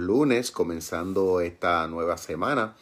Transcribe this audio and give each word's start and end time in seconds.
lunes, 0.00 0.50
comenzando 0.50 1.40
esta 1.40 1.86
nueva 1.88 2.18
semana. 2.18 2.74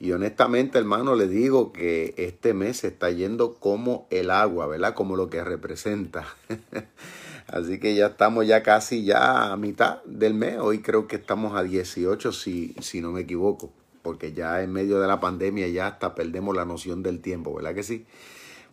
Y 0.00 0.12
honestamente, 0.12 0.78
hermano, 0.78 1.14
le 1.14 1.28
digo 1.28 1.72
que 1.72 2.14
este 2.16 2.54
mes 2.54 2.84
está 2.84 3.10
yendo 3.10 3.54
como 3.56 4.06
el 4.10 4.30
agua, 4.30 4.66
¿verdad? 4.66 4.94
Como 4.94 5.14
lo 5.14 5.28
que 5.28 5.44
representa. 5.44 6.26
Así 7.46 7.78
que 7.78 7.94
ya 7.94 8.06
estamos 8.06 8.46
ya 8.46 8.62
casi 8.62 9.04
ya 9.04 9.52
a 9.52 9.56
mitad 9.56 10.02
del 10.04 10.32
mes. 10.34 10.56
Hoy 10.58 10.80
creo 10.80 11.06
que 11.06 11.16
estamos 11.16 11.54
a 11.54 11.62
18, 11.62 12.32
si, 12.32 12.74
si 12.80 13.02
no 13.02 13.12
me 13.12 13.22
equivoco. 13.22 13.70
Porque 14.02 14.32
ya 14.32 14.62
en 14.62 14.72
medio 14.72 15.00
de 15.00 15.06
la 15.06 15.20
pandemia 15.20 15.68
ya 15.68 15.88
hasta 15.88 16.14
perdemos 16.14 16.56
la 16.56 16.64
noción 16.64 17.02
del 17.02 17.20
tiempo, 17.20 17.54
¿verdad 17.54 17.74
que 17.74 17.82
sí? 17.82 18.06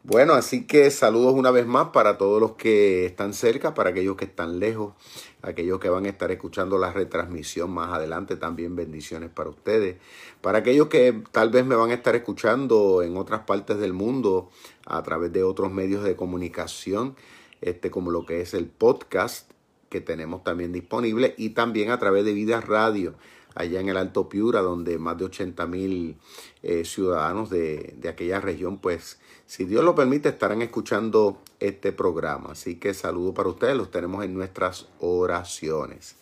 Bueno, 0.10 0.36
así 0.36 0.66
que 0.66 0.90
saludos 0.90 1.34
una 1.34 1.52
vez 1.52 1.68
más 1.68 1.90
para 1.90 2.18
todos 2.18 2.40
los 2.40 2.54
que 2.54 3.06
están 3.06 3.34
cerca, 3.34 3.74
para 3.74 3.90
aquellos 3.90 4.16
que 4.16 4.24
están 4.24 4.58
lejos, 4.58 4.94
aquellos 5.42 5.82
que 5.82 5.90
van 5.90 6.06
a 6.06 6.08
estar 6.08 6.32
escuchando 6.32 6.78
la 6.78 6.94
retransmisión 6.94 7.72
más 7.72 7.92
adelante, 7.92 8.38
también 8.38 8.78
bendiciones 8.78 9.30
para 9.30 9.50
ustedes. 9.50 9.98
Para 10.40 10.60
aquellos 10.60 10.88
que 10.88 11.24
tal 11.34 11.50
vez 11.50 11.66
me 11.66 11.76
van 11.76 11.92
a 11.92 11.96
estar 11.96 12.16
escuchando 12.16 13.02
en 13.04 13.18
otras 13.18 13.42
partes 13.42 13.80
del 13.80 13.92
mundo 13.92 14.50
a 14.86 15.04
través 15.04 15.34
de 15.34 15.44
otros 15.44 15.74
medios 15.74 16.06
de 16.06 16.16
comunicación, 16.16 17.18
este 17.60 17.92
como 17.92 18.10
lo 18.10 18.26
que 18.26 18.40
es 18.40 18.54
el 18.54 18.68
podcast 18.68 19.52
que 19.90 20.00
tenemos 20.00 20.42
también 20.42 20.72
disponible 20.72 21.36
y 21.38 21.50
también 21.50 21.92
a 21.92 22.00
través 22.00 22.24
de 22.24 22.32
Vidas 22.32 22.66
Radio 22.66 23.16
allá 23.56 23.82
en 23.82 23.90
el 23.90 23.98
Alto 23.98 24.30
Piura, 24.30 24.62
donde 24.62 25.00
más 25.00 25.18
de 25.18 25.26
80 25.26 25.68
mil 25.68 26.18
eh, 26.64 26.86
ciudadanos 26.86 27.50
de, 27.50 27.96
de 27.98 28.08
aquella 28.08 28.40
región 28.40 28.78
pues 28.78 29.20
si 29.48 29.64
Dios 29.64 29.84
lo 29.84 29.96
permite, 29.96 30.28
estarán 30.28 30.62
escuchando 30.62 31.38
este 31.62 31.94
programa. 31.94 32.52
Así 32.52 32.76
que 32.76 32.94
saludo 32.94 33.34
para 33.34 33.48
ustedes, 33.48 33.78
los 33.78 33.90
tenemos 33.90 34.26
en 34.26 34.34
nuestras 34.34 34.88
oraciones. 35.00 36.18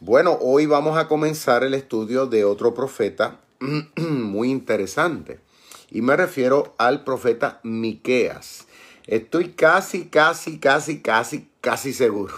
Bueno, 0.00 0.38
hoy 0.40 0.64
vamos 0.64 0.96
a 0.96 1.06
comenzar 1.06 1.62
el 1.62 1.74
estudio 1.74 2.26
de 2.26 2.44
otro 2.44 2.72
profeta 2.72 3.40
muy 3.96 4.50
interesante. 4.50 5.40
Y 5.90 6.00
me 6.00 6.16
refiero 6.16 6.74
al 6.78 7.04
profeta 7.04 7.60
Miqueas. 7.62 8.66
Estoy 9.06 9.50
casi, 9.50 10.06
casi, 10.06 10.58
casi, 10.58 11.00
casi, 11.00 11.48
casi 11.60 11.92
seguro 11.92 12.32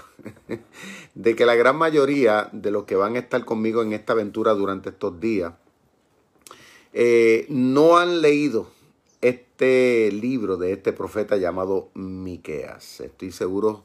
de 1.15 1.37
que 1.37 1.47
la 1.47 1.55
gran 1.55 1.77
mayoría 1.77 2.49
de 2.51 2.73
los 2.73 2.83
que 2.85 2.97
van 2.97 3.15
a 3.15 3.21
estar 3.21 3.45
conmigo 3.45 3.81
en 3.83 3.93
esta 3.93 4.15
aventura 4.15 4.55
durante 4.55 4.89
estos 4.89 5.21
días 5.21 5.53
eh, 6.93 7.47
no 7.49 7.99
han 7.99 8.21
leído 8.21 8.76
este 9.57 10.13
libro 10.13 10.59
de 10.59 10.73
este 10.73 10.93
profeta 10.93 11.39
llamado 11.39 11.89
Miqueas. 11.95 13.01
Estoy 13.01 13.33
seguro 13.33 13.85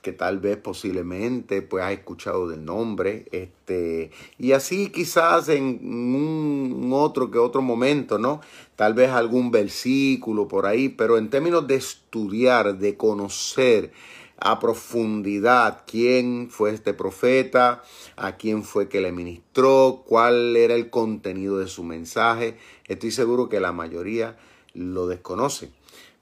que 0.00 0.12
tal 0.12 0.38
vez 0.38 0.56
posiblemente 0.56 1.60
pues 1.60 1.84
has 1.84 1.92
escuchado 1.92 2.48
del 2.48 2.64
nombre, 2.64 3.26
este, 3.30 4.10
y 4.38 4.52
así 4.52 4.88
quizás 4.88 5.50
en 5.50 5.80
un 5.82 6.92
otro 6.94 7.30
que 7.30 7.36
otro 7.36 7.60
momento, 7.60 8.18
¿no? 8.18 8.40
Tal 8.74 8.94
vez 8.94 9.10
algún 9.10 9.50
versículo 9.50 10.48
por 10.48 10.64
ahí, 10.64 10.88
pero 10.88 11.18
en 11.18 11.28
términos 11.28 11.66
de 11.66 11.74
estudiar, 11.74 12.78
de 12.78 12.96
conocer 12.96 13.92
a 14.38 14.58
profundidad 14.60 15.82
quién 15.86 16.48
fue 16.50 16.70
este 16.70 16.94
profeta, 16.94 17.82
a 18.16 18.38
quién 18.38 18.64
fue 18.64 18.88
que 18.88 19.02
le 19.02 19.12
ministró, 19.12 20.04
cuál 20.06 20.56
era 20.56 20.74
el 20.74 20.88
contenido 20.88 21.58
de 21.58 21.68
su 21.68 21.84
mensaje, 21.84 22.56
estoy 22.86 23.10
seguro 23.10 23.50
que 23.50 23.60
la 23.60 23.72
mayoría 23.72 24.38
lo 24.74 25.06
desconoce. 25.06 25.70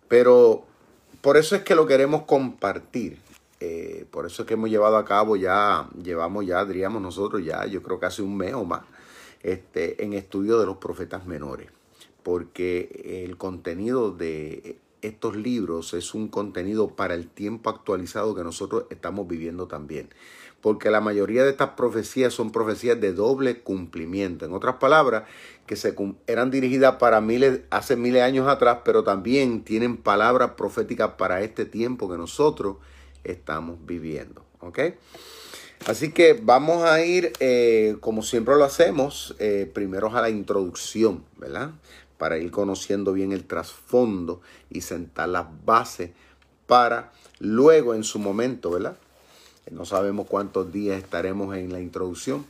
Pero 0.08 0.64
por 1.20 1.36
eso 1.36 1.56
es 1.56 1.62
que 1.62 1.74
lo 1.74 1.86
queremos 1.86 2.22
compartir. 2.22 3.18
Eh, 3.60 4.06
por 4.10 4.26
eso 4.26 4.42
es 4.42 4.48
que 4.48 4.54
hemos 4.54 4.70
llevado 4.70 4.96
a 4.96 5.04
cabo 5.04 5.36
ya, 5.36 5.88
llevamos 6.02 6.46
ya, 6.46 6.64
diríamos 6.64 7.02
nosotros 7.02 7.44
ya, 7.44 7.66
yo 7.66 7.82
creo 7.82 8.00
que 8.00 8.06
hace 8.06 8.22
un 8.22 8.36
mes 8.36 8.54
o 8.54 8.64
más, 8.64 8.82
este, 9.42 10.02
en 10.02 10.14
estudio 10.14 10.58
de 10.58 10.66
los 10.66 10.78
profetas 10.78 11.26
menores. 11.26 11.70
Porque 12.22 13.24
el 13.24 13.36
contenido 13.36 14.10
de 14.10 14.78
estos 15.02 15.36
libros 15.36 15.94
es 15.94 16.14
un 16.14 16.28
contenido 16.28 16.88
para 16.88 17.14
el 17.14 17.26
tiempo 17.28 17.70
actualizado 17.70 18.34
que 18.34 18.44
nosotros 18.44 18.84
estamos 18.90 19.26
viviendo 19.26 19.66
también 19.66 20.10
porque 20.60 20.90
la 20.90 21.00
mayoría 21.00 21.44
de 21.44 21.50
estas 21.50 21.70
profecías 21.70 22.34
son 22.34 22.52
profecías 22.52 23.00
de 23.00 23.12
doble 23.12 23.60
cumplimiento. 23.60 24.44
En 24.44 24.52
otras 24.52 24.76
palabras, 24.76 25.24
que 25.66 25.76
eran 26.26 26.50
dirigidas 26.50 26.96
para 26.96 27.20
miles, 27.20 27.60
hace 27.70 27.96
miles 27.96 28.20
de 28.20 28.22
años 28.22 28.48
atrás, 28.48 28.78
pero 28.84 29.04
también 29.04 29.62
tienen 29.62 29.96
palabras 29.96 30.52
proféticas 30.56 31.12
para 31.16 31.42
este 31.42 31.64
tiempo 31.64 32.10
que 32.10 32.18
nosotros 32.18 32.76
estamos 33.24 33.78
viviendo. 33.86 34.44
¿Ok? 34.60 34.80
Así 35.86 36.12
que 36.12 36.34
vamos 36.34 36.84
a 36.84 37.02
ir, 37.02 37.32
eh, 37.40 37.96
como 38.00 38.22
siempre 38.22 38.54
lo 38.56 38.64
hacemos, 38.64 39.34
eh, 39.38 39.70
primero 39.72 40.14
a 40.14 40.20
la 40.20 40.28
introducción, 40.28 41.24
¿verdad? 41.38 41.70
Para 42.18 42.36
ir 42.36 42.50
conociendo 42.50 43.14
bien 43.14 43.32
el 43.32 43.44
trasfondo 43.44 44.42
y 44.68 44.82
sentar 44.82 45.30
las 45.30 45.46
bases 45.64 46.10
para 46.66 47.12
luego 47.38 47.94
en 47.94 48.04
su 48.04 48.18
momento, 48.18 48.70
¿verdad? 48.70 48.98
No 49.70 49.84
sabemos 49.84 50.26
cuántos 50.26 50.72
días 50.72 51.02
estaremos 51.02 51.56
en 51.56 51.72
la 51.72 51.80
introducción, 51.80 52.44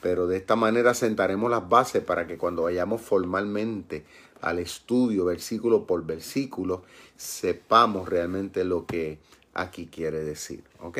pero 0.00 0.26
de 0.26 0.36
esta 0.36 0.56
manera 0.56 0.94
sentaremos 0.94 1.50
las 1.50 1.68
bases 1.68 2.02
para 2.02 2.26
que 2.26 2.38
cuando 2.38 2.62
vayamos 2.62 3.00
formalmente 3.00 4.04
al 4.40 4.58
estudio, 4.58 5.24
versículo 5.26 5.86
por 5.86 6.04
versículo, 6.06 6.82
sepamos 7.16 8.08
realmente 8.08 8.64
lo 8.64 8.86
que 8.86 9.18
aquí 9.52 9.86
quiere 9.86 10.24
decir. 10.24 10.64
¿Ok? 10.80 10.98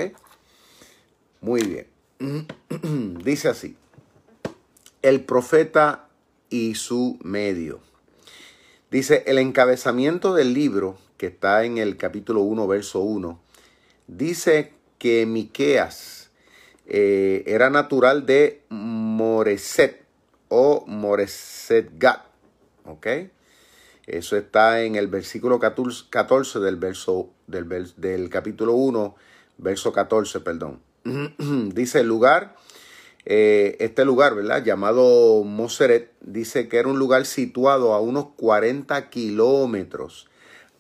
Muy 1.41 1.63
bien. 1.63 1.87
Dice 3.25 3.49
así, 3.49 3.77
el 5.03 5.25
profeta 5.25 6.09
y 6.51 6.75
su 6.75 7.19
medio. 7.23 7.81
Dice, 8.91 9.23
el 9.27 9.39
encabezamiento 9.39 10.35
del 10.35 10.53
libro, 10.53 10.99
que 11.17 11.27
está 11.29 11.65
en 11.65 11.79
el 11.79 11.97
capítulo 11.97 12.41
1, 12.41 12.67
verso 12.67 13.01
1, 13.01 13.41
dice 14.09 14.73
que 15.01 15.25
Miqueas 15.27 16.31
eh, 16.87 17.43
era 17.47 17.71
natural 17.71 18.27
de 18.27 18.63
Moreset 18.69 20.05
o 20.49 20.85
Moreset-Gat. 20.87 22.21
¿Ok? 22.85 23.07
Eso 24.07 24.37
está 24.37 24.83
en 24.83 24.97
el 24.97 25.09
versículo 25.09 25.59
14 25.59 26.59
del, 26.61 26.77
verso, 26.77 27.31
del, 27.47 28.29
capítulo 28.29 28.75
1, 28.75 29.17
verso 29.59 29.93
14, 29.93 30.41
perdón. 30.41 30.81
dice 31.75 32.01
el 32.01 32.07
lugar, 32.07 32.57
eh, 33.25 33.77
este 33.81 34.05
lugar, 34.05 34.35
¿verdad? 34.35 34.63
Llamado 34.63 35.45
Moseret, 35.45 36.13
dice 36.21 36.69
que 36.69 36.77
era 36.77 36.89
un 36.89 36.99
lugar 36.99 37.25
situado 37.25 37.95
a 37.95 38.01
unos 38.01 38.27
40 38.37 39.09
kilómetros 39.09 40.29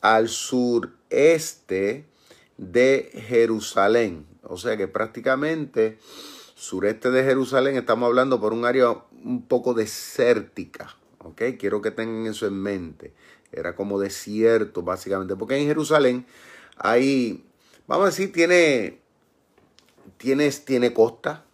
al 0.02 0.28
sureste 0.28 2.09
de 2.60 3.10
Jerusalén. 3.26 4.26
O 4.43 4.59
sea 4.59 4.76
que 4.76 4.87
prácticamente 4.87 5.98
sureste 6.54 7.10
de 7.10 7.25
Jerusalén 7.25 7.76
estamos 7.76 8.06
hablando 8.06 8.38
por 8.38 8.53
un 8.53 8.66
área 8.66 8.91
un 9.25 9.47
poco 9.48 9.72
desértica. 9.72 10.94
¿Ok? 11.19 11.43
Quiero 11.59 11.81
que 11.81 11.91
tengan 11.91 12.26
eso 12.26 12.47
en 12.47 12.60
mente. 12.60 13.15
Era 13.50 13.75
como 13.75 13.99
desierto, 13.99 14.82
básicamente. 14.82 15.37
Porque 15.37 15.56
en 15.56 15.66
Jerusalén 15.66 16.26
hay, 16.76 17.44
vamos 17.87 18.04
a 18.04 18.10
decir, 18.10 18.31
tiene, 18.31 19.00
tiene, 20.19 20.50
tiene 20.50 20.93
costa, 20.93 21.44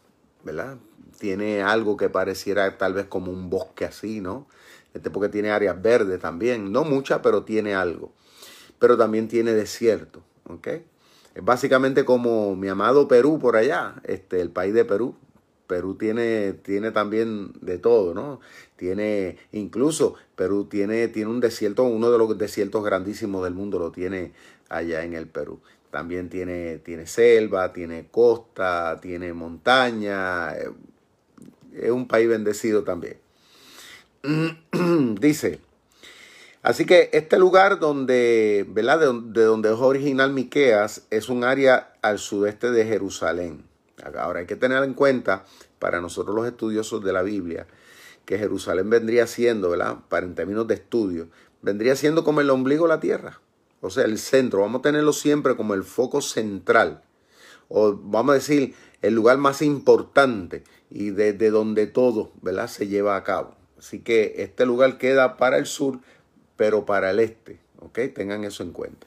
¿verdad? 0.43 0.77
Tiene 1.19 1.63
algo 1.63 1.97
que 1.97 2.09
pareciera 2.09 2.79
tal 2.79 2.95
vez 2.95 3.07
como 3.07 3.31
un 3.31 3.49
bosque 3.49 3.85
así, 3.85 4.21
¿no? 4.21 4.49
Este 4.93 5.11
porque 5.11 5.29
tiene 5.29 5.51
áreas 5.51 5.81
verdes 5.81 6.21
también. 6.21 6.73
No 6.73 6.85
muchas, 6.85 7.21
pero 7.23 7.45
tiene 7.45 7.75
algo. 7.75 8.13
Pero 8.81 8.97
también 8.97 9.29
tiene 9.29 9.53
desierto, 9.53 10.23
¿ok? 10.49 10.69
Es 11.37 11.45
básicamente 11.45 12.07
como 12.07 12.57
mi 12.57 12.67
amado 12.69 13.09
Perú 13.09 13.39
por 13.39 13.57
allá, 13.57 13.97
este, 14.05 14.41
el 14.41 14.49
país 14.49 14.73
de 14.73 14.87
Perú. 14.87 15.15
Perú 15.67 15.97
tiene, 15.97 16.55
tiene 16.55 16.93
también 16.93 17.53
de 17.61 17.77
todo, 17.77 18.15
¿no? 18.15 18.41
Tiene, 18.77 19.37
incluso 19.53 20.15
Perú 20.35 20.65
tiene, 20.65 21.09
tiene 21.09 21.31
un 21.31 21.41
desierto, 21.41 21.85
uno 21.85 22.11
de 22.11 22.17
los 22.17 22.39
desiertos 22.39 22.83
grandísimos 22.83 23.45
del 23.45 23.53
mundo 23.53 23.79
lo 23.79 23.93
tiene 23.93 24.33
allá 24.71 25.05
en 25.05 25.13
el 25.13 25.27
Perú. 25.27 25.61
También 25.91 26.31
tiene, 26.31 26.79
tiene 26.79 27.07
selva, 27.07 27.75
tiene 27.75 28.07
costa, 28.11 28.99
tiene 29.03 29.35
montaña. 29.35 30.55
Es 30.55 31.91
un 31.91 32.09
país 32.09 32.31
bendecido 32.31 32.83
también. 32.83 33.19
Dice, 35.21 35.61
Así 36.67 36.85
que 36.85 37.11
este 37.13 37.39
lugar 37.39 37.79
donde, 37.79 38.67
¿verdad? 38.69 38.99
De, 38.99 39.45
donde 39.45 39.73
es 39.73 39.79
original 39.79 40.33
Miqueas 40.33 41.07
es 41.11 41.29
un 41.29 41.45
área 41.45 41.93
al 42.03 42.19
sudeste 42.19 42.73
de 42.73 42.85
Jerusalén. 42.85 43.63
Ahora 44.19 44.41
hay 44.41 44.47
que 44.47 44.57
tener 44.57 44.83
en 44.83 44.95
cuenta, 44.95 45.45
para 45.79 46.01
nosotros 46.01 46.35
los 46.35 46.45
estudiosos 46.45 47.05
de 47.05 47.13
la 47.13 47.23
Biblia, 47.23 47.69
que 48.25 48.37
Jerusalén 48.37 48.91
vendría 48.91 49.29
siendo, 49.29 49.71
¿verdad? 49.71 49.99
Para 50.09 50.27
en 50.27 50.35
términos 50.35 50.67
de 50.67 50.75
estudio, 50.75 51.29
vendría 51.63 51.95
siendo 51.95 52.25
como 52.25 52.41
el 52.41 52.51
ombligo 52.51 52.87
de 52.87 52.95
la 52.95 52.99
tierra. 52.99 53.41
O 53.81 53.89
sea, 53.89 54.03
el 54.03 54.19
centro. 54.19 54.63
Vamos 54.63 54.81
a 54.81 54.83
tenerlo 54.83 55.13
siempre 55.13 55.55
como 55.55 55.75
el 55.75 55.85
foco 55.85 56.21
central. 56.21 57.01
O 57.69 57.93
vamos 57.95 58.33
a 58.33 58.39
decir, 58.39 58.75
el 59.03 59.15
lugar 59.15 59.39
más 59.39 59.63
importante 59.63 60.65
y 60.91 61.11
desde 61.11 61.51
donde 61.51 61.87
todo, 61.87 62.33
¿verdad? 62.43 62.67
Se 62.67 62.89
lleva 62.89 63.15
a 63.15 63.23
cabo. 63.23 63.55
Así 63.79 64.01
que 64.01 64.35
este 64.39 64.67
lugar 64.67 64.99
queda 64.99 65.37
para 65.37 65.59
el 65.59 65.67
sur, 65.67 66.01
pero 66.57 66.85
para 66.85 67.11
el 67.11 67.21
este, 67.21 67.59
¿ok? 67.81 67.99
Tengan 68.15 68.45
eso 68.45 68.63
en 68.63 68.73
cuenta. 68.73 69.07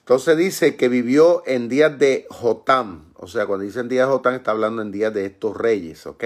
Entonces 0.00 0.36
dice 0.36 0.76
que 0.76 0.88
vivió 0.88 1.42
en 1.46 1.68
días 1.68 1.96
de 1.98 2.26
Jotam, 2.28 3.12
o 3.14 3.28
sea, 3.28 3.46
cuando 3.46 3.64
dicen 3.64 3.88
días 3.88 4.08
de 4.08 4.12
Jotam 4.12 4.34
está 4.34 4.50
hablando 4.50 4.82
en 4.82 4.90
días 4.90 5.14
de 5.14 5.26
estos 5.26 5.56
reyes, 5.56 6.06
¿ok? 6.06 6.24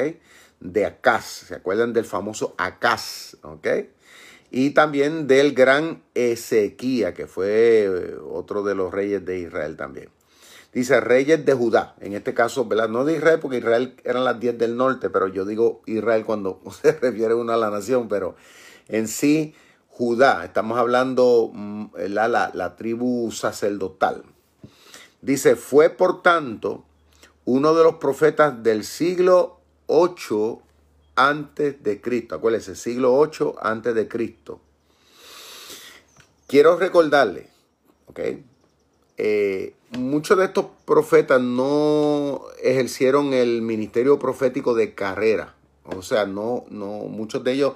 De 0.61 0.87
Acaz, 0.87 1.25
¿se 1.49 1.55
acuerdan 1.55 1.93
del 1.93 2.07
famoso 2.07 2.55
Acaz, 2.57 3.37
¿ok? 3.43 3.67
Y 4.51 4.71
también 4.71 5.27
del 5.27 5.53
gran 5.53 6.03
Ezequía, 6.15 7.13
que 7.13 7.27
fue 7.27 7.85
eh, 7.85 8.17
otro 8.31 8.63
de 8.63 8.75
los 8.75 8.93
reyes 8.93 9.25
de 9.27 9.41
Israel 9.41 9.77
también. 9.77 10.09
Dice 10.73 11.01
reyes 11.01 11.45
de 11.45 11.55
Judá, 11.55 11.97
en 12.01 12.13
este 12.13 12.35
caso, 12.35 12.67
¿verdad? 12.67 12.89
No 12.89 13.05
de 13.05 13.17
Israel, 13.17 13.41
porque 13.41 13.59
Israel 13.59 13.97
eran 14.05 14.25
las 14.25 14.39
10 14.39 14.59
del 14.59 14.77
norte, 14.77 15.11
pero 15.11 15.29
yo 15.29 15.45
digo 15.45 15.83
Israel 15.87 16.25
cuando 16.25 16.61
se 16.83 16.93
refiere 16.93 17.35
uno 17.35 17.53
a 17.53 17.57
la 17.57 17.71
nación, 17.71 18.09
pero 18.09 18.37
en 18.89 19.09
sí, 19.09 19.55
Judá, 19.97 20.45
estamos 20.45 20.77
hablando 20.77 21.51
mm, 21.55 21.87
la, 22.09 22.29
la, 22.29 22.51
la 22.53 22.77
tribu 22.77 23.33
sacerdotal. 23.33 24.25
Dice, 25.23 25.57
fue 25.57 25.89
por 25.89 26.21
tanto 26.21 26.85
uno 27.47 27.75
de 27.75 27.83
los 27.83 27.95
profetas 27.95 28.63
del 28.63 28.85
siglo 28.85 29.59
8 29.87 30.61
antes 31.15 31.83
de 31.83 32.03
Cristo. 32.03 32.35
Acuérdense, 32.35 32.77
siglo 32.77 33.17
8 33.17 33.55
antes 33.63 33.95
de 33.95 34.07
Cristo. 34.07 34.61
Quiero 36.47 36.77
recordarle, 36.77 37.49
¿ok? 38.05 38.21
Eh, 39.17 39.75
muchos 39.93 40.37
de 40.37 40.45
estos 40.45 40.67
profetas 40.85 41.41
no 41.41 42.43
ejercieron 42.63 43.33
el 43.33 43.63
ministerio 43.63 44.19
profético 44.19 44.75
de 44.75 44.95
carrera. 44.95 45.55
O 45.85 46.03
sea, 46.03 46.27
no, 46.27 46.67
no, 46.69 47.05
muchos 47.07 47.43
de 47.45 47.53
ellos 47.53 47.75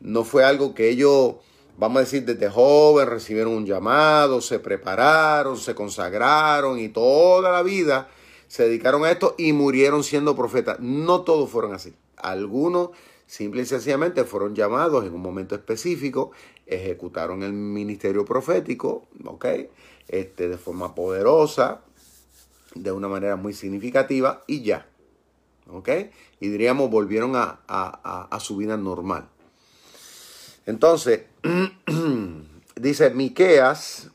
no 0.00 0.24
fue 0.24 0.44
algo 0.44 0.74
que 0.74 0.88
ellos, 0.88 1.36
vamos 1.80 1.96
a 1.96 2.00
decir, 2.00 2.24
desde 2.26 2.50
joven 2.50 3.08
recibieron 3.08 3.54
un 3.54 3.64
llamado, 3.64 4.42
se 4.42 4.58
prepararon, 4.58 5.56
se 5.56 5.74
consagraron 5.74 6.78
y 6.78 6.90
toda 6.90 7.50
la 7.50 7.62
vida 7.62 8.10
se 8.48 8.64
dedicaron 8.64 9.04
a 9.04 9.10
esto 9.10 9.34
y 9.38 9.54
murieron 9.54 10.04
siendo 10.04 10.36
profetas. 10.36 10.78
No 10.78 11.22
todos 11.22 11.48
fueron 11.48 11.72
así. 11.72 11.94
Algunos 12.16 12.90
simple 13.26 13.62
y 13.62 13.64
sencillamente 13.64 14.24
fueron 14.24 14.54
llamados 14.54 15.06
en 15.06 15.14
un 15.14 15.22
momento 15.22 15.54
específico, 15.54 16.32
ejecutaron 16.66 17.42
el 17.42 17.54
ministerio 17.54 18.26
profético, 18.26 19.06
¿ok? 19.24 19.46
Este, 20.08 20.48
de 20.48 20.58
forma 20.58 20.94
poderosa, 20.94 21.80
de 22.74 22.92
una 22.92 23.08
manera 23.08 23.36
muy 23.36 23.54
significativa 23.54 24.42
y 24.46 24.62
ya. 24.62 24.86
¿Ok? 25.72 25.88
Y 26.40 26.48
diríamos, 26.48 26.90
volvieron 26.90 27.36
a, 27.36 27.60
a 27.68 28.40
su 28.40 28.56
vida 28.56 28.76
normal. 28.76 29.28
Entonces, 30.66 31.22
dice 32.76 33.10
Miqueas, 33.10 34.10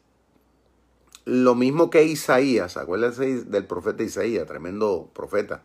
lo 1.26 1.56
mismo 1.56 1.90
que 1.90 2.04
Isaías, 2.04 2.78
acuérdense 2.78 3.44
del 3.46 3.66
profeta 3.66 4.04
Isaías, 4.04 4.46
tremendo 4.46 5.10
profeta. 5.14 5.64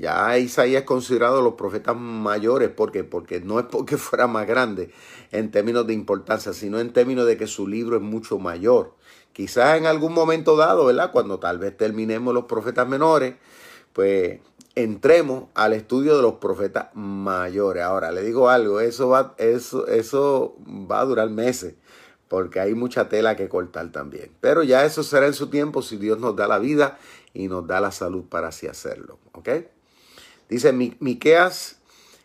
Ya 0.00 0.36
Isaías 0.38 0.82
es 0.82 0.86
considerado 0.86 1.42
los 1.42 1.54
profetas 1.54 1.96
mayores, 1.96 2.70
¿por 2.70 2.92
Porque 3.08 3.40
no 3.40 3.60
es 3.60 3.66
porque 3.66 3.96
fuera 3.98 4.26
más 4.26 4.46
grande 4.46 4.90
en 5.30 5.50
términos 5.50 5.86
de 5.86 5.92
importancia, 5.92 6.52
sino 6.52 6.80
en 6.80 6.92
términos 6.92 7.26
de 7.26 7.36
que 7.36 7.46
su 7.46 7.68
libro 7.68 7.96
es 7.96 8.02
mucho 8.02 8.38
mayor. 8.38 8.94
Quizás 9.32 9.76
en 9.76 9.86
algún 9.86 10.12
momento 10.12 10.56
dado, 10.56 10.86
¿verdad? 10.86 11.12
Cuando 11.12 11.38
tal 11.38 11.58
vez 11.58 11.76
terminemos 11.76 12.32
los 12.32 12.44
profetas 12.44 12.88
menores, 12.88 13.34
pues 13.92 14.40
entremos 14.76 15.46
al 15.54 15.72
estudio 15.72 16.16
de 16.16 16.22
los 16.22 16.34
profetas 16.34 16.88
mayores. 16.94 17.82
Ahora, 17.82 18.12
le 18.12 18.22
digo 18.22 18.48
algo, 18.48 18.78
eso 18.78 19.08
va, 19.08 19.34
eso, 19.38 19.88
eso 19.88 20.56
va 20.68 21.00
a 21.00 21.04
durar 21.04 21.30
meses, 21.30 21.74
porque 22.28 22.60
hay 22.60 22.74
mucha 22.74 23.08
tela 23.08 23.34
que 23.34 23.48
cortar 23.48 23.90
también. 23.90 24.30
Pero 24.40 24.62
ya 24.62 24.84
eso 24.84 25.02
será 25.02 25.26
en 25.26 25.34
su 25.34 25.48
tiempo 25.48 25.82
si 25.82 25.96
Dios 25.96 26.20
nos 26.20 26.36
da 26.36 26.46
la 26.46 26.58
vida 26.58 26.98
y 27.34 27.48
nos 27.48 27.66
da 27.66 27.80
la 27.80 27.90
salud 27.90 28.24
para 28.26 28.48
así 28.48 28.68
hacerlo. 28.68 29.18
¿Ok? 29.32 29.48
Dice 30.48 30.72
Miqueas 30.72 31.78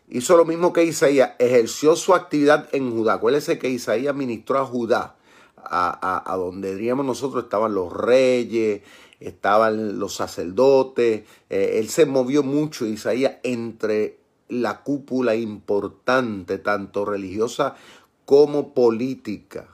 hizo 0.08 0.36
lo 0.36 0.44
mismo 0.44 0.72
que 0.72 0.84
Isaías, 0.84 1.32
ejerció 1.38 1.96
su 1.96 2.14
actividad 2.14 2.68
en 2.72 2.92
Judá. 2.92 3.14
Acuérdense 3.14 3.58
que 3.58 3.68
Isaías 3.68 4.14
ministró 4.14 4.58
a 4.58 4.66
Judá 4.66 5.16
a, 5.64 6.34
donde 6.36 6.74
diríamos 6.74 7.06
nosotros 7.06 7.44
estaban 7.44 7.74
los 7.74 7.92
reyes, 7.92 8.82
estaban 9.26 9.98
los 9.98 10.14
sacerdotes. 10.14 11.22
Eh, 11.50 11.78
él 11.78 11.88
se 11.88 12.06
movió 12.06 12.42
mucho, 12.42 12.86
Isaías, 12.86 13.36
entre 13.42 14.18
la 14.48 14.82
cúpula 14.82 15.34
importante, 15.34 16.58
tanto 16.58 17.04
religiosa 17.04 17.76
como 18.24 18.74
política. 18.74 19.68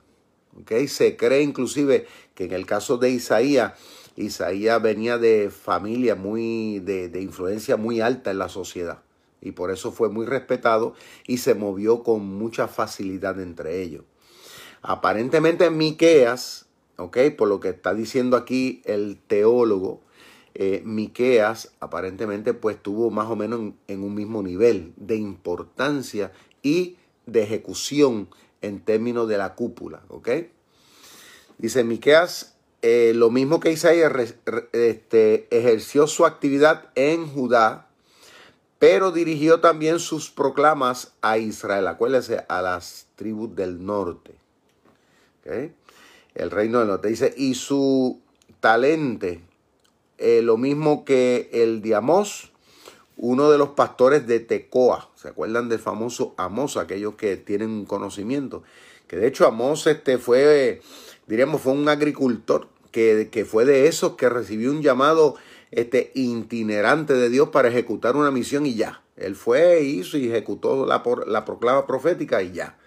¿Okay? 0.61 0.89
Se 0.89 1.17
cree 1.17 1.43
inclusive 1.43 2.06
que 2.35 2.45
en 2.45 2.53
el 2.53 2.67
caso 2.67 2.97
de 2.97 3.11
Isaías, 3.11 3.75
Isaías 4.17 4.81
venía 4.83 5.19
de 5.19 5.50
familia 5.50 6.15
muy, 6.15 6.81
de, 6.81 7.09
de 7.09 7.21
influencia 7.21 7.77
muy 7.77 8.00
alta 8.00 8.31
en 8.31 8.39
la 8.39 8.49
sociedad. 8.49 9.03
Y 9.41 9.53
por 9.53 9.71
eso 9.71 9.93
fue 9.93 10.09
muy 10.09 10.27
respetado 10.27 10.95
y 11.27 11.39
se 11.39 11.55
movió 11.55 12.03
con 12.03 12.25
mucha 12.25 12.67
facilidad 12.67 13.41
entre 13.41 13.83
ellos. 13.83 14.05
Aparentemente 14.83 15.71
Miqueas, 15.71 16.68
¿ok? 16.99 17.19
Por 17.37 17.49
lo 17.49 17.61
que 17.61 17.71
está 17.71 17.95
diciendo 17.95 18.37
aquí 18.37 18.83
el 18.85 19.19
teólogo, 19.27 20.00
eh, 20.55 20.83
Miqueas 20.85 21.71
aparentemente 21.81 22.53
pues 22.53 22.77
estuvo 22.77 23.11
más 23.11 23.31
o 23.31 23.37
menos 23.37 23.73
en, 23.87 24.03
un 24.03 24.15
mismo 24.15 24.43
nivel 24.43 24.93
de 24.97 25.17
importancia 25.17 26.33
y 26.62 26.97
de 27.27 27.45
ejecución 27.45 28.29
en 28.61 28.81
términos 28.81 29.29
de 29.29 29.39
la 29.39 29.55
cúpula, 29.55 30.03
¿ok? 30.09 30.29
Dice 31.59 31.85
Miqueas, 31.85 32.56
eh, 32.83 33.12
lo 33.15 33.31
mismo 33.31 33.61
que 33.61 33.71
Isaías 33.71 34.35
este, 34.73 35.47
ejerció 35.56 36.06
su 36.09 36.27
actividad 36.27 36.91
en 36.97 37.29
Judá, 37.29 37.89
pero 38.81 39.12
dirigió 39.12 39.61
también 39.61 40.00
sus 40.00 40.31
proclamas 40.31 41.12
a 41.21 41.39
Israel, 41.39 41.87
acuérdense, 41.87 42.45
a 42.49 42.62
las 42.62 43.06
tribus 43.17 43.55
del 43.55 43.85
norte. 43.85 44.35
El 46.38 46.52
reino 46.52 46.79
del 46.79 46.88
norte 46.88 47.08
dice, 47.08 47.35
y 47.37 47.55
su 47.55 48.20
talente, 48.61 49.40
eh, 50.19 50.40
lo 50.43 50.56
mismo 50.56 51.05
que 51.05 51.50
el 51.52 51.82
de 51.82 51.96
Amós, 51.96 52.52
uno 53.17 53.50
de 53.50 53.58
los 53.58 53.70
pastores 53.70 54.26
de 54.29 54.38
Tecoa. 54.38 55.11
¿Se 55.17 55.29
acuerdan 55.29 55.69
del 55.69 55.81
famoso 55.81 56.35
Amós, 56.37 56.76
aquellos 56.76 57.16
que 57.16 57.37
tienen 57.37 57.85
conocimiento? 57.85 58.62
Que 59.09 59.16
de 59.16 59.26
hecho 59.26 59.47
Amós 59.47 59.87
este, 59.88 60.18
fue, 60.18 60.80
diríamos, 61.26 61.61
fue 61.61 61.73
un 61.73 61.88
agricultor 61.88 62.68
que, 62.92 63.28
que, 63.33 63.45
fue 63.45 63.64
de 63.64 63.88
esos 63.88 64.14
que 64.14 64.28
recibió 64.28 64.71
un 64.71 64.80
llamado 64.80 65.35
este, 65.73 66.12
itinerante 66.14 67.14
de 67.14 67.30
Dios 67.30 67.49
para 67.49 67.68
ejecutar 67.68 68.14
una 68.14 68.30
misión 68.30 68.64
y 68.64 68.76
ya. 68.76 69.02
Él 69.16 69.35
fue, 69.35 69.83
hizo 69.83 70.16
y 70.16 70.28
ejecutó 70.28 70.87
la, 70.87 71.02
la 71.26 71.45
proclama 71.45 71.85
profética 71.85 72.42
y 72.42 72.52
ya. 72.52 72.78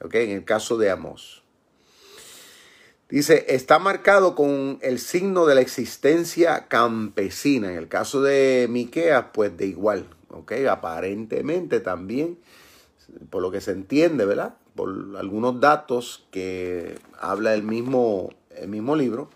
En 0.00 0.30
el 0.30 0.44
caso 0.44 0.78
de 0.78 0.90
Amós. 0.90 1.42
Dice, 3.08 3.46
está 3.48 3.78
marcado 3.78 4.34
con 4.34 4.78
el 4.82 4.98
signo 4.98 5.46
de 5.46 5.54
la 5.54 5.60
existencia 5.60 6.66
campesina. 6.66 7.70
En 7.70 7.78
el 7.78 7.86
caso 7.86 8.20
de 8.20 8.66
Miqueas, 8.68 9.26
pues 9.32 9.56
de 9.56 9.66
igual, 9.66 10.08
¿ok? 10.30 10.52
Aparentemente 10.68 11.78
también, 11.78 12.36
por 13.30 13.42
lo 13.42 13.52
que 13.52 13.60
se 13.60 13.70
entiende, 13.70 14.24
¿verdad? 14.24 14.56
Por 14.74 15.16
algunos 15.18 15.60
datos 15.60 16.26
que 16.32 16.98
habla 17.20 17.54
el 17.54 17.62
mismo, 17.62 18.30
el 18.50 18.68
mismo 18.68 18.96
libro, 18.96 19.30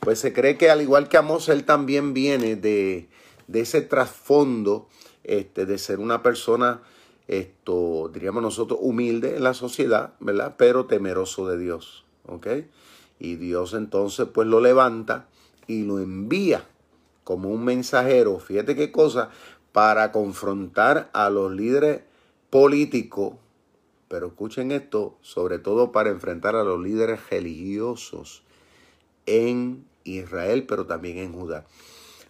pues 0.00 0.18
se 0.18 0.32
cree 0.32 0.56
que 0.56 0.68
al 0.68 0.82
igual 0.82 1.08
que 1.08 1.18
Amos, 1.18 1.48
él 1.48 1.62
también 1.64 2.14
viene 2.14 2.56
de, 2.56 3.08
de 3.46 3.60
ese 3.60 3.80
trasfondo 3.80 4.88
este, 5.22 5.66
de 5.66 5.78
ser 5.78 6.00
una 6.00 6.24
persona, 6.24 6.82
esto, 7.28 8.10
diríamos 8.12 8.42
nosotros, 8.42 8.80
humilde 8.82 9.36
en 9.36 9.44
la 9.44 9.54
sociedad, 9.54 10.14
¿verdad? 10.18 10.56
Pero 10.58 10.86
temeroso 10.86 11.46
de 11.48 11.58
Dios, 11.58 12.04
¿ok? 12.26 12.46
Y 13.18 13.36
Dios 13.36 13.74
entonces 13.74 14.28
pues 14.32 14.46
lo 14.46 14.60
levanta 14.60 15.28
y 15.66 15.84
lo 15.84 15.98
envía 15.98 16.64
como 17.24 17.50
un 17.50 17.64
mensajero, 17.64 18.38
fíjate 18.38 18.74
qué 18.74 18.90
cosa, 18.90 19.30
para 19.72 20.12
confrontar 20.12 21.10
a 21.12 21.28
los 21.28 21.52
líderes 21.52 22.00
políticos, 22.48 23.34
pero 24.08 24.28
escuchen 24.28 24.72
esto, 24.72 25.18
sobre 25.20 25.58
todo 25.58 25.92
para 25.92 26.08
enfrentar 26.08 26.56
a 26.56 26.64
los 26.64 26.80
líderes 26.80 27.20
religiosos 27.28 28.44
en 29.26 29.84
Israel, 30.04 30.64
pero 30.66 30.86
también 30.86 31.18
en 31.18 31.34
Judá. 31.34 31.66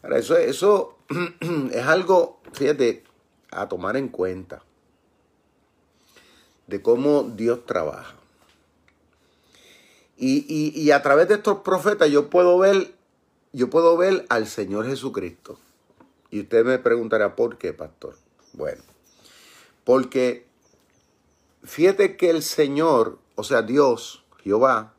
Ahora, 0.03 0.19
eso, 0.19 0.37
eso 0.37 0.99
es 1.73 1.87
algo, 1.87 2.41
fíjate, 2.53 3.05
a 3.53 3.69
tomar 3.69 3.97
en 3.97 4.09
cuenta 4.09 4.65
de 6.67 6.83
cómo 6.83 7.23
Dios 7.23 7.65
trabaja. 7.67 8.18
Y, 10.21 10.91
a 10.91 11.01
través 11.01 11.29
de 11.29 11.35
estos 11.35 11.61
profetas 11.61 12.11
yo 12.11 12.29
puedo 12.29 12.59
ver, 12.59 12.93
yo 13.53 13.71
puedo 13.71 13.97
ver 13.97 14.27
al 14.29 14.49
Señor 14.49 14.87
Jesucristo. 14.87 15.59
Y 16.31 16.41
usted 16.41 16.65
me 16.65 16.79
preguntará, 16.79 17.37
¿por 17.37 17.57
qué, 17.57 17.73
pastor? 17.73 18.17
Bueno, 18.53 18.83
porque 19.85 20.47
fíjate 21.63 22.17
que 22.17 22.31
el 22.31 22.43
Señor, 22.43 23.19
o 23.37 23.45
sea, 23.45 23.63
Dios, 23.63 24.25
Jehová, 24.43 24.93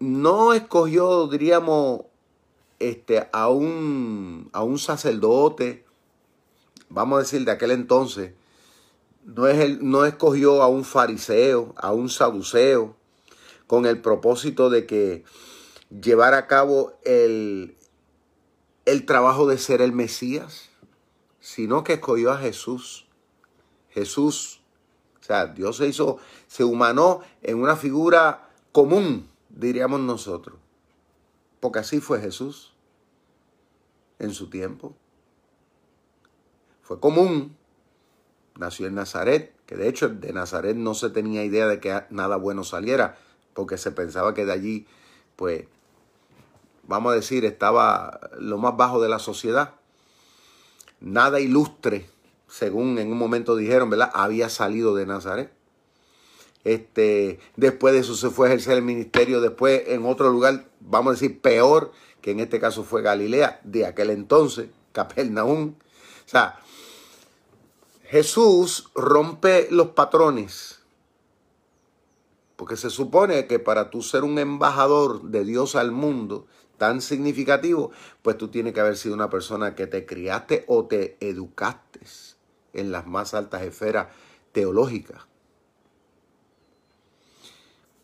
no 0.00 0.54
escogió, 0.54 1.26
diríamos, 1.26 2.00
este, 2.78 3.28
a, 3.30 3.48
un, 3.48 4.48
a 4.52 4.62
un 4.62 4.78
sacerdote, 4.78 5.84
vamos 6.88 7.18
a 7.18 7.20
decir, 7.20 7.44
de 7.44 7.52
aquel 7.52 7.72
entonces, 7.72 8.32
no, 9.24 9.46
es 9.46 9.58
el, 9.58 9.88
no 9.88 10.06
escogió 10.06 10.62
a 10.62 10.68
un 10.68 10.84
fariseo, 10.84 11.74
a 11.76 11.92
un 11.92 12.08
saduceo, 12.08 12.96
con 13.66 13.86
el 13.86 14.00
propósito 14.00 14.70
de 14.70 14.86
que 14.86 15.24
llevara 15.90 16.38
a 16.38 16.46
cabo 16.46 16.98
el, 17.04 17.76
el 18.84 19.06
trabajo 19.06 19.46
de 19.46 19.58
ser 19.58 19.80
el 19.80 19.92
Mesías, 19.92 20.70
sino 21.40 21.84
que 21.84 21.94
escogió 21.94 22.32
a 22.32 22.38
Jesús. 22.38 23.06
Jesús, 23.90 24.60
o 25.20 25.22
sea, 25.22 25.46
Dios 25.46 25.76
se 25.76 25.86
hizo, 25.86 26.18
se 26.46 26.64
humanó 26.64 27.20
en 27.42 27.60
una 27.60 27.76
figura 27.76 28.50
común, 28.72 29.28
diríamos 29.50 30.00
nosotros. 30.00 30.58
Porque 31.60 31.78
así 31.78 32.00
fue 32.00 32.20
Jesús 32.20 32.74
en 34.18 34.32
su 34.32 34.50
tiempo. 34.50 34.94
Fue 36.82 37.00
común. 37.00 37.56
Nació 38.56 38.86
en 38.86 38.94
Nazaret, 38.94 39.54
que 39.66 39.76
de 39.76 39.88
hecho 39.88 40.08
de 40.08 40.32
Nazaret 40.32 40.76
no 40.76 40.94
se 40.94 41.10
tenía 41.10 41.44
idea 41.44 41.66
de 41.66 41.80
que 41.80 42.04
nada 42.10 42.36
bueno 42.36 42.62
saliera, 42.62 43.18
porque 43.54 43.78
se 43.78 43.92
pensaba 43.92 44.34
que 44.34 44.44
de 44.44 44.52
allí, 44.52 44.86
pues, 45.36 45.64
vamos 46.82 47.12
a 47.12 47.16
decir, 47.16 47.44
estaba 47.44 48.20
lo 48.38 48.58
más 48.58 48.76
bajo 48.76 49.00
de 49.00 49.08
la 49.08 49.18
sociedad. 49.18 49.74
Nada 51.00 51.40
ilustre, 51.40 52.08
según 52.48 52.98
en 52.98 53.10
un 53.10 53.18
momento 53.18 53.56
dijeron, 53.56 53.90
¿verdad? 53.90 54.10
Había 54.14 54.48
salido 54.48 54.94
de 54.94 55.06
Nazaret. 55.06 55.52
Este, 56.64 57.40
después 57.56 57.92
de 57.92 58.00
eso 58.00 58.14
se 58.14 58.30
fue 58.30 58.46
a 58.46 58.50
ejercer 58.50 58.78
el 58.78 58.82
ministerio, 58.82 59.40
después 59.42 59.82
en 59.86 60.06
otro 60.06 60.30
lugar, 60.30 60.66
vamos 60.80 61.10
a 61.10 61.14
decir, 61.14 61.40
peor, 61.40 61.92
que 62.22 62.30
en 62.30 62.40
este 62.40 62.58
caso 62.58 62.84
fue 62.84 63.02
Galilea, 63.02 63.60
de 63.64 63.86
aquel 63.86 64.10
entonces, 64.10 64.68
Capernaum. 64.92 65.74
O 66.26 66.28
sea, 66.28 66.58
Jesús 68.04 68.90
rompe 68.94 69.68
los 69.70 69.88
patrones. 69.88 70.80
Porque 72.56 72.76
se 72.76 72.90
supone 72.90 73.46
que 73.46 73.58
para 73.58 73.90
tú 73.90 74.02
ser 74.02 74.24
un 74.24 74.38
embajador 74.38 75.22
de 75.22 75.44
Dios 75.44 75.74
al 75.74 75.92
mundo 75.92 76.46
tan 76.78 77.00
significativo, 77.00 77.90
pues 78.22 78.38
tú 78.38 78.48
tienes 78.48 78.74
que 78.74 78.80
haber 78.80 78.96
sido 78.96 79.14
una 79.14 79.30
persona 79.30 79.74
que 79.74 79.86
te 79.86 80.06
criaste 80.06 80.64
o 80.68 80.86
te 80.86 81.16
educaste 81.20 82.00
en 82.72 82.92
las 82.92 83.06
más 83.06 83.34
altas 83.34 83.62
esferas 83.62 84.08
teológicas. 84.52 85.22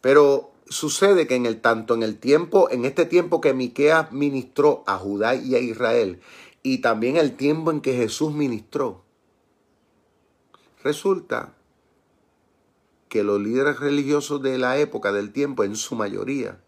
Pero 0.00 0.52
sucede 0.69 1.26
que 1.26 1.35
en 1.35 1.47
el 1.47 1.61
tanto 1.61 1.95
en 1.95 2.02
el 2.02 2.19
tiempo, 2.19 2.71
en 2.71 2.85
este 2.85 3.04
tiempo 3.04 3.40
que 3.40 3.52
Miqueas 3.52 4.12
ministró 4.12 4.83
a 4.87 4.97
Judá 4.97 5.35
y 5.35 5.54
a 5.54 5.59
Israel, 5.59 6.21
y 6.62 6.78
también 6.78 7.16
el 7.16 7.37
tiempo 7.37 7.71
en 7.71 7.80
que 7.80 7.95
Jesús 7.95 8.33
ministró, 8.33 9.02
resulta 10.83 11.54
que 13.10 13.24
los 13.24 13.40
líderes 13.40 13.80
religiosos 13.80 14.40
de 14.40 14.56
la 14.56 14.78
época 14.78 15.12
del 15.12 15.32
tiempo, 15.32 15.64
en 15.64 15.74
su 15.74 15.96
mayoría, 15.96 16.62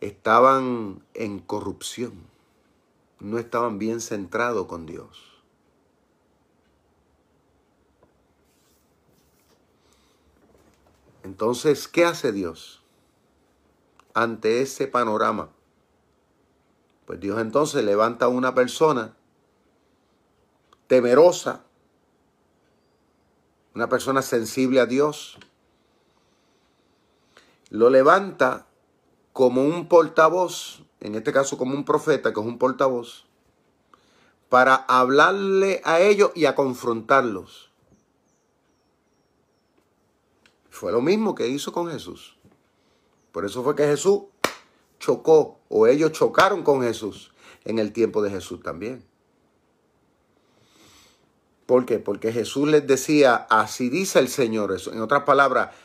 estaban 0.00 1.04
en 1.12 1.40
corrupción, 1.40 2.14
no 3.20 3.38
estaban 3.38 3.78
bien 3.78 4.00
centrados 4.00 4.66
con 4.66 4.86
Dios. 4.86 5.42
Entonces, 11.22 11.86
¿qué 11.86 12.06
hace 12.06 12.32
Dios 12.32 12.82
ante 14.14 14.62
ese 14.62 14.86
panorama? 14.86 15.50
Pues 17.04 17.20
Dios 17.20 17.38
entonces 17.42 17.84
levanta 17.84 18.24
a 18.24 18.28
una 18.28 18.54
persona 18.54 19.14
temerosa, 20.86 21.66
una 23.78 23.88
persona 23.88 24.22
sensible 24.22 24.80
a 24.80 24.86
Dios, 24.86 25.38
lo 27.70 27.90
levanta 27.90 28.66
como 29.32 29.62
un 29.62 29.86
portavoz, 29.86 30.82
en 30.98 31.14
este 31.14 31.32
caso 31.32 31.56
como 31.56 31.76
un 31.76 31.84
profeta, 31.84 32.34
que 32.34 32.40
es 32.40 32.46
un 32.46 32.58
portavoz, 32.58 33.26
para 34.48 34.74
hablarle 34.74 35.80
a 35.84 36.00
ellos 36.00 36.32
y 36.34 36.46
a 36.46 36.56
confrontarlos. 36.56 37.70
Fue 40.70 40.90
lo 40.90 41.00
mismo 41.00 41.36
que 41.36 41.46
hizo 41.46 41.72
con 41.72 41.88
Jesús. 41.88 42.36
Por 43.30 43.44
eso 43.44 43.62
fue 43.62 43.76
que 43.76 43.86
Jesús 43.86 44.22
chocó 44.98 45.60
o 45.68 45.86
ellos 45.86 46.10
chocaron 46.10 46.64
con 46.64 46.82
Jesús 46.82 47.30
en 47.64 47.78
el 47.78 47.92
tiempo 47.92 48.22
de 48.22 48.30
Jesús 48.30 48.60
también. 48.60 49.04
¿Por 51.68 51.84
qué? 51.84 51.98
Porque 51.98 52.32
Jesús 52.32 52.66
les 52.66 52.86
decía, 52.86 53.46
así 53.50 53.90
dice 53.90 54.20
el 54.20 54.28
Señor. 54.28 54.72
Eso. 54.72 54.90
En 54.90 55.02
otras 55.02 55.24
palabras, 55.24 55.76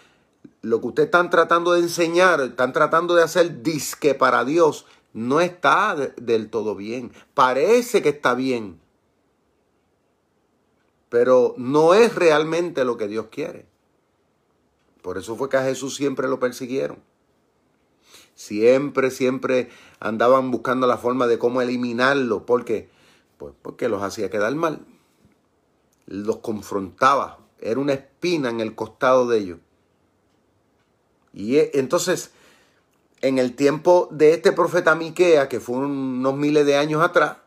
lo 0.61 0.79
que 0.79 0.87
ustedes 0.87 1.07
están 1.07 1.29
tratando 1.29 1.73
de 1.73 1.81
enseñar, 1.81 2.39
están 2.39 2.71
tratando 2.71 3.15
de 3.15 3.23
hacer 3.23 3.63
disque 3.63 4.15
para 4.15 4.45
Dios, 4.45 4.85
no 5.11 5.41
está 5.41 5.93
del 6.15 6.49
todo 6.49 6.77
bien. 6.77 7.11
Parece 7.33 8.01
que 8.01 8.07
está 8.07 8.33
bien, 8.33 8.79
pero 11.09 11.53
no 11.57 11.93
es 11.93 12.15
realmente 12.15 12.85
lo 12.85 12.95
que 12.95 13.09
Dios 13.09 13.25
quiere. 13.29 13.65
Por 15.01 15.17
eso 15.17 15.35
fue 15.35 15.49
que 15.49 15.57
a 15.57 15.65
Jesús 15.65 15.97
siempre 15.97 16.29
lo 16.29 16.39
persiguieron. 16.39 16.99
Siempre, 18.35 19.11
siempre 19.11 19.69
andaban 19.99 20.49
buscando 20.49 20.87
la 20.87 20.97
forma 20.97 21.27
de 21.27 21.37
cómo 21.37 21.61
eliminarlo. 21.61 22.45
¿Por 22.45 22.63
qué? 22.63 22.89
Pues 23.37 23.53
porque 23.61 23.89
los 23.89 24.01
hacía 24.01 24.29
quedar 24.29 24.55
mal. 24.55 24.85
Los 26.05 26.37
confrontaba. 26.37 27.39
Era 27.59 27.79
una 27.79 27.93
espina 27.93 28.49
en 28.49 28.59
el 28.59 28.75
costado 28.75 29.27
de 29.27 29.37
ellos. 29.37 29.59
Y 31.33 31.57
e, 31.57 31.71
entonces, 31.75 32.31
en 33.21 33.39
el 33.39 33.55
tiempo 33.55 34.07
de 34.11 34.33
este 34.33 34.51
profeta 34.51 34.95
Miquea, 34.95 35.49
que 35.49 35.59
fue 35.59 35.77
unos 35.77 36.35
miles 36.35 36.65
de 36.65 36.77
años 36.77 37.01
atrás, 37.01 37.37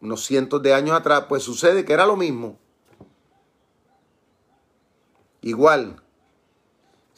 unos 0.00 0.24
cientos 0.24 0.62
de 0.62 0.72
años 0.72 0.96
atrás, 0.96 1.26
pues 1.28 1.42
sucede 1.42 1.84
que 1.84 1.92
era 1.92 2.06
lo 2.06 2.16
mismo. 2.16 2.58
Igual, 5.42 6.00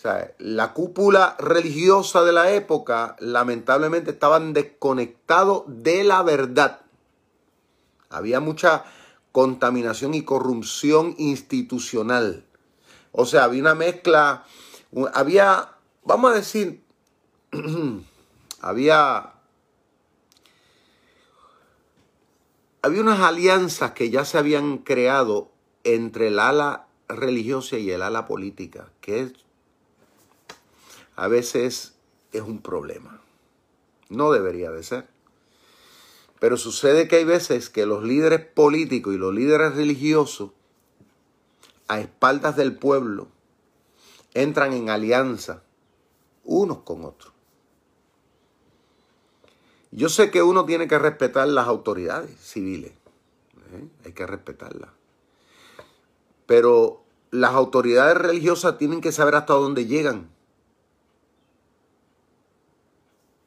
sea, 0.03 0.35
la 0.39 0.73
cúpula 0.73 1.37
religiosa 1.39 2.25
de 2.25 2.33
la 2.33 2.51
época 2.51 3.15
lamentablemente 3.21 4.11
estaban 4.11 4.53
desconectados 4.53 5.63
de 5.69 6.03
la 6.03 6.23
verdad. 6.23 6.81
Había 8.11 8.41
mucha 8.41 8.85
contaminación 9.33 10.15
y 10.15 10.23
corrupción 10.23 11.15
institucional. 11.19 12.45
O 13.11 13.27
sea, 13.27 13.45
había 13.45 13.63
una 13.63 13.75
mezcla, 13.75 14.45
había, 15.15 15.77
vamos 16.05 16.33
a 16.33 16.35
decir, 16.35 16.83
había, 18.61 19.33
había 22.83 23.01
unas 23.01 23.21
alianzas 23.21 23.93
que 23.93 24.11
ya 24.11 24.25
se 24.25 24.39
habían 24.39 24.79
creado 24.79 25.51
entre 25.85 26.29
el 26.29 26.39
ala 26.39 26.87
religiosa 27.09 27.79
y 27.79 27.91
el 27.91 28.03
ala 28.03 28.27
política, 28.27 28.91
que 29.01 29.21
es 29.21 29.33
a 31.17 31.29
veces 31.29 31.95
es 32.33 32.43
un 32.43 32.61
problema. 32.63 33.21
No 34.09 34.33
debería 34.33 34.71
de 34.71 34.83
ser. 34.83 35.12
Pero 36.43 36.57
sucede 36.57 37.07
que 37.07 37.15
hay 37.15 37.25
veces 37.25 37.71
que 37.71 37.87
los 37.87 38.03
líderes 38.03 38.45
políticos 38.45 39.15
y 39.15 39.17
los 39.17 39.33
líderes 39.33 39.77
religiosos, 39.77 40.51
a 41.87 42.01
espaldas 42.01 42.57
del 42.57 42.75
pueblo, 42.75 43.29
entran 44.35 44.73
en 44.73 44.91
alianza 44.91 45.63
unos 46.43 46.79
con 46.79 47.05
otros. 47.05 47.33
Yo 49.93 50.09
sé 50.09 50.33
que 50.33 50.43
uno 50.43 50.65
tiene 50.65 50.89
que 50.89 50.99
respetar 50.99 51.47
las 51.47 51.69
autoridades 51.69 52.37
civiles, 52.41 52.91
¿eh? 52.91 53.87
hay 54.05 54.13
que 54.13 54.27
respetarlas. 54.27 54.91
Pero 56.47 57.05
las 57.31 57.53
autoridades 57.53 58.17
religiosas 58.17 58.79
tienen 58.79 59.01
que 59.01 59.13
saber 59.13 59.37
hasta 59.37 59.55
dónde 59.55 59.87
llegan 59.87 60.29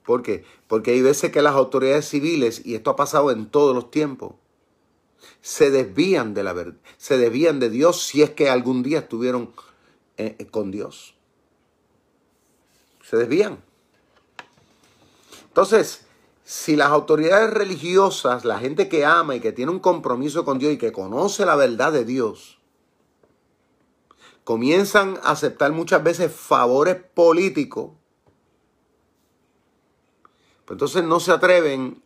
¿Por 0.06 0.22
qué? 0.22 0.44
Porque 0.68 0.92
hay 0.92 1.02
veces 1.02 1.32
que 1.32 1.42
las 1.42 1.56
autoridades 1.56 2.08
civiles, 2.08 2.62
y 2.64 2.76
esto 2.76 2.92
ha 2.92 2.96
pasado 2.96 3.32
en 3.32 3.48
todos 3.48 3.76
los 3.76 3.90
tiempos, 3.90 4.34
se 5.42 5.72
desvían 5.72 6.34
de 6.34 6.44
la 6.44 6.54
verdad, 6.54 6.80
se 6.98 7.18
desvían 7.18 7.60
de 7.60 7.70
Dios 7.70 8.04
si 8.04 8.22
es 8.22 8.30
que 8.32 8.50
algún 8.50 8.84
día 8.84 9.00
estuvieron 9.00 9.52
eh, 10.18 10.36
eh, 10.38 10.46
con 10.48 10.72
Dios. 10.72 11.16
Se 13.04 13.18
desvían. 13.18 13.64
Entonces, 15.48 16.06
si 16.44 16.76
las 16.76 16.90
autoridades 16.90 17.52
religiosas, 17.52 18.46
la 18.46 18.60
gente 18.60 18.88
que 18.88 19.06
ama 19.06 19.36
y 19.36 19.40
que 19.40 19.52
tiene 19.52 19.72
un 19.72 19.80
compromiso 19.80 20.46
con 20.46 20.60
Dios 20.60 20.74
y 20.74 20.78
que 20.78 20.92
conoce 20.92 21.46
la 21.46 21.56
verdad 21.56 21.92
de 21.92 22.06
Dios, 22.06 22.60
comienzan 24.44 25.18
a 25.24 25.32
aceptar 25.32 25.72
muchas 25.72 26.04
veces 26.04 26.32
favores 26.32 26.98
políticos, 26.98 27.92
entonces 30.70 31.04
no 31.04 31.20
se 31.20 31.32
atreven 31.32 32.02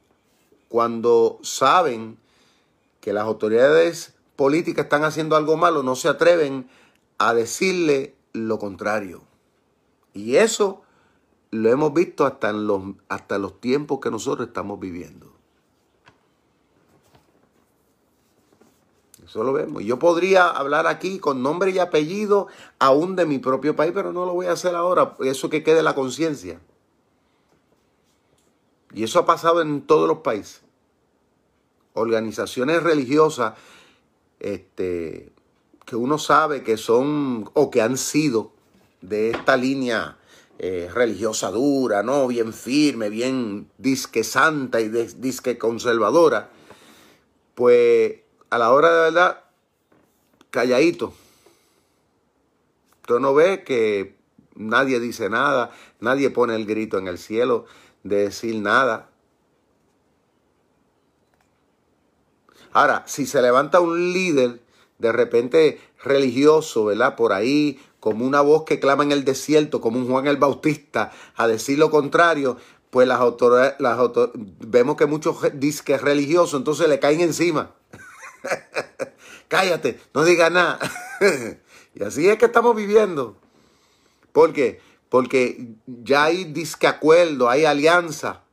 cuando 0.68 1.39
saben 1.42 2.18
que 3.01 3.13
las 3.13 3.24
autoridades 3.24 4.13
políticas 4.36 4.86
están 4.86 5.04
haciendo 5.04 5.36
algo 5.36 5.58
malo, 5.58 5.84
no 5.84 5.96
se 5.96 6.10
atreven 6.10 6.70
a 7.18 7.34
decirle 7.34 8.16
lo 8.34 8.60
contrario. 8.60 9.24
Y 10.13 10.36
eso 10.36 10.82
lo 11.51 11.70
hemos 11.70 11.94
visto 11.94 12.25
hasta 12.25 12.51
los, 12.51 12.82
hasta 13.08 13.38
los 13.38 13.60
tiempos 13.60 14.00
que 14.00 14.12
nosotros 14.12 14.48
estamos 14.48 14.80
viviendo. 14.80 15.30
Eso 19.25 19.44
lo 19.44 19.54
vemos. 19.54 19.84
Yo 19.84 20.00
podría 20.00 20.50
hablar 20.50 20.88
aquí 20.88 21.20
con 21.20 21.44
nombre 21.44 21.70
y 21.72 21.78
apellido 21.80 22.48
aún 22.80 23.16
de 23.16 23.25
mi 23.25 23.38
propio 23.38 23.75
país, 23.75 23.92
pero 23.94 24.12
no 24.12 24.25
lo 24.25 24.34
voy 24.34 24.48
a 24.48 24.54
hacer 24.54 24.75
ahora. 24.75 25.16
Eso 25.20 25.50
que 25.50 25.63
quede 25.63 25.84
la 25.84 25.94
conciencia. 25.94 26.60
Y 28.93 29.03
eso 29.03 29.19
ha 29.19 29.25
pasado 29.25 29.62
en 29.62 29.81
todos 29.81 30.08
los 30.08 30.19
países. 30.19 30.62
Organizaciones 31.93 32.81
religiosas 32.81 33.53
este, 34.39 35.31
que 35.86 35.96
uno 35.96 36.17
sabe 36.17 36.63
que 36.63 36.77
son 36.77 37.50
o 37.53 37.69
que 37.69 37.81
han 37.81 37.98
sido 37.98 38.51
de 39.01 39.31
esta 39.31 39.58
línea 39.58 40.17
eh, 40.58 40.89
religiosa 40.93 41.51
dura, 41.51 42.03
¿no? 42.03 42.27
Bien 42.27 42.53
firme, 42.53 43.10
bien 43.10 43.69
disque 43.77 44.24
santa 44.24 44.81
y 44.81 44.89
disque 44.89 45.58
conservadora, 45.58 46.50
pues 47.55 48.17
a 48.50 48.58
la 48.58 48.72
hora 48.72 48.91
de 48.91 49.01
verdad, 49.03 49.43
calladito. 50.50 51.13
Tú 53.05 53.19
no 53.19 53.34
ves 53.34 53.63
que 53.63 54.15
nadie 54.55 55.00
dice 55.00 55.29
nada, 55.29 55.72
nadie 56.00 56.29
pone 56.29 56.55
el 56.55 56.65
grito 56.65 56.98
en 56.98 57.08
el 57.08 57.17
cielo 57.17 57.65
de 58.03 58.24
decir 58.24 58.56
nada. 58.56 59.10
Ahora, 62.72 63.03
si 63.08 63.25
se 63.25 63.41
levanta 63.41 63.79
un 63.79 64.13
líder 64.13 64.62
de 65.00 65.12
repente 65.12 65.82
religioso, 66.03 66.86
¿verdad? 66.86 67.15
Por 67.15 67.34
ahí, 67.34 67.79
como 68.00 68.25
una 68.25 68.41
voz 68.41 68.63
que 68.63 68.79
clama 68.79 69.03
en 69.03 69.12
el 69.12 69.25
desierto, 69.25 69.82
como 69.82 69.98
un 69.98 70.08
Juan 70.08 70.27
el 70.27 70.38
Bautista, 70.38 71.12
a 71.36 71.48
decir 71.48 71.79
lo 71.79 71.89
contrario, 71.89 72.58
pues 72.89 73.08
las 73.08 73.20
autoridades, 73.20 73.75
las 73.79 73.98
vemos 74.36 74.98
que 74.98 75.06
muchos 75.06 75.38
disques 75.53 76.01
religiosos 76.01 76.60
entonces 76.60 76.88
le 76.88 77.00
caen 77.00 77.22
encima. 77.22 77.72
Cállate, 79.48 80.00
no 80.13 80.24
digas 80.24 80.51
nada. 80.51 80.79
y 81.96 82.03
así 82.03 82.27
es 82.29 82.38
que 82.38 82.46
estamos 82.46 82.75
viviendo. 82.75 83.36
¿Por 84.32 84.53
qué? 84.53 84.79
Porque 85.10 85.74
ya 85.88 86.25
hay 86.25 86.46
disque 86.46 86.88
acuerdo, 86.88 87.50
hay 87.50 87.66
alianza. 87.66 88.44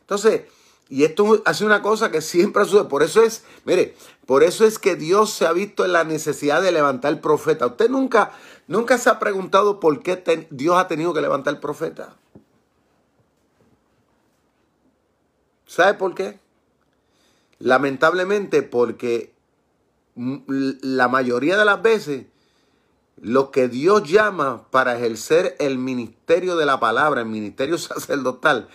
Entonces, 0.00 0.42
y 0.88 1.04
esto 1.04 1.42
hace 1.44 1.64
una 1.66 1.82
cosa 1.82 2.10
que 2.10 2.22
siempre 2.22 2.64
sucede. 2.64 2.84
Por 2.84 3.02
eso 3.02 3.22
es, 3.22 3.44
mire, 3.64 3.94
por 4.26 4.42
eso 4.42 4.64
es 4.64 4.78
que 4.78 4.96
Dios 4.96 5.30
se 5.30 5.46
ha 5.46 5.52
visto 5.52 5.84
en 5.84 5.92
la 5.92 6.04
necesidad 6.04 6.62
de 6.62 6.72
levantar 6.72 7.20
profeta. 7.20 7.66
Usted 7.66 7.90
nunca, 7.90 8.32
nunca 8.66 8.96
se 8.96 9.10
ha 9.10 9.18
preguntado 9.18 9.80
por 9.80 10.02
qué 10.02 10.46
Dios 10.50 10.76
ha 10.76 10.88
tenido 10.88 11.12
que 11.12 11.20
levantar 11.20 11.60
profeta. 11.60 12.16
¿Sabe 15.66 15.94
por 15.94 16.14
qué? 16.14 16.38
Lamentablemente 17.58 18.62
porque 18.62 19.34
la 20.14 21.08
mayoría 21.08 21.58
de 21.58 21.64
las 21.66 21.82
veces 21.82 22.26
lo 23.20 23.50
que 23.50 23.68
Dios 23.68 24.08
llama 24.08 24.68
para 24.70 24.96
ejercer 24.96 25.56
el 25.58 25.78
ministerio 25.78 26.56
de 26.56 26.66
la 26.66 26.80
palabra, 26.80 27.22
el 27.22 27.28
ministerio 27.28 27.78
sacerdotal, 27.78 28.68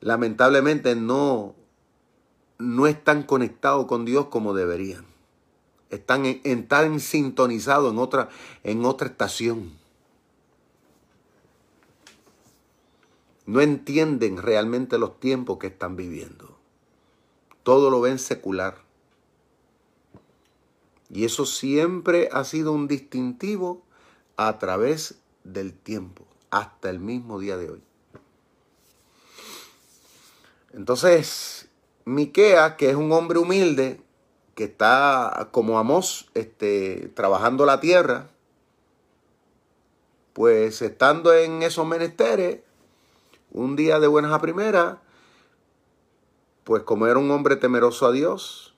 lamentablemente 0.00 0.94
no, 0.94 1.54
no 2.58 2.86
están 2.86 3.22
conectados 3.22 3.86
con 3.86 4.04
Dios 4.04 4.26
como 4.26 4.54
deberían. 4.54 5.06
Están, 5.90 7.00
sintonizados 7.00 7.92
en 7.92 7.98
otra, 7.98 8.28
en 8.64 8.84
otra 8.84 9.06
estación. 9.08 9.72
No 13.46 13.60
entienden 13.60 14.38
realmente 14.38 14.98
los 14.98 15.20
tiempos 15.20 15.58
que 15.58 15.68
están 15.68 15.94
viviendo. 15.96 16.58
Todo 17.62 17.90
lo 17.90 18.00
ven 18.00 18.18
secular. 18.18 18.83
Y 21.14 21.24
eso 21.24 21.46
siempre 21.46 22.28
ha 22.32 22.42
sido 22.42 22.72
un 22.72 22.88
distintivo 22.88 23.84
a 24.36 24.58
través 24.58 25.20
del 25.44 25.72
tiempo, 25.72 26.26
hasta 26.50 26.90
el 26.90 26.98
mismo 26.98 27.38
día 27.38 27.56
de 27.56 27.70
hoy. 27.70 27.82
Entonces, 30.72 31.68
Miquea, 32.04 32.76
que 32.76 32.90
es 32.90 32.96
un 32.96 33.12
hombre 33.12 33.38
humilde, 33.38 34.00
que 34.56 34.64
está 34.64 35.50
como 35.52 35.78
Amos, 35.78 36.28
este, 36.34 37.12
trabajando 37.14 37.64
la 37.64 37.78
tierra, 37.78 38.26
pues 40.32 40.82
estando 40.82 41.32
en 41.32 41.62
esos 41.62 41.86
menesteres, 41.86 42.58
un 43.52 43.76
día 43.76 44.00
de 44.00 44.08
buenas 44.08 44.32
a 44.32 44.40
primeras, 44.40 44.96
pues 46.64 46.82
como 46.82 47.06
era 47.06 47.20
un 47.20 47.30
hombre 47.30 47.54
temeroso 47.54 48.04
a 48.04 48.10
Dios, 48.10 48.73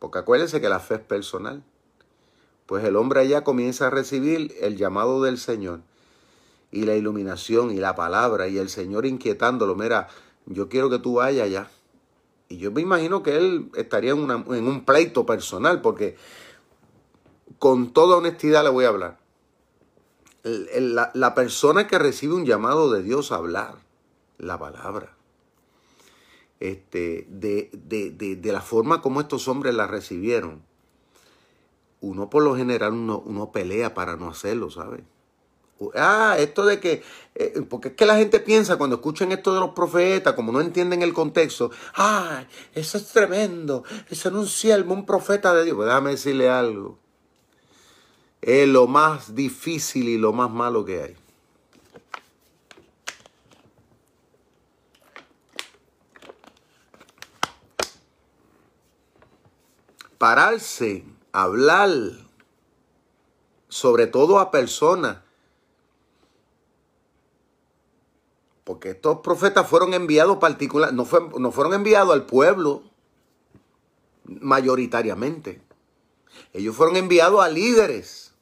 porque 0.00 0.18
acuérdense 0.18 0.60
que 0.60 0.68
la 0.68 0.80
fe 0.80 0.96
es 0.96 1.00
personal, 1.00 1.62
pues 2.66 2.82
el 2.84 2.96
hombre 2.96 3.20
allá 3.20 3.44
comienza 3.44 3.86
a 3.86 3.90
recibir 3.90 4.52
el 4.60 4.76
llamado 4.76 5.22
del 5.22 5.38
Señor 5.38 5.82
y 6.72 6.84
la 6.84 6.96
iluminación 6.96 7.70
y 7.70 7.76
la 7.76 7.94
palabra 7.94 8.48
y 8.48 8.58
el 8.58 8.68
Señor 8.68 9.06
inquietándolo, 9.06 9.76
mira, 9.76 10.08
yo 10.46 10.68
quiero 10.68 10.90
que 10.90 10.98
tú 10.98 11.14
vayas 11.14 11.46
allá. 11.46 11.70
Y 12.48 12.58
yo 12.58 12.72
me 12.72 12.80
imagino 12.80 13.22
que 13.22 13.36
él 13.36 13.70
estaría 13.76 14.12
en, 14.12 14.30
en 14.30 14.66
un 14.66 14.84
pleito 14.84 15.24
personal, 15.24 15.80
porque 15.80 16.16
con 17.58 17.92
toda 17.92 18.16
honestidad 18.16 18.64
le 18.64 18.70
voy 18.70 18.84
a 18.86 18.88
hablar. 18.88 19.18
la, 20.42 21.10
la, 21.14 21.34
persona 21.34 21.86
que 21.86 21.98
recibe 21.98 22.34
un 22.34 22.46
llamado 22.46 22.90
de 22.90 23.02
Dios 23.02 23.30
a 23.30 23.36
hablar 23.36 23.74
la 24.38 24.58
palabra, 24.58 25.14
este, 26.60 27.26
de, 27.28 27.70
de, 27.72 28.10
de, 28.10 28.36
de 28.36 28.52
la 28.52 28.60
forma 28.60 29.02
como 29.02 29.20
estos 29.20 29.48
hombres 29.48 29.74
la 29.74 29.86
recibieron, 29.86 30.62
uno 32.00 32.30
por 32.30 32.42
lo 32.42 32.56
general 32.56 32.92
uno, 32.92 33.22
uno 33.24 33.50
pelea 33.50 33.94
para 33.94 34.16
no 34.16 34.28
hacerlo, 34.28 34.70
¿sabes? 34.70 35.02
Ah, 35.94 36.36
esto 36.38 36.66
de 36.66 36.78
que, 36.78 37.02
eh, 37.34 37.62
porque 37.68 37.88
es 37.88 37.94
que 37.94 38.04
la 38.04 38.16
gente 38.16 38.38
piensa 38.40 38.76
cuando 38.76 38.96
escuchan 38.96 39.32
esto 39.32 39.54
de 39.54 39.60
los 39.60 39.70
profetas, 39.70 40.34
como 40.34 40.52
no 40.52 40.60
entienden 40.60 41.00
el 41.00 41.14
contexto, 41.14 41.70
ah, 41.94 42.44
eso 42.74 42.98
es 42.98 43.08
tremendo, 43.08 43.84
eso 44.10 44.28
es 44.28 44.34
un 44.34 44.46
siervo, 44.46 44.92
un 44.92 45.06
profeta 45.06 45.54
de 45.54 45.64
Dios. 45.64 45.76
Pues 45.76 45.86
déjame 45.86 46.10
decirle 46.10 46.50
algo. 46.50 46.98
Es 48.42 48.68
lo 48.68 48.86
más 48.86 49.34
difícil 49.34 50.08
y 50.08 50.18
lo 50.18 50.34
más 50.34 50.50
malo 50.50 50.84
que 50.84 51.02
hay. 51.02 51.16
Pararse, 60.20 61.04
hablar, 61.32 61.88
sobre 63.68 64.06
todo 64.06 64.38
a 64.38 64.50
personas 64.50 65.16
Porque 68.70 68.90
estos 68.90 69.18
profetas 69.18 69.68
fueron 69.68 69.94
enviados 69.94 70.36
particular, 70.36 70.92
no, 70.92 71.04
no 71.40 71.50
fueron 71.50 71.74
enviados 71.74 72.12
al 72.12 72.26
pueblo 72.26 72.84
mayoritariamente. 74.22 75.60
Ellos 76.52 76.76
fueron 76.76 76.96
enviados 76.96 77.42
a 77.42 77.48
líderes 77.48 78.32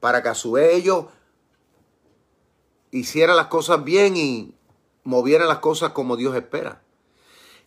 para 0.00 0.24
que 0.24 0.30
a 0.30 0.34
su 0.34 0.50
vez 0.50 0.74
ellos 0.74 1.06
hicieran 2.90 3.36
las 3.36 3.46
cosas 3.46 3.84
bien 3.84 4.16
y 4.16 4.54
movieran 5.04 5.46
las 5.46 5.58
cosas 5.58 5.92
como 5.92 6.16
Dios 6.16 6.34
espera. 6.34 6.82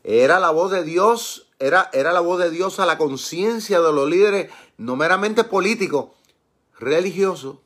Era 0.04 0.42
la 0.42 0.50
voz 0.50 0.72
de 0.72 0.84
Dios, 0.84 1.49
era, 1.60 1.90
era 1.94 2.12
la 2.14 2.22
voz 2.22 2.40
de 2.40 2.50
Dios 2.50 2.80
a 2.80 2.86
la 2.86 2.98
conciencia 2.98 3.80
de 3.80 3.94
los 3.94 4.10
líderes, 4.10 4.52
no 4.78 4.96
meramente 4.96 5.44
políticos, 5.44 6.10
religiosos. 6.80 7.58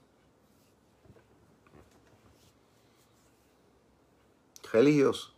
religioso. 4.74 5.32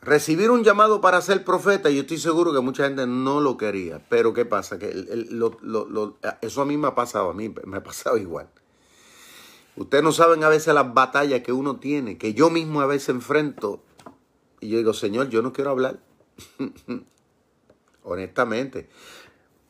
Recibir 0.00 0.50
un 0.50 0.64
llamado 0.64 1.02
para 1.02 1.20
ser 1.20 1.44
profeta, 1.44 1.90
yo 1.90 2.00
estoy 2.00 2.16
seguro 2.16 2.54
que 2.54 2.60
mucha 2.60 2.84
gente 2.84 3.06
no 3.06 3.40
lo 3.40 3.58
quería. 3.58 4.02
Pero 4.08 4.32
¿qué 4.32 4.46
pasa? 4.46 4.78
Que 4.78 5.06
eso 6.40 6.62
a 6.62 6.64
mí 6.64 6.78
me 6.78 6.88
ha 6.88 6.94
pasado, 6.94 7.30
a 7.30 7.34
mí 7.34 7.54
me 7.64 7.76
ha 7.76 7.82
pasado 7.82 8.16
igual. 8.16 8.48
Ustedes 9.76 10.02
no 10.02 10.12
saben 10.12 10.42
a 10.42 10.48
veces 10.48 10.74
las 10.74 10.92
batallas 10.94 11.42
que 11.42 11.52
uno 11.52 11.76
tiene, 11.76 12.16
que 12.16 12.32
yo 12.32 12.48
mismo 12.48 12.80
a 12.80 12.86
veces 12.86 13.10
enfrento. 13.10 13.82
Y 14.60 14.68
yo 14.68 14.78
digo, 14.78 14.92
Señor, 14.92 15.28
yo 15.28 15.42
no 15.42 15.52
quiero 15.52 15.70
hablar. 15.70 16.00
Honestamente. 18.02 18.88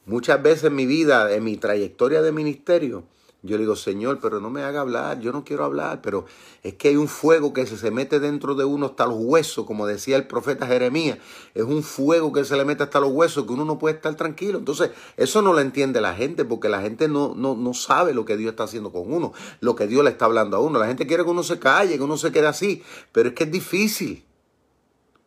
Muchas 0.07 0.43
veces 0.43 0.65
en 0.65 0.75
mi 0.75 0.87
vida, 0.87 1.33
en 1.33 1.45
mi 1.45 1.57
trayectoria 1.57 2.23
de 2.23 2.33
ministerio, 2.33 3.05
yo 3.43 3.57
le 3.57 3.63
digo, 3.63 3.77
Señor, 3.77 4.19
pero 4.21 4.39
no 4.39 4.51
me 4.51 4.63
haga 4.63 4.83
hablar, 4.83 5.21
yo 5.21 5.33
no 5.33 5.45
quiero 5.45 5.65
hablar, 5.65 6.03
pero 6.03 6.27
es 6.63 6.75
que 6.75 6.89
hay 6.89 6.97
un 6.97 7.09
fuego 7.09 7.55
que 7.55 7.67
se, 7.67 7.79
se 7.79 7.91
mete 7.91 8.21
dentro 8.21 8.55
de 8.55 8.67
uno 8.67 8.87
hasta 8.87 9.07
los 9.07 9.17
huesos, 9.19 9.65
como 9.65 9.87
decía 9.87 10.17
el 10.17 10.27
profeta 10.27 10.67
Jeremías, 10.67 11.19
es 11.55 11.63
un 11.63 11.83
fuego 11.83 12.33
que 12.33 12.45
se 12.45 12.57
le 12.57 12.67
mete 12.67 12.83
hasta 12.83 13.01
los 13.01 13.11
huesos, 13.13 13.47
que 13.47 13.53
uno 13.53 13.65
no 13.65 13.79
puede 13.79 13.95
estar 13.95 14.15
tranquilo. 14.15 14.59
Entonces, 14.59 14.91
eso 15.17 15.41
no 15.41 15.55
lo 15.55 15.61
entiende 15.61 16.03
la 16.03 16.15
gente, 16.15 16.45
porque 16.45 16.69
la 16.69 16.83
gente 16.83 17.09
no, 17.09 17.35
no, 17.35 17.57
no 17.57 17.73
sabe 17.73 18.13
lo 18.13 18.27
que 18.27 18.37
Dios 18.37 18.51
está 18.51 18.65
haciendo 18.65 18.93
con 18.93 19.11
uno, 19.11 19.33
lo 19.61 19.75
que 19.75 19.87
Dios 19.87 20.05
le 20.05 20.11
está 20.11 20.27
hablando 20.27 20.59
a 20.59 20.61
uno. 20.61 20.79
La 20.79 20.87
gente 20.87 21.07
quiere 21.07 21.25
que 21.25 21.31
uno 21.31 21.43
se 21.43 21.59
calle, 21.59 21.97
que 21.97 22.05
uno 22.05 22.19
se 22.19 22.33
quede 22.33 22.47
así, 22.47 22.83
pero 23.13 23.31
es 23.31 23.35
que 23.35 23.45
es 23.45 23.51
difícil, 23.51 24.23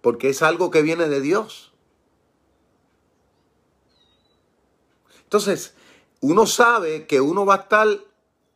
porque 0.03 0.29
es 0.29 0.41
algo 0.41 0.69
que 0.69 0.81
viene 0.81 1.07
de 1.07 1.21
Dios. 1.21 1.71
Entonces, 5.23 5.75
uno 6.19 6.45
sabe 6.45 7.07
que 7.07 7.21
uno 7.21 7.45
va 7.45 7.55
a 7.55 7.59
estar 7.59 7.87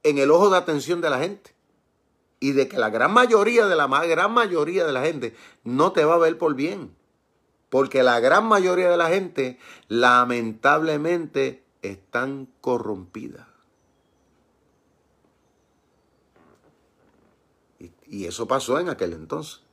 en 0.03 0.17
el 0.17 0.29
ojo 0.29 0.49
de 0.49 0.57
atención 0.57 0.99
de 0.99 1.09
la 1.09 1.19
gente. 1.19 1.55
Y 2.41 2.51
de 2.51 2.67
que 2.67 2.77
la 2.77 2.89
gran 2.89 3.13
mayoría 3.13 3.65
de 3.65 3.77
la 3.77 3.87
gran 3.87 4.33
mayoría 4.33 4.85
de 4.85 4.91
la 4.91 5.01
gente 5.01 5.37
no 5.63 5.93
te 5.93 6.03
va 6.03 6.15
a 6.15 6.19
ver 6.19 6.37
por 6.37 6.53
bien. 6.53 6.93
Porque 7.69 8.03
la 8.03 8.19
gran 8.19 8.45
mayoría 8.45 8.89
de 8.89 8.97
la 8.97 9.07
gente 9.07 9.57
lamentablemente 9.87 11.63
están 11.81 12.49
corrompidas. 12.59 13.47
Y, 17.79 17.91
y 18.05 18.25
eso 18.25 18.49
pasó 18.49 18.81
en 18.81 18.89
aquel 18.89 19.13
entonces. 19.13 19.66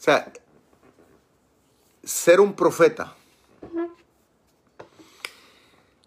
O 0.00 0.02
sea, 0.02 0.32
ser 2.02 2.40
un 2.40 2.54
profeta 2.54 3.14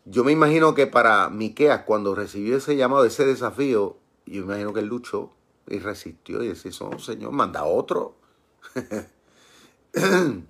yo 0.06 0.24
me 0.24 0.32
imagino 0.32 0.74
que 0.74 0.86
para 0.86 1.30
Miqueas, 1.30 1.84
cuando 1.84 2.14
recibió 2.14 2.58
ese 2.58 2.76
llamado, 2.76 3.06
ese 3.06 3.26
desafío, 3.26 3.98
yo 4.26 4.46
me 4.46 4.54
imagino 4.54 4.74
que 4.74 4.82
él 4.82 4.88
luchó 4.88 5.32
y 5.68 5.80
resistió 5.80 6.44
y 6.44 6.50
decía, 6.50 6.72
oh, 6.82 7.00
Señor, 7.00 7.32
manda 7.32 7.64
otro. 7.64 8.18
yo 9.94 10.42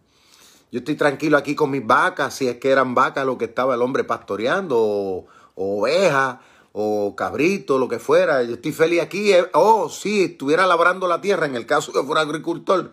estoy 0.71 0.95
tranquilo 0.95 1.37
aquí 1.37 1.53
con 1.53 1.69
mis 1.69 1.85
vacas, 1.85 2.33
si 2.33 2.47
es 2.47 2.57
que 2.57 2.71
eran 2.71 2.95
vacas 2.95 3.27
lo 3.27 3.37
que 3.37 3.45
estaba 3.45 3.75
el 3.75 3.83
hombre 3.83 4.03
pastoreando, 4.03 4.75
o, 4.79 5.27
ovejas, 5.55 6.39
o 6.71 7.15
cabrito, 7.15 7.77
lo 7.77 7.87
que 7.87 7.99
fuera. 7.99 8.41
Yo 8.41 8.55
estoy 8.55 8.71
feliz 8.71 9.01
aquí. 9.01 9.33
Eh, 9.33 9.45
oh, 9.53 9.87
sí, 9.87 10.23
estuviera 10.23 10.65
labrando 10.65 11.07
la 11.07 11.21
tierra, 11.21 11.45
en 11.45 11.55
el 11.55 11.67
caso 11.67 11.93
que 11.93 12.01
fuera 12.01 12.21
agricultor. 12.21 12.91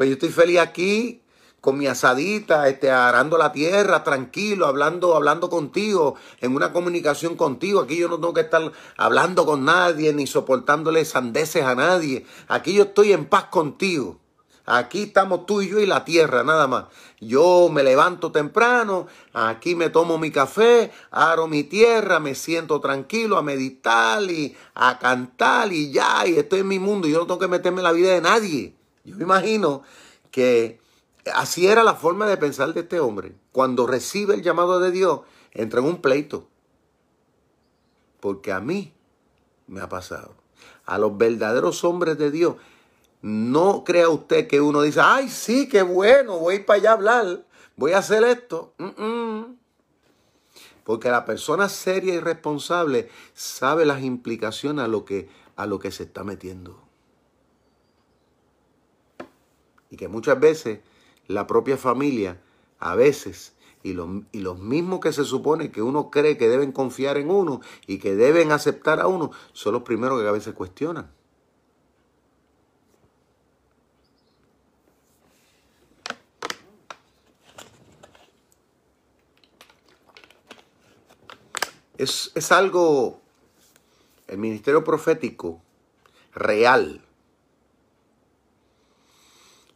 Pues 0.00 0.08
yo 0.08 0.14
estoy 0.14 0.30
feliz 0.30 0.58
aquí 0.60 1.20
con 1.60 1.76
mi 1.76 1.86
asadita, 1.86 2.70
este, 2.70 2.90
arando 2.90 3.36
la 3.36 3.52
tierra, 3.52 4.02
tranquilo, 4.02 4.66
hablando, 4.66 5.14
hablando 5.14 5.50
contigo, 5.50 6.14
en 6.40 6.56
una 6.56 6.72
comunicación 6.72 7.36
contigo. 7.36 7.80
Aquí 7.80 7.98
yo 7.98 8.08
no 8.08 8.14
tengo 8.14 8.32
que 8.32 8.40
estar 8.40 8.72
hablando 8.96 9.44
con 9.44 9.66
nadie, 9.66 10.14
ni 10.14 10.26
soportándole 10.26 11.04
sandeces 11.04 11.64
a 11.64 11.74
nadie. 11.74 12.24
Aquí 12.48 12.72
yo 12.72 12.84
estoy 12.84 13.12
en 13.12 13.26
paz 13.26 13.48
contigo. 13.50 14.18
Aquí 14.64 15.02
estamos 15.02 15.44
tú 15.44 15.60
y 15.60 15.68
yo 15.68 15.80
y 15.80 15.84
la 15.84 16.02
tierra, 16.02 16.44
nada 16.44 16.66
más. 16.66 16.86
Yo 17.20 17.68
me 17.70 17.82
levanto 17.82 18.32
temprano, 18.32 19.06
aquí 19.34 19.74
me 19.74 19.90
tomo 19.90 20.16
mi 20.16 20.30
café, 20.30 20.90
aro 21.10 21.46
mi 21.46 21.62
tierra, 21.62 22.20
me 22.20 22.34
siento 22.34 22.80
tranquilo 22.80 23.36
a 23.36 23.42
meditar 23.42 24.22
y 24.22 24.56
a 24.72 24.98
cantar 24.98 25.70
y 25.74 25.92
ya, 25.92 26.26
y 26.26 26.38
estoy 26.38 26.60
en 26.60 26.68
mi 26.68 26.78
mundo. 26.78 27.06
Yo 27.06 27.18
no 27.18 27.26
tengo 27.26 27.40
que 27.40 27.48
meterme 27.48 27.80
en 27.80 27.84
la 27.84 27.92
vida 27.92 28.14
de 28.14 28.22
nadie. 28.22 28.79
Yo 29.04 29.16
me 29.16 29.24
imagino 29.24 29.82
que 30.30 30.80
Así 31.34 31.66
era 31.66 31.84
la 31.84 31.94
forma 31.94 32.26
de 32.26 32.36
pensar 32.36 32.72
de 32.72 32.80
este 32.80 33.00
hombre. 33.00 33.34
Cuando 33.52 33.86
recibe 33.86 34.34
el 34.34 34.42
llamado 34.42 34.80
de 34.80 34.90
Dios, 34.90 35.20
entra 35.52 35.80
en 35.80 35.86
un 35.86 36.00
pleito. 36.00 36.48
Porque 38.20 38.52
a 38.52 38.60
mí 38.60 38.92
me 39.66 39.80
ha 39.80 39.88
pasado. 39.88 40.34
A 40.86 40.98
los 40.98 41.16
verdaderos 41.16 41.84
hombres 41.84 42.18
de 42.18 42.30
Dios, 42.30 42.56
no 43.22 43.84
crea 43.84 44.08
usted 44.08 44.48
que 44.48 44.60
uno 44.60 44.82
dice, 44.82 45.00
ay, 45.02 45.28
sí, 45.28 45.68
qué 45.68 45.82
bueno, 45.82 46.38
voy 46.38 46.60
para 46.60 46.78
allá 46.78 46.90
a 46.90 46.94
hablar, 46.94 47.46
voy 47.76 47.92
a 47.92 47.98
hacer 47.98 48.24
esto. 48.24 48.72
Porque 50.84 51.10
la 51.10 51.24
persona 51.24 51.68
seria 51.68 52.14
y 52.14 52.20
responsable 52.20 53.10
sabe 53.34 53.84
las 53.84 54.02
implicaciones 54.02 54.84
a 54.84 54.88
lo 54.88 55.04
que, 55.04 55.28
a 55.56 55.66
lo 55.66 55.78
que 55.78 55.92
se 55.92 56.04
está 56.04 56.24
metiendo. 56.24 56.89
Y 59.90 59.96
que 59.96 60.08
muchas 60.08 60.38
veces 60.38 60.80
la 61.26 61.46
propia 61.46 61.76
familia, 61.76 62.40
a 62.78 62.94
veces, 62.94 63.54
y, 63.82 63.90
y 63.90 64.40
los 64.40 64.58
mismos 64.58 65.00
que 65.00 65.12
se 65.12 65.24
supone 65.24 65.70
que 65.70 65.82
uno 65.82 66.10
cree 66.10 66.36
que 66.36 66.48
deben 66.48 66.72
confiar 66.72 67.16
en 67.16 67.30
uno 67.30 67.60
y 67.86 67.98
que 67.98 68.14
deben 68.14 68.52
aceptar 68.52 69.00
a 69.00 69.06
uno, 69.06 69.30
son 69.52 69.74
los 69.74 69.82
primeros 69.82 70.20
que 70.20 70.28
a 70.28 70.32
veces 70.32 70.54
cuestionan. 70.54 71.10
Es, 82.00 82.32
es, 82.34 82.50
algo, 82.50 83.20
el 84.26 84.38
ministerio 84.38 84.82
profético 84.82 85.60
real, 86.32 87.04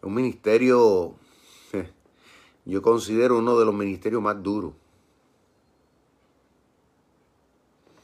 un 0.04 0.14
ministerio 0.14 1.16
yo 2.64 2.82
considero 2.82 3.38
uno 3.38 3.58
de 3.58 3.64
los 3.64 3.74
ministerios 3.74 4.22
más 4.22 4.42
duros. 4.42 4.72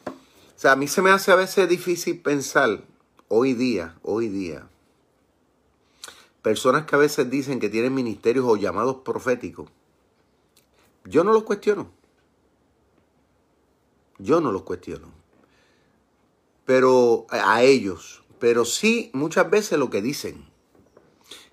O 0.07 0.61
sea, 0.61 0.73
a 0.73 0.77
mí 0.77 0.89
se 0.89 1.01
me 1.01 1.11
hace 1.11 1.33
a 1.33 1.37
veces 1.37 1.69
difícil 1.69 2.21
pensar, 2.21 2.83
hoy 3.29 3.55
día, 3.55 3.97
hoy 4.03 4.29
día, 4.29 4.69
personas 6.43 6.85
que 6.85 6.97
a 6.97 6.99
veces 6.99 7.31
dicen 7.31 7.61
que 7.61 7.71
tienen 7.71 7.95
ministerios 7.95 8.45
o 8.47 8.57
llamados 8.57 8.97
proféticos. 8.97 9.71
Yo 11.05 11.25
no 11.25 11.33
los 11.33 11.45
cuestiono. 11.45 11.91
Yo 14.19 14.43
no 14.43 14.53
los 14.53 14.63
cuestiono. 14.63 15.09
Pero 16.67 17.27
a 17.31 17.63
ellos. 17.63 18.23
Pero 18.39 18.67
sí, 18.67 19.11
muchas 19.15 19.49
veces 19.49 19.79
lo 19.79 19.89
que 19.89 20.03
dicen. 20.03 20.50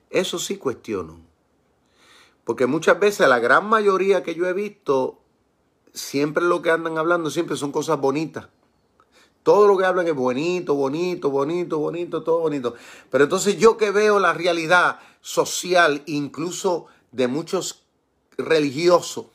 Eso 0.10 0.40
sí 0.40 0.58
cuestiono. 0.58 1.20
Porque 2.44 2.66
muchas 2.66 3.00
veces 3.00 3.28
la 3.28 3.40
gran 3.40 3.68
mayoría 3.68 4.24
que 4.24 4.34
yo 4.34 4.46
he 4.48 4.54
visto, 4.54 5.20
siempre 5.94 6.46
lo 6.46 6.62
que 6.62 6.72
andan 6.72 6.98
hablando, 6.98 7.30
siempre 7.30 7.58
son 7.58 7.72
cosas 7.72 8.00
bonitas. 8.00 8.48
Todo 9.44 9.68
lo 9.68 9.78
que 9.78 9.86
hablan 9.86 10.08
es 10.08 10.16
bonito, 10.16 10.76
bonito, 10.76 11.30
bonito, 11.30 11.78
bonito, 11.78 12.24
todo 12.24 12.40
bonito. 12.40 12.76
Pero 13.10 13.26
entonces 13.26 13.58
yo 13.58 13.78
que 13.78 13.92
veo 13.92 14.20
la 14.20 14.34
realidad 14.34 15.00
social, 15.22 16.04
incluso 16.06 16.88
de 17.12 17.28
muchos 17.28 17.84
religiosos, 18.38 19.26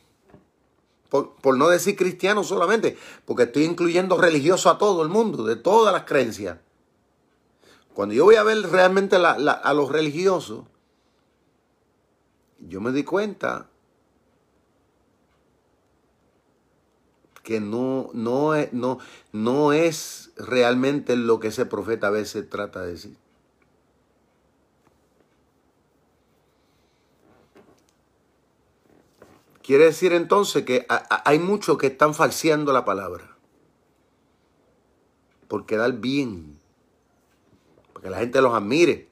por, 1.09 1.35
por, 1.35 1.57
no 1.57 1.69
decir 1.69 1.95
cristianos 1.95 2.47
solamente, 2.47 2.97
porque 3.25 3.43
estoy 3.43 3.65
incluyendo 3.65 4.17
religiosos 4.17 4.73
a 4.73 4.77
todo 4.79 5.03
el 5.03 5.09
mundo, 5.09 5.43
de 5.43 5.55
todas 5.55 5.93
las 5.93 6.03
creencias. 6.03 6.57
Cuando 7.93 8.15
yo 8.15 8.25
voy 8.25 8.35
a 8.35 8.43
ver 8.43 8.57
realmente 8.69 9.15
a 9.15 9.73
los 9.73 9.91
religiosos, 9.91 10.65
yo 12.59 12.81
me 12.81 12.91
di 12.91 13.03
cuenta 13.03 13.69
que 17.43 17.59
no, 17.59 18.09
no, 18.13 18.55
es, 18.55 18.71
no, 18.73 18.99
no 19.33 19.73
es 19.73 20.31
realmente 20.37 21.15
lo 21.15 21.39
que 21.39 21.49
ese 21.49 21.65
profeta 21.65 22.07
a 22.07 22.11
veces 22.11 22.49
trata 22.49 22.81
de 22.81 22.93
decir. 22.93 23.17
Quiere 29.61 29.85
decir 29.85 30.13
entonces 30.13 30.65
que 30.65 30.85
hay 30.89 31.39
muchos 31.39 31.77
que 31.77 31.87
están 31.87 32.13
falseando 32.13 32.73
la 32.73 32.85
palabra. 32.85 33.37
Por 35.47 35.65
quedar 35.65 35.93
bien. 35.93 36.52
Que 38.03 38.09
la 38.09 38.17
gente 38.19 38.41
los 38.41 38.53
admire. 38.53 39.09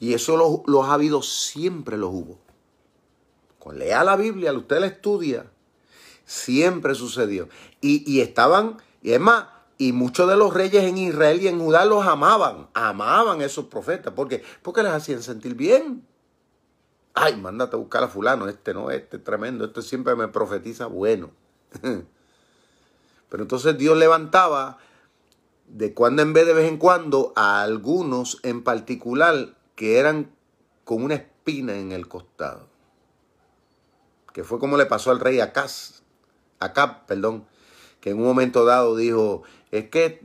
Y 0.00 0.12
eso 0.12 0.64
los, 0.66 0.88
ha 0.88 0.94
habido, 0.94 1.22
siempre 1.22 1.96
los 1.96 2.10
hubo. 2.10 2.38
Cuando 3.60 3.84
lea 3.84 4.02
la 4.02 4.16
Biblia, 4.16 4.52
usted 4.52 4.80
la 4.80 4.86
estudia, 4.86 5.46
siempre 6.24 6.96
sucedió. 6.96 7.48
Y, 7.80 8.02
y 8.10 8.20
estaban, 8.20 8.78
y 9.00 9.12
es 9.12 9.20
más, 9.20 9.46
y 9.78 9.92
muchos 9.92 10.28
de 10.28 10.36
los 10.36 10.52
reyes 10.52 10.82
en 10.82 10.98
Israel 10.98 11.40
y 11.40 11.46
en 11.46 11.60
Judá 11.60 11.84
los 11.84 12.04
amaban, 12.04 12.68
amaban 12.74 13.40
a 13.40 13.44
esos 13.44 13.66
profetas. 13.66 14.12
¿Por 14.12 14.26
qué? 14.26 14.42
Porque 14.60 14.82
les 14.82 14.92
hacían 14.92 15.22
sentir 15.22 15.54
bien. 15.54 16.04
Ay, 17.14 17.36
mándate 17.36 17.76
a 17.76 17.78
buscar 17.78 18.02
a 18.02 18.08
fulano, 18.08 18.48
este 18.48 18.74
no, 18.74 18.90
este 18.90 19.18
es 19.18 19.24
tremendo, 19.24 19.64
este 19.64 19.82
siempre 19.82 20.16
me 20.16 20.26
profetiza 20.26 20.86
bueno. 20.86 21.30
Pero 23.28 23.42
entonces 23.42 23.78
Dios 23.78 23.96
levantaba 23.96 24.78
de 25.66 25.94
cuando 25.94 26.22
en 26.22 26.32
vez 26.32 26.46
de 26.46 26.54
vez 26.54 26.68
en 26.68 26.78
cuando 26.78 27.32
a 27.36 27.62
algunos 27.62 28.40
en 28.42 28.62
particular 28.62 29.56
que 29.74 29.98
eran 29.98 30.30
con 30.84 31.02
una 31.02 31.14
espina 31.14 31.76
en 31.76 31.92
el 31.92 32.08
costado. 32.08 32.68
Que 34.32 34.44
fue 34.44 34.58
como 34.58 34.76
le 34.76 34.86
pasó 34.86 35.10
al 35.10 35.20
rey 35.20 35.40
Acaz, 35.40 36.02
Acab, 36.60 37.06
perdón, 37.06 37.46
que 38.00 38.10
en 38.10 38.18
un 38.18 38.24
momento 38.24 38.64
dado 38.64 38.96
dijo, 38.96 39.42
es 39.70 39.88
que 39.88 40.20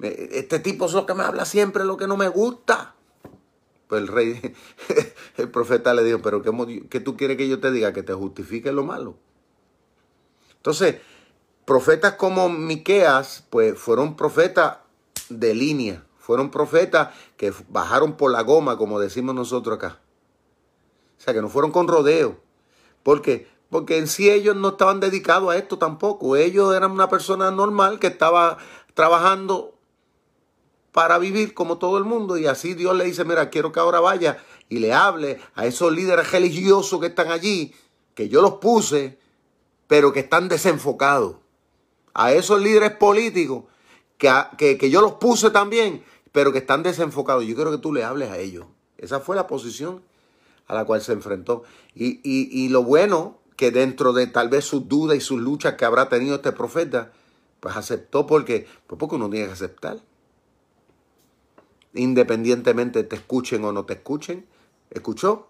este 0.00 0.58
tipo 0.58 0.86
es 0.86 0.92
lo 0.92 1.06
que 1.06 1.14
me 1.14 1.22
habla 1.22 1.44
siempre, 1.44 1.84
lo 1.84 1.96
que 1.96 2.06
no 2.06 2.16
me 2.16 2.28
gusta. 2.28 2.94
Pues 3.88 4.02
el 4.02 4.08
rey, 4.08 4.54
el 5.36 5.50
profeta 5.50 5.94
le 5.94 6.04
dijo, 6.04 6.20
pero 6.22 6.42
¿qué, 6.42 6.86
¿qué 6.88 7.00
tú 7.00 7.16
quieres 7.16 7.36
que 7.36 7.48
yo 7.48 7.60
te 7.60 7.72
diga? 7.72 7.92
Que 7.92 8.02
te 8.02 8.12
justifique 8.14 8.72
lo 8.72 8.84
malo. 8.84 9.16
Entonces, 10.56 10.96
profetas 11.64 12.14
como 12.14 12.48
Miqueas, 12.48 13.44
pues 13.50 13.78
fueron 13.78 14.16
profetas 14.16 14.78
de 15.28 15.54
línea, 15.54 16.04
fueron 16.18 16.50
profetas 16.50 17.14
que 17.36 17.52
bajaron 17.68 18.14
por 18.14 18.30
la 18.30 18.42
goma, 18.42 18.76
como 18.76 19.00
decimos 19.00 19.34
nosotros 19.34 19.76
acá. 19.76 20.00
O 21.18 21.22
sea, 21.22 21.34
que 21.34 21.42
no 21.42 21.48
fueron 21.48 21.70
con 21.70 21.86
rodeo. 21.86 22.40
¿Por 23.02 23.22
qué? 23.22 23.48
Porque 23.68 23.98
en 23.98 24.08
sí 24.08 24.30
ellos 24.30 24.56
no 24.56 24.70
estaban 24.70 25.00
dedicados 25.00 25.52
a 25.52 25.56
esto 25.56 25.78
tampoco. 25.78 26.36
Ellos 26.36 26.74
eran 26.74 26.90
una 26.90 27.08
persona 27.08 27.50
normal 27.50 27.98
que 27.98 28.08
estaba 28.08 28.58
trabajando 28.94 29.78
para 30.92 31.18
vivir 31.18 31.54
como 31.54 31.78
todo 31.78 31.98
el 31.98 32.04
mundo. 32.04 32.36
Y 32.36 32.46
así 32.46 32.74
Dios 32.74 32.96
le 32.96 33.04
dice, 33.04 33.24
mira, 33.24 33.50
quiero 33.50 33.70
que 33.70 33.80
ahora 33.80 34.00
vaya 34.00 34.38
y 34.68 34.78
le 34.78 34.92
hable 34.92 35.40
a 35.54 35.66
esos 35.66 35.92
líderes 35.92 36.32
religiosos 36.32 37.00
que 37.00 37.06
están 37.06 37.30
allí, 37.30 37.74
que 38.14 38.28
yo 38.28 38.40
los 38.42 38.54
puse, 38.54 39.18
pero 39.86 40.12
que 40.12 40.20
están 40.20 40.48
desenfocados 40.48 41.36
a 42.14 42.32
esos 42.32 42.60
líderes 42.60 42.92
políticos 42.92 43.64
que, 44.18 44.76
que, 44.78 44.90
yo 44.90 45.00
los 45.00 45.12
puse 45.14 45.50
también, 45.50 46.04
pero 46.32 46.52
que 46.52 46.58
están 46.58 46.82
desenfocados. 46.82 47.44
Yo 47.44 47.54
quiero 47.54 47.70
que 47.70 47.78
tú 47.78 47.92
le 47.92 48.04
hables 48.04 48.30
a 48.30 48.38
ellos. 48.38 48.66
Esa 48.98 49.20
fue 49.20 49.34
la 49.34 49.46
posición 49.46 50.02
a 50.66 50.74
la 50.74 50.84
cual 50.84 51.00
se 51.00 51.12
enfrentó. 51.12 51.64
Y, 51.94 52.20
y, 52.22 52.68
lo 52.68 52.84
bueno 52.84 53.38
que 53.56 53.70
dentro 53.70 54.12
de 54.12 54.26
tal 54.26 54.48
vez 54.48 54.64
sus 54.64 54.88
dudas 54.88 55.16
y 55.16 55.20
sus 55.20 55.40
luchas 55.40 55.74
que 55.74 55.84
habrá 55.84 56.08
tenido 56.08 56.36
este 56.36 56.52
profeta, 56.52 57.12
pues 57.60 57.76
aceptó 57.76 58.26
porque, 58.26 58.66
pues 58.86 58.98
porque 58.98 59.16
uno 59.16 59.28
tiene 59.30 59.46
que 59.46 59.52
aceptar. 59.52 60.00
Independientemente 61.94 63.02
te 63.02 63.16
escuchen 63.16 63.64
o 63.64 63.72
no 63.72 63.84
te 63.84 63.94
escuchen, 63.94 64.46
escuchó 64.90 65.49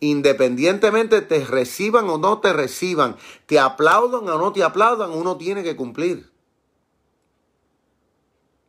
Independientemente 0.00 1.22
te 1.22 1.44
reciban 1.44 2.08
o 2.10 2.18
no 2.18 2.40
te 2.40 2.52
reciban, 2.52 3.16
te 3.46 3.58
aplaudan 3.58 4.28
o 4.28 4.38
no 4.38 4.52
te 4.52 4.62
aplaudan, 4.62 5.10
uno 5.10 5.36
tiene 5.38 5.62
que 5.62 5.74
cumplir. 5.74 6.30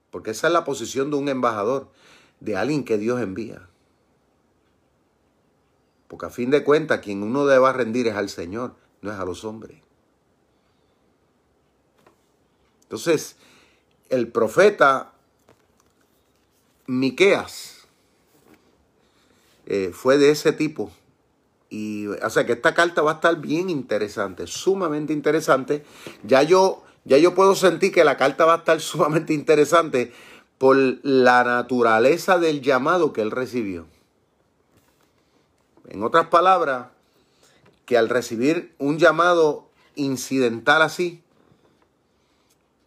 Porque 0.10 0.32
esa 0.32 0.48
es 0.48 0.54
la 0.54 0.64
posición 0.64 1.12
de 1.12 1.18
un 1.18 1.28
embajador, 1.28 1.92
de 2.40 2.56
alguien 2.56 2.86
que 2.86 2.98
Dios 2.98 3.20
envía. 3.20 3.68
Porque 6.08 6.28
a 6.28 6.30
fin 6.30 6.50
de 6.50 6.64
cuentas, 6.64 7.02
quien 7.02 7.22
uno 7.24 7.46
deba 7.46 7.74
rendir 7.74 8.08
es 8.08 8.16
al 8.16 8.30
Señor, 8.30 8.76
no 9.02 9.12
es 9.12 9.20
a 9.20 9.26
los 9.26 9.44
hombres. 9.44 9.82
Entonces, 12.84 13.36
el 14.08 14.30
profeta 14.30 15.12
Miqueas 16.86 17.86
eh, 19.66 19.92
fue 19.94 20.18
de 20.18 20.30
ese 20.30 20.54
tipo 20.54 20.90
y, 21.70 22.08
o 22.08 22.30
sea 22.30 22.46
que 22.46 22.54
esta 22.54 22.74
carta 22.74 23.02
va 23.02 23.12
a 23.12 23.16
estar 23.16 23.40
bien 23.40 23.70
interesante, 23.70 24.48
sumamente 24.48 25.14
interesante. 25.14 25.84
Ya 26.24 26.44
yo, 26.44 26.84
ya 27.04 27.18
yo 27.18 27.36
puedo 27.36 27.56
sentir 27.56 27.92
que 27.92 28.04
la 28.04 28.18
carta 28.18 28.46
va 28.46 28.56
a 28.56 28.58
estar 28.58 28.80
sumamente 28.82 29.34
interesante 29.34 30.14
por 30.58 30.76
la 31.04 31.44
naturaleza 31.44 32.40
del 32.40 32.62
llamado 32.62 33.14
que 33.14 33.22
él 33.22 33.32
recibió. 33.32 33.86
En 35.90 36.04
otras 36.04 36.28
palabras, 36.28 36.88
que 37.86 37.98
al 37.98 38.10
recibir 38.10 38.74
un 38.78 38.98
llamado 38.98 39.70
incidental 39.96 40.82
así, 40.82 41.24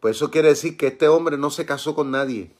pues 0.00 0.16
eso 0.16 0.30
quiere 0.30 0.48
decir 0.48 0.76
que 0.76 0.88
este 0.88 1.08
hombre 1.08 1.38
no 1.38 1.50
se 1.50 1.66
casó 1.66 1.94
con 1.94 2.10
nadie. 2.10 2.50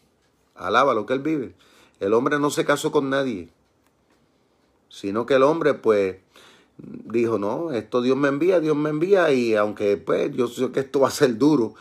Alaba 0.55 0.95
lo 0.95 1.07
que 1.07 1.15
él 1.15 1.21
vive. 1.21 1.55
El 1.99 2.15
hombre 2.15 2.39
no 2.39 2.51
se 2.51 2.65
casó 2.65 2.93
con 2.93 3.11
nadie 3.11 3.51
sino 4.91 5.25
que 5.25 5.35
el 5.35 5.43
hombre 5.43 5.73
pues 5.73 6.17
dijo, 6.77 7.39
no, 7.39 7.73
esto 7.73 8.03
Dios 8.03 8.17
me 8.17 8.29
envía, 8.29 8.61
Dios 8.61 8.77
me 8.77 8.91
envía 8.91 9.33
y 9.33 9.55
aunque 9.55 9.97
pues 9.97 10.35
yo 10.35 10.49
sé 10.49 10.71
que 10.73 10.81
esto 10.81 11.01
va 11.01 11.09
a 11.09 11.13
ser 11.13 11.39
duro, 11.39 11.75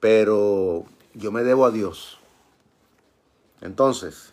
pero 0.00 0.86
yo 1.14 1.32
me 1.32 1.42
debo 1.42 1.66
a 1.66 1.70
Dios. 1.70 2.18
Entonces, 3.60 4.32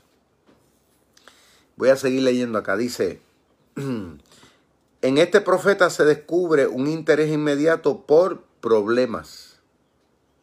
voy 1.75 1.89
a 1.89 1.95
seguir 1.95 2.23
leyendo 2.23 2.57
acá, 2.57 2.77
dice, 2.77 3.21
en 3.75 5.17
este 5.17 5.41
profeta 5.41 5.89
se 5.89 6.05
descubre 6.05 6.67
un 6.67 6.87
interés 6.87 7.31
inmediato 7.31 8.01
por 8.05 8.43
problemas. 8.61 9.59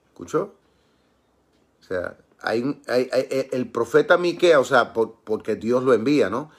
¿Escuchó? 0.06 0.54
O 1.80 1.84
sea, 1.84 2.16
hay, 2.40 2.80
el 3.52 3.70
profeta 3.70 4.18
Miquea, 4.18 4.58
o 4.58 4.64
sea, 4.64 4.92
porque 4.92 5.56
Dios 5.56 5.84
lo 5.84 5.94
envía, 5.94 6.28
¿no? 6.28 6.50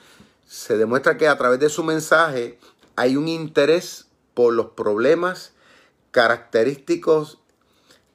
Se 0.50 0.78
demuestra 0.78 1.16
que 1.16 1.28
a 1.28 1.38
través 1.38 1.60
de 1.60 1.70
su 1.70 1.84
mensaje 1.84 2.58
hay 2.96 3.16
un 3.16 3.28
interés 3.28 4.08
por 4.34 4.52
los 4.52 4.72
problemas 4.72 5.52
característicos 6.10 7.38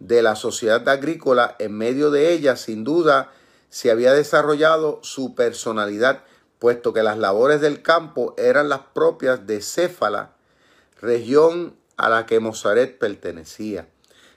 de 0.00 0.20
la 0.20 0.34
sociedad 0.34 0.86
agrícola. 0.88 1.54
En 1.60 1.78
medio 1.78 2.10
de 2.10 2.32
ella, 2.32 2.56
sin 2.56 2.82
duda, 2.82 3.30
se 3.70 3.92
había 3.92 4.12
desarrollado 4.12 4.98
su 5.04 5.36
personalidad, 5.36 6.24
puesto 6.58 6.92
que 6.92 7.04
las 7.04 7.18
labores 7.18 7.60
del 7.60 7.82
campo 7.82 8.34
eran 8.36 8.68
las 8.68 8.80
propias 8.80 9.46
de 9.46 9.62
Céfala, 9.62 10.32
región 11.00 11.76
a 11.96 12.08
la 12.08 12.26
que 12.26 12.40
Mozaret 12.40 12.98
pertenecía. 12.98 13.86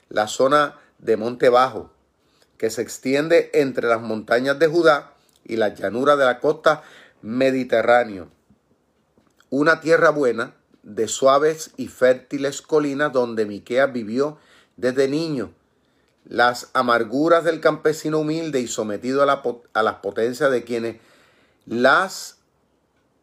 La 0.08 0.28
zona 0.28 0.78
de 0.98 1.16
Monte 1.16 1.48
Bajo, 1.48 1.90
que 2.58 2.70
se 2.70 2.80
extiende 2.80 3.50
entre 3.54 3.88
las 3.88 4.00
montañas 4.00 4.56
de 4.60 4.68
Judá 4.68 5.14
y 5.44 5.56
las 5.56 5.76
llanuras 5.76 6.16
de 6.16 6.26
la 6.26 6.38
costa 6.38 6.84
Mediterráneo. 7.22 8.28
Una 9.50 9.80
tierra 9.80 10.10
buena, 10.10 10.54
de 10.82 11.08
suaves 11.08 11.72
y 11.76 11.88
fértiles 11.88 12.62
colinas 12.62 13.12
donde 13.12 13.44
Miqueas 13.46 13.92
vivió 13.92 14.38
desde 14.76 15.08
niño. 15.08 15.52
Las 16.24 16.70
amarguras 16.72 17.44
del 17.44 17.60
campesino 17.60 18.20
humilde 18.20 18.60
y 18.60 18.68
sometido 18.68 19.22
a, 19.22 19.26
la, 19.26 19.42
a 19.72 19.82
las 19.82 19.94
potencias 19.96 20.50
de 20.50 20.64
quienes 20.64 20.96
las 21.66 22.38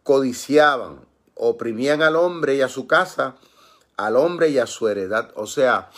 codiciaban, 0.03 0.99
oprimían 1.34 2.01
al 2.01 2.15
hombre 2.15 2.55
y 2.55 2.62
a 2.62 2.69
su 2.69 2.88
casa, 2.88 3.36
al 3.97 4.15
hombre 4.15 4.49
y 4.49 4.60
a 4.60 4.67
su 4.67 4.88
heredad. 4.88 5.31
O 5.36 5.47
sea, 5.47 5.89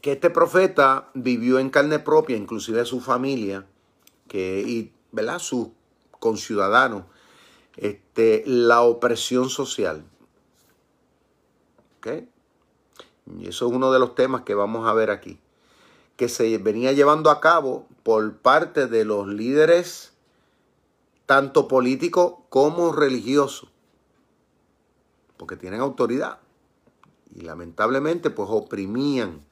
que 0.00 0.12
este 0.12 0.30
profeta 0.30 1.08
vivió 1.14 1.58
en 1.58 1.70
carne 1.70 1.98
propia, 1.98 2.36
inclusive 2.36 2.84
su 2.84 3.00
familia, 3.00 3.66
que, 4.28 4.60
y, 4.60 4.92
¿verdad? 5.10 5.40
Sus 5.40 5.68
ciudadanos 6.34 7.04
este, 7.76 8.42
la 8.46 8.82
opresión 8.82 9.48
social. 9.48 10.04
Y 13.26 13.48
eso 13.48 13.66
es 13.66 13.72
uno 13.72 13.92
de 13.92 13.98
los 13.98 14.14
temas 14.14 14.42
que 14.42 14.54
vamos 14.54 14.88
a 14.88 14.92
ver 14.92 15.10
aquí, 15.10 15.40
que 16.16 16.28
se 16.28 16.56
venía 16.58 16.92
llevando 16.92 17.30
a 17.30 17.40
cabo 17.40 17.86
por 18.02 18.36
parte 18.36 18.86
de 18.86 19.04
los 19.04 19.26
líderes, 19.26 20.12
tanto 21.26 21.66
políticos 21.66 22.34
como 22.48 22.92
religiosos, 22.92 23.68
porque 25.36 25.56
tienen 25.56 25.80
autoridad. 25.80 26.38
Y 27.34 27.40
lamentablemente, 27.40 28.30
pues 28.30 28.48
oprimían, 28.50 29.44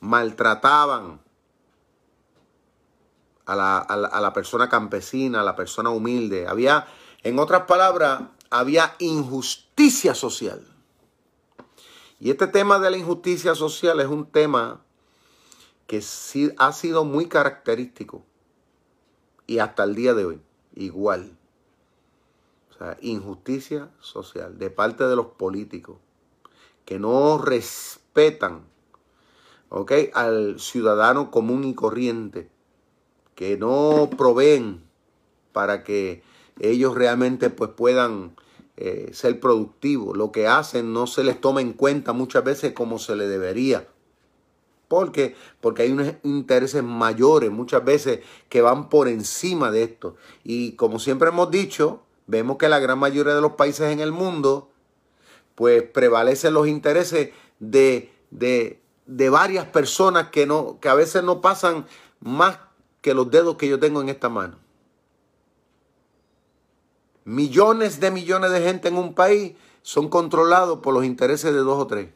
maltrataban, 0.00 1.20
a 3.46 3.56
la, 3.56 4.32
persona 4.32 4.68
campesina, 4.68 5.40
a 5.40 5.44
la 5.44 5.56
persona 5.56 5.90
humilde. 5.90 6.46
Había, 6.46 6.86
en 7.22 7.38
otras 7.38 7.62
palabras, 7.62 8.22
había 8.50 8.94
injusticia 8.98 10.14
social. 10.14 10.66
Y 12.20 12.30
este 12.30 12.46
tema 12.46 12.78
de 12.78 12.90
la 12.90 12.96
injusticia 12.96 13.54
social 13.54 14.00
es 14.00 14.06
un 14.06 14.26
tema 14.26 14.82
que 15.86 16.00
sí 16.00 16.52
ha 16.58 16.72
sido 16.72 17.04
muy 17.04 17.26
característico. 17.26 18.24
Y 19.46 19.58
hasta 19.58 19.84
el 19.84 19.94
día 19.94 20.14
de 20.14 20.24
hoy, 20.24 20.40
igual. 20.74 21.36
O 22.70 22.78
sea, 22.78 22.96
injusticia 23.00 23.90
social 24.00 24.58
de 24.58 24.70
parte 24.70 25.04
de 25.04 25.16
los 25.16 25.26
políticos 25.26 25.98
que 26.84 26.98
no 26.98 27.38
respetan 27.38 28.66
al 30.14 30.60
ciudadano 30.60 31.30
común 31.30 31.64
y 31.64 31.74
corriente 31.74 32.51
que 33.34 33.56
no 33.56 34.10
proveen 34.16 34.82
para 35.52 35.84
que 35.84 36.22
ellos 36.60 36.94
realmente 36.94 37.50
pues 37.50 37.70
puedan 37.70 38.34
eh, 38.76 39.10
ser 39.12 39.40
productivos. 39.40 40.16
Lo 40.16 40.32
que 40.32 40.46
hacen 40.46 40.92
no 40.92 41.06
se 41.06 41.24
les 41.24 41.40
toma 41.40 41.60
en 41.60 41.72
cuenta 41.72 42.12
muchas 42.12 42.44
veces 42.44 42.72
como 42.72 42.98
se 42.98 43.16
le 43.16 43.28
debería. 43.28 43.88
¿Por 44.88 45.10
qué? 45.10 45.34
Porque 45.60 45.82
hay 45.82 45.92
unos 45.92 46.12
intereses 46.22 46.82
mayores 46.82 47.50
muchas 47.50 47.82
veces 47.84 48.20
que 48.50 48.60
van 48.60 48.90
por 48.90 49.08
encima 49.08 49.70
de 49.70 49.84
esto. 49.84 50.16
Y 50.44 50.72
como 50.72 50.98
siempre 50.98 51.28
hemos 51.28 51.50
dicho, 51.50 52.02
vemos 52.26 52.58
que 52.58 52.68
la 52.68 52.78
gran 52.78 52.98
mayoría 52.98 53.34
de 53.34 53.40
los 53.40 53.52
países 53.52 53.90
en 53.90 54.00
el 54.00 54.12
mundo, 54.12 54.70
pues 55.54 55.82
prevalecen 55.82 56.52
los 56.52 56.68
intereses 56.68 57.30
de, 57.58 58.12
de, 58.30 58.82
de 59.06 59.30
varias 59.30 59.64
personas 59.66 60.28
que, 60.28 60.46
no, 60.46 60.78
que 60.80 60.90
a 60.90 60.94
veces 60.94 61.24
no 61.24 61.40
pasan 61.40 61.86
más 62.20 62.58
que 63.02 63.12
los 63.12 63.30
dedos 63.30 63.56
que 63.56 63.68
yo 63.68 63.78
tengo 63.78 64.00
en 64.00 64.08
esta 64.08 64.28
mano. 64.28 64.56
Millones 67.24 68.00
de 68.00 68.10
millones 68.10 68.50
de 68.50 68.62
gente 68.62 68.88
en 68.88 68.96
un 68.96 69.14
país 69.14 69.54
son 69.82 70.08
controlados 70.08 70.78
por 70.78 70.94
los 70.94 71.04
intereses 71.04 71.52
de 71.52 71.60
dos 71.60 71.78
o 71.78 71.86
tres. 71.86 72.08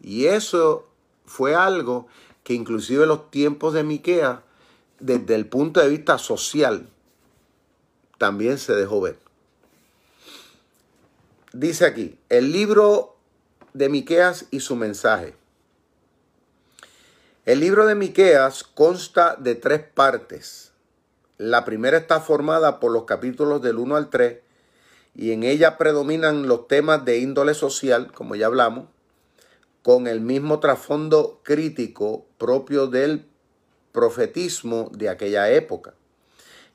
Y 0.00 0.26
eso 0.26 0.88
fue 1.26 1.54
algo 1.54 2.06
que 2.42 2.54
inclusive 2.54 3.02
en 3.02 3.08
los 3.08 3.30
tiempos 3.30 3.74
de 3.74 3.84
Miquea, 3.84 4.42
desde 4.98 5.34
el 5.34 5.46
punto 5.46 5.80
de 5.80 5.88
vista 5.88 6.18
social, 6.18 6.88
también 8.18 8.58
se 8.58 8.74
dejó 8.74 9.00
ver. 9.00 9.18
Dice 11.52 11.86
aquí, 11.86 12.18
el 12.28 12.52
libro 12.52 13.16
de 13.74 13.88
Miqueas 13.88 14.46
y 14.50 14.60
su 14.60 14.76
mensaje. 14.76 15.34
El 17.44 17.58
libro 17.58 17.86
de 17.86 17.96
Miqueas 17.96 18.62
consta 18.62 19.34
de 19.34 19.56
tres 19.56 19.82
partes. 19.82 20.70
La 21.38 21.64
primera 21.64 21.96
está 21.96 22.20
formada 22.20 22.78
por 22.78 22.92
los 22.92 23.02
capítulos 23.02 23.60
del 23.60 23.78
1 23.78 23.96
al 23.96 24.10
3 24.10 24.38
y 25.16 25.32
en 25.32 25.42
ella 25.42 25.76
predominan 25.76 26.46
los 26.46 26.68
temas 26.68 27.04
de 27.04 27.18
índole 27.18 27.54
social, 27.54 28.12
como 28.12 28.36
ya 28.36 28.46
hablamos, 28.46 28.86
con 29.82 30.06
el 30.06 30.20
mismo 30.20 30.60
trasfondo 30.60 31.40
crítico 31.42 32.26
propio 32.38 32.86
del 32.86 33.26
profetismo 33.90 34.92
de 34.92 35.08
aquella 35.08 35.50
época. 35.50 35.94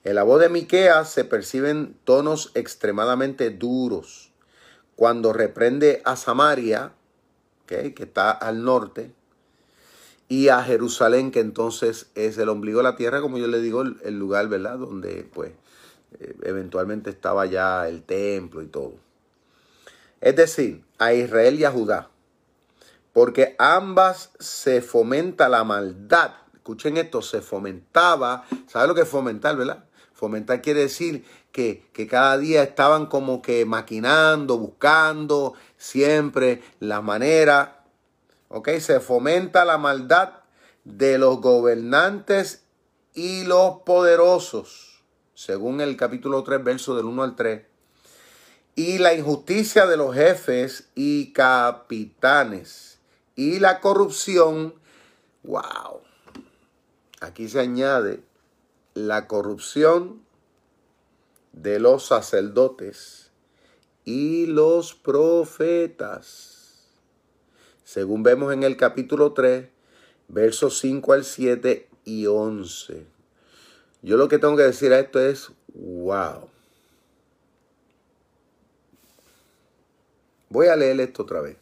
En 0.04 0.16
la 0.16 0.24
voz 0.24 0.42
de 0.42 0.50
Miqueas 0.50 1.10
se 1.10 1.24
perciben 1.24 1.98
tonos 2.04 2.52
extremadamente 2.56 3.52
duros. 3.52 4.34
Cuando 4.98 5.32
reprende 5.32 6.02
a 6.04 6.18
Samaria, 6.18 6.92
que 7.68 7.96
está 7.98 8.32
al 8.32 8.66
norte, 8.66 9.14
y 10.30 10.50
a 10.50 10.62
Jerusalén, 10.64 11.32
que 11.32 11.40
entonces 11.40 12.08
es 12.16 12.38
el 12.38 12.50
ombligo 12.50 12.80
de 12.80 12.84
la 12.84 12.96
tierra, 12.96 13.22
como 13.22 13.38
yo 13.38 13.48
le 13.48 13.62
digo, 13.62 13.82
el, 13.82 14.20
lugar, 14.20 14.50
¿verdad? 14.50 14.78
Donde 14.78 15.28
pues 15.34 15.52
eh, 16.20 16.36
eventualmente 16.44 17.10
estaba 17.10 17.46
ya 17.46 17.88
el 17.88 18.04
templo 18.04 18.62
y 18.62 18.68
todo. 18.68 18.96
Es 20.20 20.36
decir, 20.36 20.84
a 20.98 21.14
Israel 21.14 21.60
y 21.60 21.64
a 21.64 21.72
Judá. 21.72 22.10
Porque 23.14 23.56
ambas 23.58 24.32
se 24.40 24.82
fomenta 24.82 25.48
la 25.50 25.64
maldad. 25.64 26.32
Escuchen 26.54 26.98
esto, 26.98 27.22
se 27.22 27.42
fomentaba. 27.42 28.46
¿Sabe 28.68 28.88
lo 28.88 28.96
que 28.96 29.02
es 29.02 29.08
fomentar, 29.08 29.56
verdad? 29.56 29.86
Fomentar 30.14 30.62
quiere 30.62 30.82
decir 30.82 31.24
que, 31.52 31.88
que, 31.94 32.08
cada 32.08 32.38
día 32.38 32.64
estaban 32.64 33.06
como 33.06 33.42
que 33.42 33.66
maquinando, 33.66 34.58
buscando 34.58 35.54
siempre 35.78 36.62
la 36.80 37.02
manera 37.02 37.77
¿ok? 38.50 38.70
Se 38.80 39.00
fomenta 39.00 39.66
la 39.66 39.78
maldad 39.78 40.34
de 40.84 41.18
los 41.18 41.42
gobernantes 41.42 42.64
y 43.14 43.44
los 43.44 43.82
poderosos, 43.86 45.04
según 45.34 45.82
el 45.82 45.98
capítulo 45.98 46.44
3, 46.44 46.64
verso 46.64 46.96
del 46.96 47.06
1 47.06 47.24
al 47.24 47.36
3. 47.36 47.66
Y 48.76 49.00
la 49.00 49.14
injusticia 49.14 49.88
de 49.88 49.98
los 49.98 50.14
jefes 50.14 50.90
y 50.94 51.34
capitanes. 51.34 53.00
Y 53.36 53.60
la 53.60 53.82
corrupción, 53.82 54.76
wow. 55.44 56.02
Aquí 57.20 57.50
se 57.50 57.60
añade 57.60 58.22
la 58.94 59.28
corrupción 59.28 60.22
de 61.54 61.80
los 61.80 62.06
sacerdotes 62.06 63.32
y 64.06 64.46
los 64.46 64.94
profetas 64.94 66.57
según 67.88 68.22
vemos 68.22 68.54
en 68.54 68.64
el 68.64 68.76
capítulo 68.76 69.32
3, 69.32 69.66
versos 70.28 70.78
5 70.80 71.14
al 71.14 71.24
7 71.24 71.88
y 72.04 72.26
11. 72.26 73.06
Yo 74.02 74.18
lo 74.18 74.28
que 74.28 74.40
tengo 74.40 74.58
que 74.58 74.64
decir 74.64 74.92
a 74.92 75.00
esto 75.00 75.22
es, 75.22 75.52
wow. 75.74 76.50
Voy 80.50 80.68
a 80.68 80.76
leer 80.76 81.00
esto 81.00 81.24
otra 81.24 81.40
vez. 81.40 81.56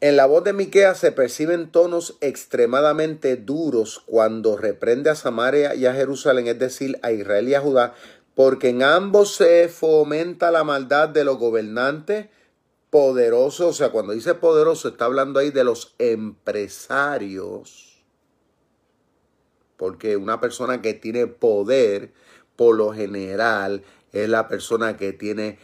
En 0.00 0.16
la 0.16 0.26
voz 0.26 0.42
de 0.42 0.54
Miqueas 0.54 0.98
se 0.98 1.12
perciben 1.12 1.70
tonos 1.70 2.16
extremadamente 2.20 3.36
duros 3.36 4.02
cuando 4.06 4.56
reprende 4.56 5.10
a 5.10 5.14
Samaria 5.14 5.76
y 5.76 5.86
a 5.86 5.94
Jerusalén, 5.94 6.48
es 6.48 6.58
decir, 6.58 6.98
a 7.02 7.12
Israel 7.12 7.48
y 7.48 7.54
a 7.54 7.60
Judá, 7.60 7.94
porque 8.34 8.70
en 8.70 8.82
ambos 8.82 9.36
se 9.36 9.68
fomenta 9.68 10.50
la 10.50 10.64
maldad 10.64 11.08
de 11.08 11.22
los 11.22 11.38
gobernantes, 11.38 12.26
poderoso, 12.90 13.68
o 13.68 13.72
sea, 13.72 13.90
cuando 13.90 14.12
dice 14.12 14.34
poderoso 14.34 14.88
está 14.88 15.04
hablando 15.04 15.38
ahí 15.40 15.50
de 15.50 15.64
los 15.64 15.94
empresarios, 15.98 17.88
porque 19.76 20.16
una 20.16 20.40
persona 20.40 20.80
que 20.82 20.94
tiene 20.94 21.26
poder, 21.26 22.12
por 22.56 22.76
lo 22.76 22.92
general, 22.92 23.84
es 24.12 24.28
la 24.28 24.48
persona 24.48 24.96
que 24.96 25.12
tiene 25.12 25.58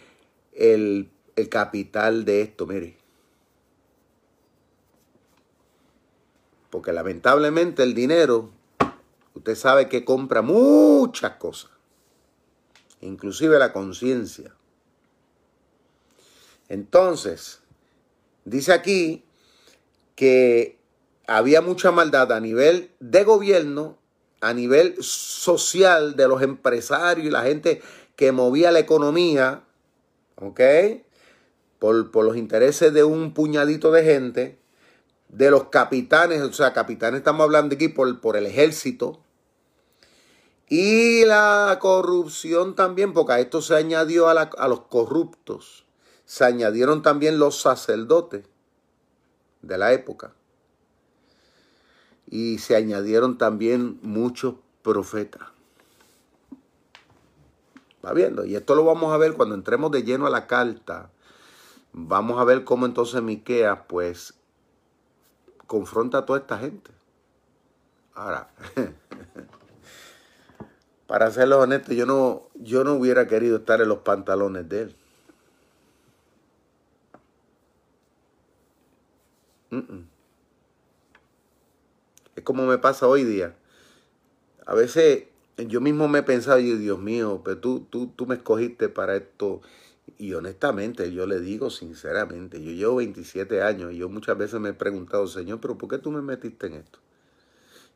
el, 0.53 1.11
el 1.37 1.49
capital 1.49 2.25
de 2.25 2.43
esto, 2.43 2.67
mire. 2.67 2.97
Porque 6.71 6.93
lamentablemente 6.93 7.83
el 7.83 7.95
dinero, 7.95 8.51
usted 9.35 9.55
sabe 9.55 9.89
que 9.89 10.05
compra 10.05 10.43
muchas 10.43 11.37
cosas, 11.37 11.71
inclusive 13.01 13.59
la 13.59 13.73
conciencia. 13.73 14.55
Entonces, 16.69 17.61
dice 18.45 18.73
aquí 18.73 19.25
que 20.15 20.79
había 21.27 21.61
mucha 21.61 21.91
maldad 21.91 22.33
a 22.33 22.41
nivel 22.41 22.91
de 23.01 23.25
gobierno, 23.25 23.99
a 24.41 24.53
nivel 24.53 24.97
social 25.01 26.17
de 26.17 26.29
los 26.29 26.43
empresarios 26.43 27.27
y 27.27 27.31
la 27.31 27.43
gente 27.43 27.83
que 28.17 28.33
movía 28.33 28.71
la 28.71 28.79
economía, 28.79 29.65
¿ok? 30.37 30.61
Por, 31.79 32.11
por 32.11 32.25
los 32.25 32.37
intereses 32.37 32.93
de 32.93 33.05
un 33.05 33.35
puñadito 33.35 33.91
de 33.91 34.05
gente, 34.05 34.59
de 35.29 35.51
los 35.51 35.65
capitanes, 35.65 36.43
o 36.43 36.53
sea, 36.53 36.73
capitanes 36.73 37.19
estamos 37.19 37.45
hablando 37.45 37.75
aquí 37.75 37.89
por, 37.89 38.21
por 38.21 38.37
el 38.37 38.47
ejército, 38.47 39.21
y 40.69 41.25
la 41.25 41.79
corrupción 41.81 42.75
también, 42.75 43.13
porque 43.13 43.33
a 43.33 43.41
esto 43.41 43.61
se 43.61 43.75
añadió 43.75 44.29
a, 44.29 44.33
a 44.43 44.69
los 44.69 44.81
corruptos 44.83 45.84
se 46.35 46.45
añadieron 46.45 47.03
también 47.03 47.39
los 47.39 47.61
sacerdotes 47.61 48.45
de 49.63 49.79
la 49.79 49.93
época. 49.93 50.33
Y 52.27 52.59
se 52.59 52.75
añadieron 52.75 53.39
también 53.39 54.01
muchos 54.03 54.57
profetas. 54.83 55.43
Va 58.05 58.13
viendo. 58.13 58.45
Y 58.45 58.57
esto 58.57 58.75
lo 58.75 58.85
vamos 58.85 59.15
a 59.15 59.17
ver 59.17 59.35
cuando 59.35 59.55
entremos 59.55 59.93
de 59.93 60.03
lleno 60.03 60.27
a 60.27 60.31
la 60.31 60.49
carta. 60.49 61.13
Vamos 61.93 62.41
a 62.41 62.45
ver 62.45 62.65
cómo 62.65 62.85
entonces 62.87 63.23
Miqueas, 63.23 63.79
pues, 63.87 64.35
confronta 65.69 66.19
a 66.19 66.27
toda 66.27 66.41
esta 66.41 66.59
gente. 66.59 66.91
Ahora, 68.13 68.49
para 71.07 71.31
serlo 71.31 71.61
honesto, 71.61 71.93
yo 71.93 72.07
no, 72.07 72.49
yo 72.55 72.83
no 72.83 72.95
hubiera 72.95 73.29
querido 73.29 73.59
estar 73.59 73.81
en 73.81 73.89
los 73.89 73.99
pantalones 73.99 74.69
de 74.69 74.83
él. 74.83 74.97
Es 82.37 82.43
como 82.43 82.67
me 82.67 82.79
pasa 82.79 83.07
hoy 83.07 83.25
día. 83.25 83.57
A 84.67 84.75
veces 84.75 85.25
yo 85.57 85.81
mismo 85.81 86.09
me 86.09 86.21
he 86.21 86.23
pensado, 86.23 86.59
Dios 86.59 86.99
mío, 86.99 87.43
pero 87.45 87.59
tú, 87.59 87.87
tú, 87.91 88.09
tú 88.09 88.27
me 88.27 88.35
escogiste 88.35 88.89
para 88.89 89.17
esto. 89.17 89.61
Y 90.19 90.35
honestamente, 90.35 91.13
yo 91.13 91.27
le 91.27 91.41
digo 91.41 91.71
sinceramente, 91.71 92.63
yo 92.63 92.73
llevo 92.73 92.97
27 92.97 93.63
años 93.63 93.93
y 93.93 93.99
yo 93.99 94.09
muchas 94.09 94.37
veces 94.37 94.61
me 94.61 94.71
he 94.71 94.75
preguntado, 94.75 95.27
Señor, 95.27 95.61
pero 95.61 95.79
¿por 95.79 95.89
qué 95.89 95.99
tú 95.99 96.11
me 96.11 96.23
metiste 96.23 96.67
en 96.67 96.75
esto? 96.75 96.99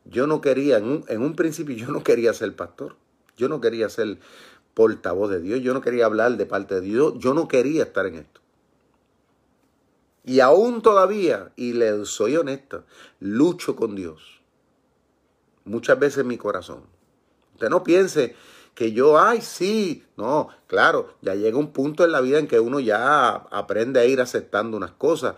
Yo 0.04 0.26
no 0.26 0.40
quería, 0.40 0.78
en 0.78 1.22
un 1.22 1.36
principio 1.36 1.76
yo 1.76 1.90
no 1.90 2.02
quería 2.02 2.32
ser 2.32 2.54
pastor, 2.56 2.96
yo 3.36 3.48
no 3.48 3.60
quería 3.60 3.88
ser 3.88 4.18
portavoz 4.72 5.30
de 5.30 5.40
Dios, 5.40 5.60
yo 5.60 5.74
no 5.74 5.80
quería 5.80 6.06
hablar 6.06 6.36
de 6.36 6.46
parte 6.46 6.76
de 6.76 6.80
Dios, 6.80 7.14
yo 7.18 7.34
no 7.34 7.46
quería 7.46 7.82
estar 7.82 8.06
en 8.06 8.14
esto. 8.14 8.40
Y 10.24 10.40
aún 10.40 10.82
todavía, 10.82 11.52
y 11.56 11.72
le 11.72 12.04
soy 12.04 12.36
honesto, 12.36 12.84
lucho 13.20 13.76
con 13.76 13.94
Dios. 13.94 14.40
Muchas 15.64 15.98
veces 15.98 16.18
en 16.18 16.28
mi 16.28 16.38
corazón. 16.38 16.84
Usted 17.54 17.70
no 17.70 17.82
piense 17.82 18.36
que 18.78 18.92
yo, 18.92 19.18
ay, 19.18 19.40
sí, 19.40 20.04
no, 20.16 20.50
claro, 20.68 21.14
ya 21.20 21.34
llega 21.34 21.58
un 21.58 21.72
punto 21.72 22.04
en 22.04 22.12
la 22.12 22.20
vida 22.20 22.38
en 22.38 22.46
que 22.46 22.60
uno 22.60 22.78
ya 22.78 23.30
aprende 23.50 23.98
a 23.98 24.04
ir 24.04 24.20
aceptando 24.20 24.76
unas 24.76 24.92
cosas, 24.92 25.34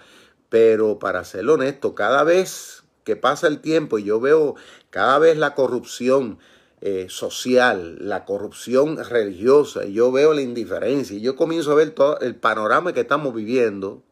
pero 0.50 0.98
para 0.98 1.24
ser 1.24 1.48
honesto, 1.48 1.94
cada 1.94 2.22
vez 2.22 2.84
que 3.02 3.16
pasa 3.16 3.46
el 3.46 3.60
tiempo 3.60 3.98
y 3.98 4.04
yo 4.04 4.20
veo 4.20 4.56
cada 4.90 5.18
vez 5.18 5.38
la 5.38 5.54
corrupción 5.54 6.38
eh, 6.82 7.06
social, 7.08 7.96
la 8.00 8.26
corrupción 8.26 9.02
religiosa, 9.02 9.86
y 9.86 9.94
yo 9.94 10.12
veo 10.12 10.34
la 10.34 10.42
indiferencia, 10.42 11.16
y 11.16 11.22
yo 11.22 11.34
comienzo 11.34 11.72
a 11.72 11.76
ver 11.76 11.92
todo 11.92 12.20
el 12.20 12.36
panorama 12.36 12.92
que 12.92 13.00
estamos 13.00 13.34
viviendo, 13.34 14.02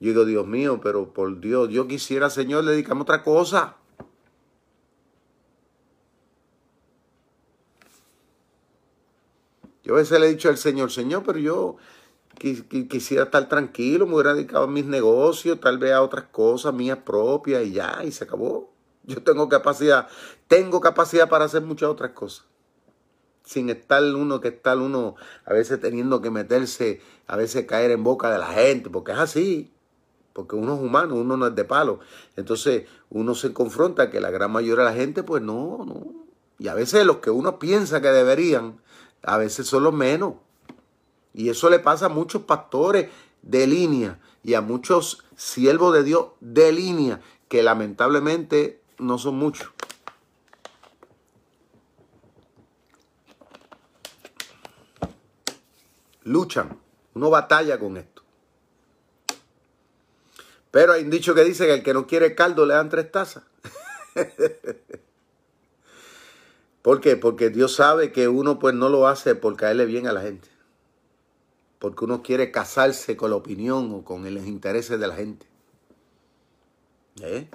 yo 0.00 0.10
digo, 0.10 0.24
Dios 0.24 0.46
mío, 0.46 0.80
pero 0.82 1.12
por 1.12 1.40
Dios, 1.40 1.68
yo 1.70 1.88
quisiera, 1.88 2.30
Señor, 2.30 2.64
dedicarme 2.64 3.00
a 3.00 3.02
otra 3.02 3.22
cosa. 3.22 3.76
Yo 9.82 9.94
a 9.94 9.98
veces 9.98 10.20
le 10.20 10.26
he 10.26 10.30
dicho 10.30 10.48
al 10.48 10.58
Señor, 10.58 10.92
Señor, 10.92 11.22
pero 11.24 11.38
yo 11.38 11.76
quisiera 12.38 13.24
estar 13.24 13.48
tranquilo, 13.48 14.06
me 14.06 14.14
hubiera 14.14 14.34
dedicado 14.34 14.64
a 14.64 14.68
mis 14.68 14.84
negocios, 14.84 15.58
tal 15.60 15.78
vez 15.78 15.92
a 15.92 16.02
otras 16.02 16.26
cosas 16.26 16.72
mías 16.74 16.98
propias 16.98 17.64
y 17.64 17.72
ya, 17.72 18.00
y 18.04 18.12
se 18.12 18.24
acabó. 18.24 18.70
Yo 19.04 19.22
tengo 19.22 19.48
capacidad, 19.48 20.06
tengo 20.46 20.80
capacidad 20.80 21.28
para 21.28 21.46
hacer 21.46 21.62
muchas 21.62 21.88
otras 21.88 22.12
cosas. 22.12 22.44
Sin 23.44 23.70
estar 23.70 24.02
uno 24.04 24.40
que 24.40 24.48
estar 24.48 24.76
uno 24.76 25.16
a 25.46 25.54
veces 25.54 25.80
teniendo 25.80 26.20
que 26.20 26.30
meterse, 26.30 27.00
a 27.26 27.36
veces 27.36 27.64
caer 27.64 27.90
en 27.90 28.04
boca 28.04 28.30
de 28.30 28.38
la 28.38 28.48
gente, 28.48 28.90
porque 28.90 29.12
es 29.12 29.18
así. 29.18 29.72
Porque 30.38 30.54
uno 30.54 30.76
es 30.76 30.80
humano, 30.80 31.16
uno 31.16 31.36
no 31.36 31.48
es 31.48 31.56
de 31.56 31.64
palo. 31.64 31.98
Entonces 32.36 32.86
uno 33.10 33.34
se 33.34 33.52
confronta 33.52 34.08
que 34.08 34.20
la 34.20 34.30
gran 34.30 34.52
mayoría 34.52 34.84
de 34.84 34.90
la 34.92 34.96
gente, 34.96 35.24
pues 35.24 35.42
no, 35.42 35.84
no. 35.84 36.12
Y 36.60 36.68
a 36.68 36.74
veces 36.74 37.04
los 37.04 37.16
que 37.16 37.30
uno 37.30 37.58
piensa 37.58 38.00
que 38.00 38.06
deberían, 38.06 38.80
a 39.24 39.36
veces 39.36 39.66
son 39.66 39.82
los 39.82 39.92
menos. 39.92 40.34
Y 41.34 41.48
eso 41.48 41.68
le 41.68 41.80
pasa 41.80 42.06
a 42.06 42.08
muchos 42.08 42.42
pastores 42.42 43.10
de 43.42 43.66
línea 43.66 44.20
y 44.44 44.54
a 44.54 44.60
muchos 44.60 45.24
siervos 45.34 45.92
de 45.92 46.04
Dios 46.04 46.26
de 46.38 46.70
línea, 46.70 47.20
que 47.48 47.64
lamentablemente 47.64 48.80
no 48.98 49.18
son 49.18 49.38
muchos. 49.38 49.72
Luchan, 56.22 56.78
uno 57.14 57.28
batalla 57.28 57.80
con 57.80 57.96
esto. 57.96 58.17
Pero 60.70 60.92
hay 60.92 61.02
un 61.02 61.10
dicho 61.10 61.34
que 61.34 61.44
dice 61.44 61.66
que 61.66 61.74
el 61.74 61.82
que 61.82 61.94
no 61.94 62.06
quiere 62.06 62.34
caldo 62.34 62.66
le 62.66 62.74
dan 62.74 62.88
tres 62.88 63.10
tazas. 63.10 63.44
¿Por 66.82 67.00
qué? 67.00 67.16
Porque 67.16 67.50
Dios 67.50 67.74
sabe 67.74 68.12
que 68.12 68.28
uno 68.28 68.58
pues 68.58 68.74
no 68.74 68.88
lo 68.88 69.08
hace 69.08 69.34
por 69.34 69.56
caerle 69.56 69.86
bien 69.86 70.06
a 70.06 70.12
la 70.12 70.22
gente. 70.22 70.48
Porque 71.78 72.04
uno 72.04 72.22
quiere 72.22 72.50
casarse 72.50 73.16
con 73.16 73.30
la 73.30 73.36
opinión 73.36 73.92
o 73.94 74.04
con 74.04 74.22
los 74.34 74.46
intereses 74.46 74.98
de 74.98 75.06
la 75.06 75.14
gente. 75.14 75.46
¿Eh? 77.20 77.48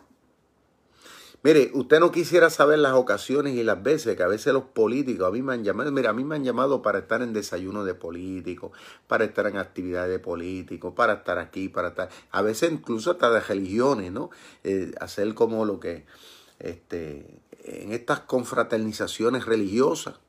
Mire, 1.43 1.71
usted 1.73 1.99
no 1.99 2.09
quisiera 2.09 2.49
saber 2.49 2.79
las 2.79 2.93
ocasiones 2.93 3.55
y 3.55 3.63
las 3.63 3.83
veces 3.83 4.15
que 4.15 4.23
a 4.23 4.27
veces 4.27 4.53
los 4.53 4.63
políticos, 4.63 5.27
a 5.27 5.31
mí 5.31 5.41
me 5.41 5.53
han 5.53 5.65
llamado, 5.65 5.91
mira, 5.91 6.11
a 6.11 6.13
mí 6.13 6.23
me 6.23 6.35
han 6.35 6.45
llamado 6.45 6.81
para 6.81 6.99
estar 6.99 7.21
en 7.21 7.33
desayuno 7.33 7.83
de 7.83 7.93
políticos, 7.95 8.71
para 9.07 9.25
estar 9.25 9.47
en 9.47 9.57
actividades 9.57 10.09
de 10.09 10.19
políticos, 10.19 10.93
para 10.95 11.15
estar 11.15 11.39
aquí, 11.39 11.67
para 11.67 11.89
estar, 11.89 12.07
a 12.31 12.41
veces 12.41 12.71
incluso 12.71 13.11
hasta 13.11 13.29
de 13.29 13.41
religiones, 13.41 14.13
¿no? 14.13 14.29
Eh, 14.63 14.93
hacer 15.01 15.33
como 15.33 15.65
lo 15.65 15.81
que, 15.81 16.05
este, 16.59 17.41
en 17.65 17.91
estas 17.91 18.21
confraternizaciones 18.21 19.45
religiosas. 19.45 20.21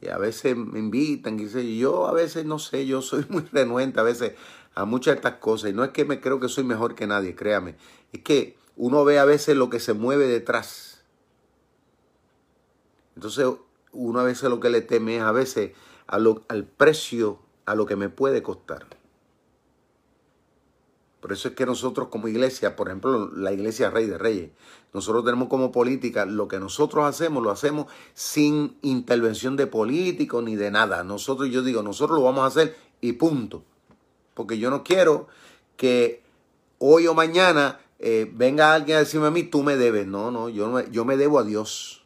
Y 0.00 0.08
a 0.08 0.18
veces 0.18 0.56
me 0.56 0.80
invitan, 0.80 1.38
y 1.38 1.78
yo 1.78 2.08
a 2.08 2.12
veces 2.12 2.44
no 2.44 2.58
sé, 2.58 2.84
yo 2.84 3.00
soy 3.00 3.26
muy 3.28 3.44
renuente 3.52 4.00
a 4.00 4.02
veces 4.02 4.32
a 4.74 4.84
muchas 4.86 5.14
de 5.14 5.16
estas 5.18 5.34
cosas. 5.34 5.70
Y 5.70 5.72
no 5.72 5.84
es 5.84 5.90
que 5.90 6.04
me 6.04 6.20
creo 6.20 6.40
que 6.40 6.48
soy 6.48 6.64
mejor 6.64 6.96
que 6.96 7.06
nadie, 7.06 7.36
créame. 7.36 7.76
Es 8.12 8.22
que 8.22 8.59
uno 8.80 9.04
ve 9.04 9.18
a 9.18 9.26
veces 9.26 9.58
lo 9.58 9.68
que 9.68 9.78
se 9.78 9.92
mueve 9.92 10.26
detrás. 10.26 11.02
Entonces, 13.14 13.46
uno 13.92 14.20
a 14.20 14.24
veces 14.24 14.48
lo 14.48 14.58
que 14.58 14.70
le 14.70 14.80
teme 14.80 15.18
es 15.18 15.22
a 15.22 15.32
veces 15.32 15.72
al 16.06 16.64
precio, 16.64 17.40
a 17.66 17.74
lo 17.74 17.84
que 17.84 17.96
me 17.96 18.08
puede 18.08 18.42
costar. 18.42 18.86
Por 21.20 21.30
eso 21.30 21.48
es 21.48 21.54
que 21.54 21.66
nosotros 21.66 22.08
como 22.08 22.28
iglesia, 22.28 22.74
por 22.74 22.88
ejemplo, 22.88 23.30
la 23.30 23.52
iglesia 23.52 23.90
Rey 23.90 24.06
de 24.06 24.16
Reyes, 24.16 24.50
nosotros 24.94 25.26
tenemos 25.26 25.48
como 25.48 25.72
política, 25.72 26.24
lo 26.24 26.48
que 26.48 26.58
nosotros 26.58 27.04
hacemos, 27.04 27.42
lo 27.42 27.50
hacemos 27.50 27.84
sin 28.14 28.78
intervención 28.80 29.56
de 29.56 29.66
políticos 29.66 30.42
ni 30.42 30.56
de 30.56 30.70
nada. 30.70 31.04
Nosotros, 31.04 31.50
yo 31.50 31.60
digo, 31.60 31.82
nosotros 31.82 32.18
lo 32.18 32.24
vamos 32.24 32.44
a 32.44 32.46
hacer 32.46 32.78
y 33.02 33.12
punto. 33.12 33.62
Porque 34.32 34.56
yo 34.56 34.70
no 34.70 34.84
quiero 34.84 35.28
que 35.76 36.22
hoy 36.78 37.06
o 37.08 37.12
mañana 37.12 37.78
eh, 38.02 38.30
venga 38.32 38.72
alguien 38.72 38.96
a 38.96 39.00
decirme 39.00 39.26
a 39.26 39.30
mí, 39.30 39.42
tú 39.42 39.62
me 39.62 39.76
debes. 39.76 40.06
No, 40.06 40.30
no, 40.30 40.48
yo, 40.48 40.80
yo 40.88 41.04
me 41.04 41.18
debo 41.18 41.38
a 41.38 41.44
Dios. 41.44 42.02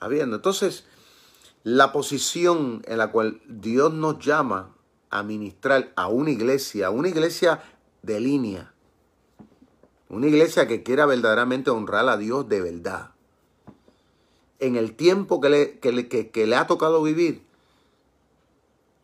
Habiendo, 0.00 0.36
entonces, 0.36 0.84
la 1.62 1.92
posición 1.92 2.82
en 2.86 2.98
la 2.98 3.12
cual 3.12 3.40
Dios 3.46 3.92
nos 3.92 4.18
llama 4.18 4.74
a 5.10 5.22
ministrar 5.22 5.92
a 5.94 6.08
una 6.08 6.30
iglesia, 6.30 6.88
a 6.88 6.90
una 6.90 7.08
iglesia 7.08 7.62
de 8.02 8.18
línea, 8.18 8.74
una 10.08 10.26
iglesia 10.26 10.66
que 10.66 10.82
quiera 10.82 11.06
verdaderamente 11.06 11.70
honrar 11.70 12.08
a 12.08 12.16
Dios 12.16 12.48
de 12.48 12.60
verdad. 12.60 13.12
En 14.58 14.74
el 14.74 14.96
tiempo 14.96 15.40
que 15.40 15.50
le, 15.50 15.78
que 15.78 16.46
le 16.46 16.56
ha 16.56 16.66
tocado 16.66 17.02
vivir, 17.02 17.44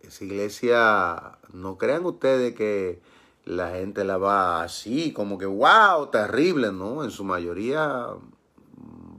esa 0.08 0.24
iglesia, 0.24 1.38
no 1.52 1.78
crean 1.78 2.04
ustedes 2.04 2.54
que 2.54 3.00
la 3.44 3.70
gente 3.70 4.04
la 4.04 4.18
va 4.18 4.62
así, 4.62 5.12
como 5.12 5.38
que, 5.38 5.46
wow, 5.46 6.08
terrible, 6.10 6.72
¿no? 6.72 7.04
En 7.04 7.10
su 7.10 7.24
mayoría 7.24 8.08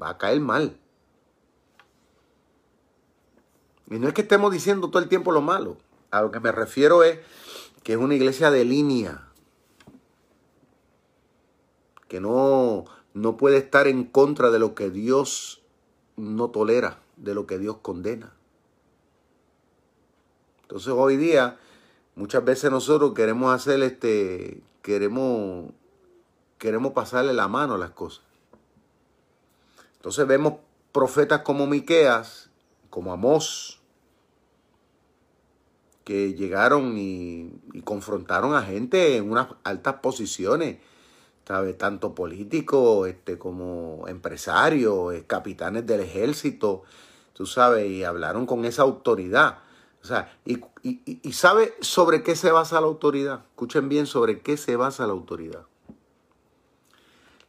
va 0.01 0.09
a 0.09 0.17
caer 0.17 0.39
mal. 0.41 0.77
Y 3.89 3.99
no 3.99 4.07
es 4.07 4.13
que 4.13 4.21
estemos 4.21 4.51
diciendo 4.51 4.89
todo 4.89 5.01
el 5.01 5.09
tiempo 5.09 5.31
lo 5.31 5.41
malo. 5.41 5.77
A 6.11 6.21
lo 6.21 6.31
que 6.31 6.39
me 6.39 6.51
refiero 6.51 7.03
es 7.03 7.19
que 7.83 7.93
es 7.93 7.97
una 7.97 8.15
iglesia 8.15 8.51
de 8.51 8.65
línea. 8.65 9.29
Que 12.09 12.19
no, 12.19 12.85
no 13.13 13.37
puede 13.37 13.57
estar 13.57 13.87
en 13.87 14.03
contra 14.03 14.49
de 14.51 14.59
lo 14.59 14.75
que 14.75 14.89
Dios 14.89 15.61
no 16.17 16.49
tolera, 16.49 16.99
de 17.15 17.33
lo 17.33 17.47
que 17.47 17.57
Dios 17.57 17.77
condena. 17.81 18.36
Entonces 20.67 20.93
hoy 20.93 21.15
día 21.15 21.57
muchas 22.15 22.43
veces 22.43 22.69
nosotros 22.69 23.13
queremos 23.13 23.55
hacer 23.55 23.81
este, 23.83 24.61
queremos, 24.81 25.71
queremos 26.57 26.91
pasarle 26.91 27.31
la 27.31 27.47
mano 27.47 27.75
a 27.75 27.77
las 27.77 27.91
cosas. 27.91 28.25
Entonces 29.95 30.27
vemos 30.27 30.55
profetas 30.91 31.43
como 31.43 31.67
Miqueas, 31.67 32.49
como 32.89 33.13
Amós, 33.13 33.79
que 36.03 36.33
llegaron 36.33 36.97
y, 36.97 37.61
confrontaron 37.85 38.53
a 38.53 38.61
gente 38.61 39.15
en 39.15 39.31
unas 39.31 39.47
altas 39.63 39.95
posiciones, 40.01 40.79
¿sabes? 41.47 41.77
tanto 41.77 42.13
políticos 42.13 43.07
este, 43.07 43.37
como 43.37 44.05
empresarios, 44.09 45.13
eh, 45.13 45.23
capitanes 45.25 45.85
del 45.85 46.01
ejército, 46.01 46.83
tú 47.31 47.45
sabes, 47.45 47.89
y 47.89 48.03
hablaron 48.03 48.45
con 48.45 48.65
esa 48.65 48.81
autoridad. 48.81 49.59
O 50.07 50.09
sea, 50.09 50.33
y, 50.45 50.61
y, 50.83 51.33
sabe 51.33 51.75
sobre 51.81 52.23
qué 52.23 52.37
se 52.37 52.49
basa 52.49 52.79
la 52.79 52.87
autoridad. 52.87 53.43
Escuchen 53.49 53.89
bien 53.89 54.05
sobre 54.05 54.39
qué 54.39 54.55
se 54.55 54.77
basa 54.77 55.05
la 55.05 55.11
autoridad. 55.11 55.65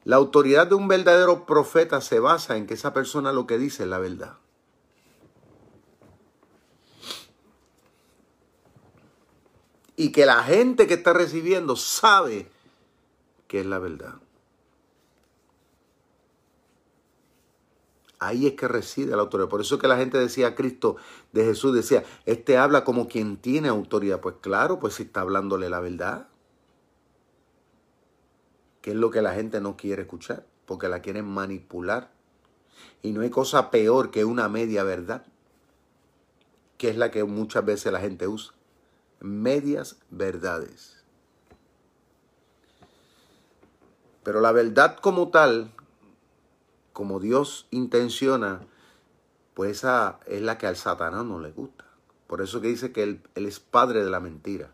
La 0.02 0.16
autoridad 0.16 0.66
de 0.66 0.74
un 0.74 0.88
verdadero 0.88 1.46
profeta 1.46 2.00
se 2.00 2.18
basa 2.18 2.56
en 2.56 2.66
que 2.66 2.74
esa 2.74 2.92
persona 2.92 3.32
lo 3.32 3.46
que 3.46 3.58
dice 3.58 3.84
es 3.84 3.88
la 3.88 4.00
verdad. 4.00 4.38
Y 9.94 10.10
que 10.10 10.26
la 10.26 10.42
gente 10.42 10.88
que 10.88 10.94
está 10.94 11.12
recibiendo 11.12 11.76
sabe 11.76 12.50
que 13.46 13.60
es 13.60 13.66
la 13.66 13.78
verdad. 13.78 14.14
Ahí 18.20 18.46
es 18.46 18.54
que 18.54 18.66
reside 18.66 19.14
la 19.14 19.22
autoridad. 19.22 19.48
Por 19.48 19.60
eso 19.60 19.76
es 19.76 19.80
que 19.80 19.86
la 19.86 19.96
gente 19.96 20.18
decía 20.18 20.48
a 20.48 20.54
Cristo 20.54 20.96
de 21.32 21.44
Jesús, 21.44 21.74
decía, 21.74 22.04
este 22.26 22.56
habla 22.56 22.82
como 22.84 23.06
quien 23.06 23.36
tiene 23.36 23.68
autoridad. 23.68 24.20
Pues 24.20 24.36
claro, 24.40 24.80
pues 24.80 24.94
si 24.94 25.04
está 25.04 25.20
hablándole 25.20 25.70
la 25.70 25.80
verdad. 25.80 26.28
Que 28.80 28.90
es 28.90 28.96
lo 28.96 29.10
que 29.10 29.22
la 29.22 29.34
gente 29.34 29.60
no 29.60 29.76
quiere 29.76 30.02
escuchar, 30.02 30.46
porque 30.66 30.88
la 30.88 31.00
quieren 31.00 31.26
manipular. 31.26 32.10
Y 33.02 33.12
no 33.12 33.20
hay 33.20 33.30
cosa 33.30 33.70
peor 33.70 34.10
que 34.10 34.24
una 34.24 34.48
media 34.48 34.82
verdad, 34.82 35.24
que 36.76 36.88
es 36.88 36.96
la 36.96 37.10
que 37.10 37.22
muchas 37.24 37.64
veces 37.64 37.92
la 37.92 38.00
gente 38.00 38.26
usa. 38.26 38.54
Medias 39.20 39.96
verdades. 40.10 41.04
Pero 44.22 44.40
la 44.40 44.52
verdad 44.52 44.96
como 44.96 45.28
tal, 45.30 45.72
como 46.98 47.20
Dios 47.20 47.68
intenciona, 47.70 48.58
pues 49.54 49.70
esa 49.70 50.18
es 50.26 50.42
la 50.42 50.58
que 50.58 50.66
al 50.66 50.74
Satanás 50.74 51.24
no 51.24 51.38
le 51.38 51.52
gusta. 51.52 51.84
Por 52.26 52.42
eso 52.42 52.60
que 52.60 52.66
dice 52.66 52.90
que 52.90 53.04
él, 53.04 53.22
es 53.36 53.60
padre 53.60 54.02
de 54.02 54.10
la 54.10 54.18
mentira. 54.18 54.72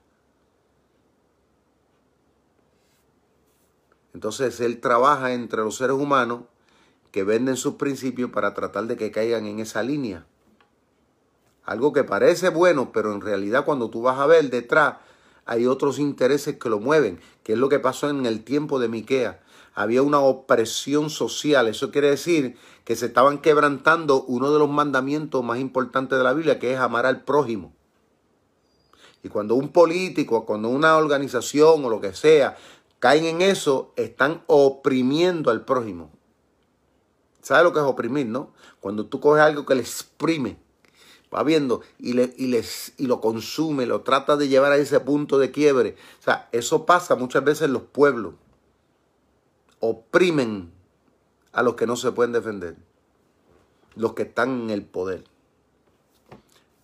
Entonces 4.14 4.58
él 4.60 4.80
trabaja 4.80 5.34
entre 5.34 5.60
los 5.60 5.76
seres 5.76 5.96
humanos 5.96 6.44
que 7.12 7.24
venden 7.24 7.58
sus 7.58 7.74
principios 7.74 8.30
para 8.30 8.54
tratar 8.54 8.86
de 8.86 8.96
que 8.96 9.10
caigan 9.10 9.44
en 9.44 9.58
esa 9.58 9.82
línea. 9.82 10.24
Algo 11.62 11.92
que 11.92 12.04
parece 12.04 12.48
bueno, 12.48 12.90
pero 12.90 13.12
en 13.12 13.20
realidad 13.20 13.66
cuando 13.66 13.90
tú 13.90 14.00
vas 14.00 14.18
a 14.18 14.24
ver 14.24 14.48
detrás 14.48 14.96
hay 15.44 15.66
otros 15.66 15.98
intereses 15.98 16.58
que 16.58 16.70
lo 16.70 16.80
mueven, 16.80 17.20
que 17.42 17.52
es 17.52 17.58
lo 17.58 17.68
que 17.68 17.80
pasó 17.80 18.08
en 18.08 18.24
el 18.24 18.44
tiempo 18.44 18.78
de 18.78 18.88
Miquea. 18.88 19.42
Había 19.74 20.02
una 20.02 20.20
opresión 20.20 21.10
social, 21.10 21.66
eso 21.66 21.90
quiere 21.90 22.10
decir 22.10 22.56
que 22.84 22.94
se 22.96 23.06
estaban 23.06 23.38
quebrantando 23.38 24.22
uno 24.24 24.52
de 24.52 24.58
los 24.58 24.70
mandamientos 24.70 25.42
más 25.42 25.58
importantes 25.58 26.16
de 26.16 26.24
la 26.24 26.32
Biblia, 26.32 26.58
que 26.58 26.72
es 26.72 26.78
amar 26.78 27.06
al 27.06 27.24
prójimo. 27.24 27.72
Y 29.24 29.30
cuando 29.30 29.54
un 29.54 29.70
político, 29.70 30.44
cuando 30.44 30.68
una 30.68 30.96
organización 30.96 31.84
o 31.84 31.88
lo 31.88 32.00
que 32.00 32.12
sea 32.12 32.56
caen 33.00 33.24
en 33.24 33.42
eso, 33.42 33.92
están 33.96 34.44
oprimiendo 34.46 35.50
al 35.50 35.64
prójimo. 35.64 36.10
¿Sabe 37.42 37.64
lo 37.64 37.72
que 37.72 37.80
es 37.80 37.84
oprimir, 37.84 38.26
no? 38.26 38.52
Cuando 38.80 39.06
tú 39.06 39.20
coges 39.20 39.42
algo 39.42 39.66
que 39.66 39.74
le 39.74 39.80
exprime, 39.82 40.58
va 41.34 41.42
viendo 41.42 41.82
y, 41.98 42.12
le, 42.12 42.32
y, 42.36 42.46
les, 42.46 42.92
y 42.96 43.06
lo 43.06 43.20
consume, 43.20 43.86
lo 43.86 44.02
trata 44.02 44.36
de 44.36 44.48
llevar 44.48 44.72
a 44.72 44.76
ese 44.76 45.00
punto 45.00 45.38
de 45.38 45.50
quiebre. 45.50 45.96
O 46.20 46.22
sea, 46.22 46.48
eso 46.52 46.86
pasa 46.86 47.16
muchas 47.16 47.44
veces 47.44 47.62
en 47.62 47.72
los 47.72 47.82
pueblos. 47.82 48.34
Oprimen 49.86 50.72
a 51.52 51.62
los 51.62 51.74
que 51.74 51.86
no 51.86 51.96
se 51.96 52.10
pueden 52.12 52.32
defender, 52.32 52.76
los 53.96 54.14
que 54.14 54.22
están 54.22 54.62
en 54.62 54.70
el 54.70 54.82
poder. 54.82 55.24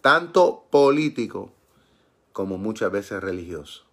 Tanto 0.03 0.66
político 0.70 1.51
como 2.32 2.59
muchas 2.59 2.92
veces 2.92 3.22
religioso. 3.22 3.84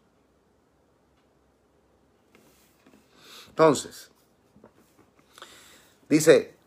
Entonces, 3.50 4.12
dice, 6.10 6.58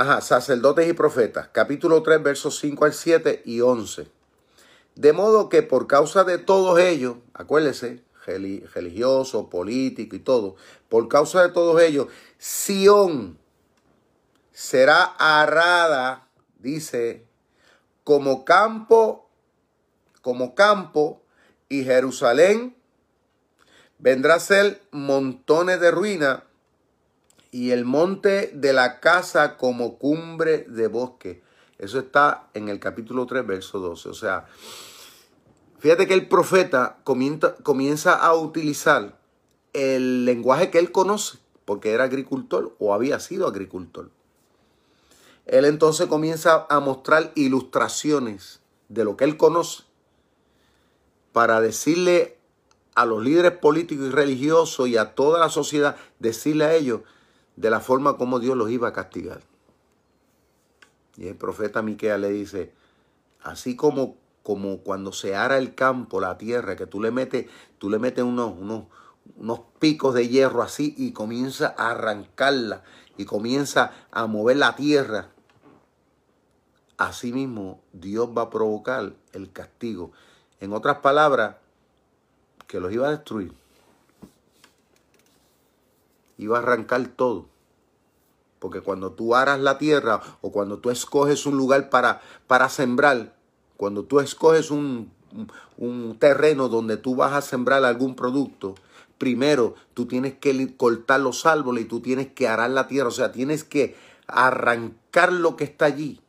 Ajá, 0.00 0.22
sacerdotes 0.22 0.88
y 0.88 0.94
profetas, 0.94 1.48
capítulo 1.52 2.02
3, 2.02 2.22
versos 2.22 2.58
5 2.60 2.86
al 2.86 2.94
7 2.94 3.42
y 3.44 3.60
11. 3.60 4.08
De 4.94 5.12
modo 5.12 5.50
que 5.50 5.62
por 5.62 5.86
causa 5.86 6.24
de 6.24 6.38
todos 6.38 6.78
ellos, 6.78 7.16
acuérdense, 7.34 8.02
religioso, 8.38 9.48
político 9.50 10.16
y 10.16 10.20
todo, 10.20 10.56
por 10.88 11.08
causa 11.08 11.42
de 11.42 11.50
todos 11.50 11.80
ellos, 11.80 12.08
Sión 12.38 13.38
será 14.52 15.04
arada, 15.04 16.28
dice, 16.58 17.26
como 18.04 18.44
campo, 18.44 19.28
como 20.22 20.54
campo, 20.54 21.22
y 21.68 21.84
Jerusalén 21.84 22.76
vendrá 23.98 24.34
a 24.34 24.40
ser 24.40 24.82
montones 24.90 25.80
de 25.80 25.90
ruinas 25.90 26.42
y 27.52 27.70
el 27.70 27.84
monte 27.84 28.50
de 28.54 28.72
la 28.72 29.00
casa 29.00 29.56
como 29.56 29.98
cumbre 29.98 30.64
de 30.68 30.88
bosque. 30.88 31.42
Eso 31.78 31.98
está 31.98 32.48
en 32.54 32.68
el 32.68 32.78
capítulo 32.78 33.26
3, 33.26 33.46
verso 33.46 33.78
12. 33.78 34.08
O 34.08 34.14
sea, 34.14 34.46
fíjate 35.80 36.06
que 36.06 36.14
el 36.14 36.28
profeta 36.28 36.98
comienza, 37.04 38.14
a 38.14 38.34
utilizar 38.34 39.18
el 39.72 40.24
lenguaje 40.24 40.70
que 40.70 40.78
él 40.78 40.92
conoce, 40.92 41.38
porque 41.64 41.92
era 41.92 42.04
agricultor 42.04 42.76
o 42.78 42.94
había 42.94 43.18
sido 43.18 43.46
agricultor. 43.46 44.10
Él 45.46 45.64
entonces 45.64 46.06
comienza 46.06 46.66
a 46.68 46.80
mostrar 46.80 47.32
ilustraciones 47.34 48.60
de 48.88 49.04
lo 49.04 49.16
que 49.16 49.24
él 49.24 49.36
conoce 49.36 49.82
para 51.32 51.60
decirle 51.60 52.36
a 52.94 53.06
los 53.06 53.22
líderes 53.22 53.52
políticos 53.52 54.06
y 54.06 54.10
religiosos 54.10 54.88
y 54.88 54.96
a 54.96 55.14
toda 55.14 55.40
la 55.40 55.48
sociedad, 55.48 55.96
decirle 56.18 56.64
a 56.64 56.74
ellos 56.74 57.00
de 57.56 57.70
la 57.70 57.80
forma 57.80 58.16
como 58.16 58.38
Dios 58.38 58.56
los 58.56 58.70
iba 58.70 58.88
a 58.88 58.92
castigar. 58.92 59.40
Y 61.16 61.28
el 61.28 61.36
profeta 61.36 61.82
Miquea 61.82 62.18
le 62.18 62.30
dice, 62.30 62.72
así 63.42 63.76
como, 63.76 64.16
como 64.50 64.78
cuando 64.78 65.12
se 65.12 65.36
ara 65.36 65.58
el 65.58 65.76
campo, 65.76 66.20
la 66.20 66.36
tierra, 66.36 66.74
que 66.74 66.88
tú 66.88 67.00
le 67.00 67.12
metes, 67.12 67.46
tú 67.78 67.88
le 67.88 68.00
metes 68.00 68.24
unos, 68.24 68.52
unos, 68.58 68.86
unos 69.36 69.60
picos 69.78 70.12
de 70.12 70.26
hierro 70.26 70.62
así 70.62 70.92
y 70.98 71.12
comienza 71.12 71.72
a 71.78 71.92
arrancarla 71.92 72.82
y 73.16 73.26
comienza 73.26 73.92
a 74.10 74.26
mover 74.26 74.56
la 74.56 74.74
tierra. 74.74 75.28
Así 76.96 77.32
mismo 77.32 77.80
Dios 77.92 78.30
va 78.36 78.42
a 78.42 78.50
provocar 78.50 79.12
el 79.34 79.52
castigo. 79.52 80.10
En 80.58 80.72
otras 80.72 80.96
palabras, 80.98 81.54
que 82.66 82.80
los 82.80 82.92
iba 82.92 83.06
a 83.06 83.12
destruir 83.12 83.54
iba 86.38 86.58
a 86.58 86.62
arrancar 86.62 87.06
todo. 87.06 87.46
Porque 88.58 88.80
cuando 88.80 89.12
tú 89.12 89.36
aras 89.36 89.60
la 89.60 89.78
tierra 89.78 90.20
o 90.40 90.50
cuando 90.50 90.80
tú 90.80 90.90
escoges 90.90 91.46
un 91.46 91.56
lugar 91.56 91.88
para, 91.88 92.20
para 92.48 92.68
sembrar, 92.68 93.38
cuando 93.80 94.04
tú 94.04 94.20
escoges 94.20 94.70
un, 94.70 95.10
un 95.78 96.18
terreno 96.18 96.68
donde 96.68 96.98
tú 96.98 97.16
vas 97.16 97.32
a 97.32 97.40
sembrar 97.40 97.82
algún 97.82 98.14
producto, 98.14 98.74
primero 99.16 99.74
tú 99.94 100.04
tienes 100.04 100.34
que 100.34 100.76
cortar 100.76 101.20
los 101.20 101.46
árboles 101.46 101.84
y 101.84 101.88
tú 101.88 102.00
tienes 102.00 102.30
que 102.30 102.46
arar 102.46 102.68
la 102.68 102.88
tierra, 102.88 103.08
o 103.08 103.10
sea, 103.10 103.32
tienes 103.32 103.64
que 103.64 103.96
arrancar 104.26 105.32
lo 105.32 105.56
que 105.56 105.64
está 105.64 105.86
allí 105.86 106.20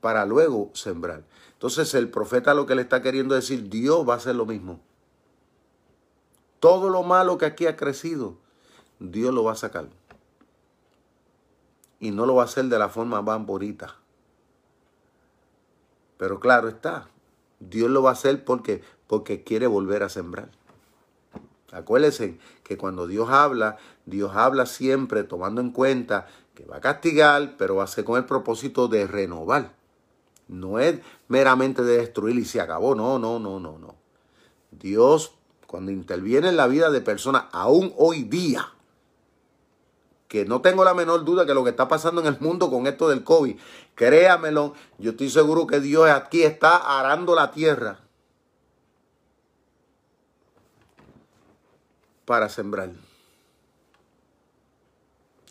para 0.00 0.24
luego 0.24 0.70
sembrar. 0.72 1.22
Entonces 1.52 1.92
el 1.92 2.08
profeta 2.08 2.54
lo 2.54 2.64
que 2.64 2.74
le 2.74 2.80
está 2.80 3.02
queriendo 3.02 3.34
decir, 3.34 3.68
Dios 3.68 4.08
va 4.08 4.14
a 4.14 4.16
hacer 4.16 4.36
lo 4.36 4.46
mismo. 4.46 4.80
Todo 6.60 6.88
lo 6.88 7.02
malo 7.02 7.36
que 7.36 7.44
aquí 7.44 7.66
ha 7.66 7.76
crecido, 7.76 8.38
Dios 9.00 9.34
lo 9.34 9.44
va 9.44 9.52
a 9.52 9.56
sacar. 9.56 9.90
Y 12.00 12.10
no 12.10 12.24
lo 12.24 12.36
va 12.36 12.44
a 12.44 12.46
hacer 12.46 12.64
de 12.64 12.78
la 12.78 12.88
forma 12.88 13.20
más 13.20 13.44
bonita. 13.44 13.96
Pero 16.16 16.40
claro 16.40 16.68
está, 16.68 17.08
Dios 17.60 17.90
lo 17.90 18.02
va 18.02 18.10
a 18.10 18.14
hacer 18.14 18.44
porque, 18.44 18.82
porque 19.06 19.42
quiere 19.42 19.66
volver 19.66 20.02
a 20.02 20.08
sembrar. 20.08 20.50
Acuérdense 21.72 22.38
que 22.62 22.78
cuando 22.78 23.06
Dios 23.06 23.28
habla, 23.28 23.76
Dios 24.06 24.32
habla 24.34 24.66
siempre 24.66 25.24
tomando 25.24 25.60
en 25.60 25.70
cuenta 25.70 26.26
que 26.54 26.64
va 26.64 26.76
a 26.76 26.80
castigar, 26.80 27.56
pero 27.58 27.76
va 27.76 27.84
a 27.84 27.88
ser 27.88 28.04
con 28.04 28.16
el 28.16 28.24
propósito 28.24 28.88
de 28.88 29.06
renovar. 29.06 29.74
No 30.48 30.78
es 30.78 31.00
meramente 31.28 31.82
de 31.82 31.98
destruir 31.98 32.36
y 32.36 32.44
se 32.44 32.60
acabó. 32.60 32.94
No, 32.94 33.18
no, 33.18 33.38
no, 33.38 33.60
no, 33.60 33.78
no. 33.78 33.94
Dios 34.70 35.32
cuando 35.66 35.90
interviene 35.90 36.48
en 36.48 36.56
la 36.56 36.68
vida 36.68 36.90
de 36.90 37.00
personas, 37.00 37.44
aún 37.52 37.92
hoy 37.96 38.22
día, 38.22 38.72
que 40.28 40.44
no 40.44 40.60
tengo 40.60 40.84
la 40.84 40.94
menor 40.94 41.24
duda 41.24 41.46
que 41.46 41.54
lo 41.54 41.64
que 41.64 41.70
está 41.70 41.88
pasando 41.88 42.20
en 42.20 42.26
el 42.26 42.40
mundo 42.40 42.70
con 42.70 42.86
esto 42.86 43.08
del 43.08 43.24
COVID, 43.24 43.56
créamelo, 43.94 44.74
yo 44.98 45.12
estoy 45.12 45.30
seguro 45.30 45.66
que 45.66 45.80
Dios 45.80 46.08
aquí 46.10 46.42
está 46.42 46.76
arando 46.76 47.34
la 47.34 47.52
tierra 47.52 48.00
para 52.24 52.48
sembrar. 52.48 52.90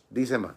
Dice 0.09 0.37
más. 0.37 0.55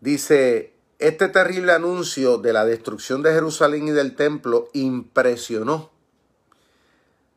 Dice, 0.00 0.74
este 0.98 1.28
terrible 1.28 1.72
anuncio 1.72 2.38
de 2.38 2.52
la 2.52 2.64
destrucción 2.64 3.22
de 3.22 3.32
Jerusalén 3.32 3.88
y 3.88 3.90
del 3.90 4.16
templo 4.16 4.68
impresionó 4.72 5.90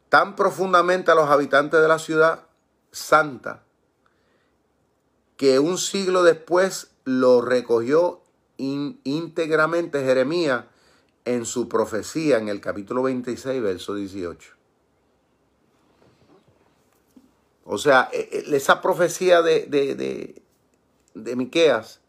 tan 0.09 0.35
profundamente 0.35 1.11
a 1.11 1.15
los 1.15 1.29
habitantes 1.29 1.81
de 1.81 1.87
la 1.87 1.99
ciudad 1.99 2.46
santa 2.97 3.63
que 5.37 5.59
un 5.59 5.77
siglo 5.77 6.23
después 6.23 6.91
lo 7.05 7.41
recogió 7.41 8.21
íntegramente 8.57 10.03
Jeremías 10.03 10.65
en 11.25 11.45
su 11.45 11.69
profecía 11.69 12.37
en 12.37 12.49
el 12.49 12.59
capítulo 12.59 13.03
26, 13.03 13.61
verso 13.61 13.95
18. 13.95 14.53
O 17.65 17.77
sea, 17.77 18.09
e, 18.13 18.29
e, 18.31 18.55
esa 18.55 18.81
profecía 18.81 19.41
de, 19.41 19.65
de, 19.65 20.41
de, 21.13 21.35
Miqueas 21.35 21.99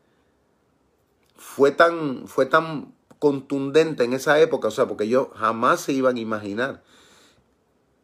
fue 1.37 1.73
tan, 1.73 2.29
fue 2.29 2.47
tan 2.47 2.95
contundente 3.19 4.05
en 4.05 4.13
esa 4.13 4.39
época, 4.39 4.69
o 4.69 4.71
sea, 4.71 4.87
porque 4.87 5.05
ellos 5.05 5.29
jamás 5.35 5.81
se 5.81 5.93
iban 5.93 6.17
a 6.17 6.21
imaginar 6.21 6.83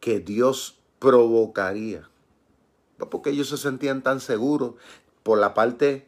que 0.01 0.19
Dios 0.19 0.77
provocaría. 0.99 2.09
Porque 2.97 3.31
ellos 3.31 3.49
se 3.49 3.57
sentían 3.57 4.01
tan 4.01 4.19
seguros 4.19 4.75
por 5.23 5.37
la 5.37 5.53
parte, 5.53 6.07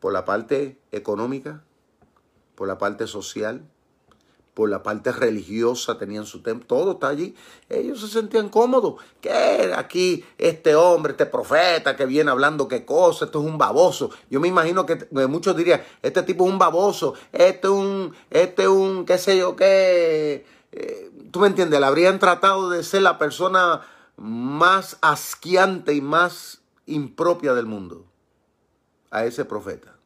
por 0.00 0.12
la 0.12 0.24
parte 0.24 0.78
económica, 0.92 1.62
por 2.54 2.68
la 2.68 2.78
parte 2.78 3.06
social, 3.06 3.62
por 4.54 4.68
la 4.68 4.82
parte 4.82 5.12
religiosa, 5.12 5.96
tenían 5.96 6.26
su 6.26 6.42
templo, 6.42 6.66
todo 6.66 6.92
está 6.92 7.08
allí. 7.08 7.34
Ellos 7.68 8.00
se 8.00 8.08
sentían 8.08 8.48
cómodos. 8.48 8.94
¿Qué? 9.20 9.72
Aquí 9.76 10.24
este 10.36 10.74
hombre, 10.74 11.12
este 11.12 11.26
profeta 11.26 11.96
que 11.96 12.06
viene 12.06 12.30
hablando 12.30 12.68
qué 12.68 12.84
cosa, 12.84 13.26
esto 13.26 13.40
es 13.40 13.46
un 13.46 13.56
baboso. 13.56 14.10
Yo 14.28 14.40
me 14.40 14.48
imagino 14.48 14.84
que 14.84 15.06
muchos 15.28 15.56
dirían, 15.56 15.82
este 16.02 16.22
tipo 16.24 16.44
es 16.44 16.52
un 16.52 16.58
baboso, 16.58 17.14
este 17.32 17.68
es 17.68 17.72
un, 17.72 18.12
este 18.30 18.62
es 18.62 18.68
un, 18.68 19.04
qué 19.04 19.18
sé 19.18 19.38
yo, 19.38 19.54
qué. 19.56 20.44
Eh, 20.72 21.10
Tú 21.30 21.38
me 21.38 21.46
entiendes, 21.46 21.78
le 21.78 21.86
habrían 21.86 22.18
tratado 22.18 22.70
de 22.70 22.82
ser 22.82 23.02
la 23.02 23.16
persona 23.16 23.82
más 24.20 24.98
asquiante 25.00 25.94
y 25.94 26.02
más 26.02 26.60
impropia 26.84 27.54
del 27.54 27.64
mundo 27.64 28.04
a 29.10 29.24
ese 29.24 29.46
profeta. 29.46 29.96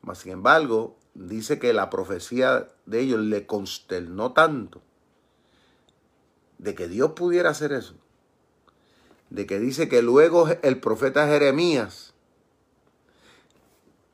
Mas, 0.00 0.18
sin 0.18 0.32
embargo, 0.32 0.96
dice 1.14 1.60
que 1.60 1.72
la 1.72 1.90
profecía 1.90 2.68
de 2.86 3.00
ellos 3.00 3.20
le 3.20 3.46
consternó 3.46 4.32
tanto 4.32 4.82
de 6.58 6.74
que 6.74 6.88
Dios 6.88 7.12
pudiera 7.12 7.50
hacer 7.50 7.72
eso. 7.72 7.94
De 9.30 9.46
que 9.46 9.60
dice 9.60 9.88
que 9.88 10.02
luego 10.02 10.48
el 10.62 10.80
profeta 10.80 11.28
Jeremías 11.28 12.14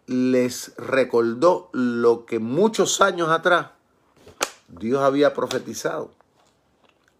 les 0.04 0.76
recordó 0.76 1.70
lo 1.72 2.26
que 2.26 2.38
muchos 2.38 3.00
años 3.00 3.30
atrás 3.30 3.70
Dios 4.68 5.02
había 5.02 5.32
profetizado 5.32 6.17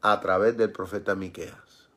a 0.00 0.20
través 0.20 0.56
del 0.56 0.72
profeta 0.72 1.14
Miqueas. 1.14 1.88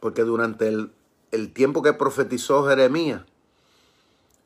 Porque 0.00 0.22
durante 0.22 0.68
el, 0.68 0.92
el 1.32 1.52
tiempo 1.52 1.82
que 1.82 1.92
profetizó 1.92 2.66
Jeremías, 2.66 3.22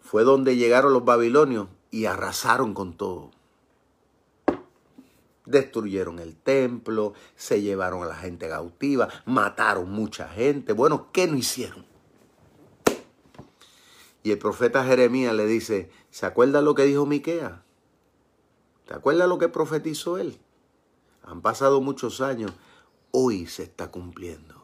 fue 0.00 0.24
donde 0.24 0.56
llegaron 0.56 0.92
los 0.92 1.06
babilonios 1.06 1.68
y 1.90 2.04
arrasaron 2.04 2.74
con 2.74 2.96
todo. 2.96 3.30
Destruyeron 5.46 6.18
el 6.18 6.36
templo, 6.36 7.14
se 7.34 7.62
llevaron 7.62 8.02
a 8.02 8.06
la 8.06 8.16
gente 8.16 8.48
cautiva, 8.48 9.08
mataron 9.24 9.90
mucha 9.90 10.28
gente. 10.28 10.74
Bueno, 10.74 11.08
¿qué 11.12 11.26
no 11.26 11.36
hicieron? 11.36 11.91
Y 14.22 14.30
el 14.30 14.38
profeta 14.38 14.84
Jeremías 14.84 15.34
le 15.34 15.46
dice, 15.46 15.90
¿se 16.10 16.26
acuerda 16.26 16.62
lo 16.62 16.74
que 16.74 16.84
dijo 16.84 17.06
Miqueas? 17.06 17.60
¿Te 18.86 18.94
acuerdas 18.94 19.28
lo 19.28 19.38
que 19.38 19.48
profetizó 19.48 20.18
él? 20.18 20.38
Han 21.22 21.40
pasado 21.40 21.80
muchos 21.80 22.20
años, 22.20 22.52
hoy 23.10 23.46
se 23.46 23.64
está 23.64 23.90
cumpliendo. 23.90 24.62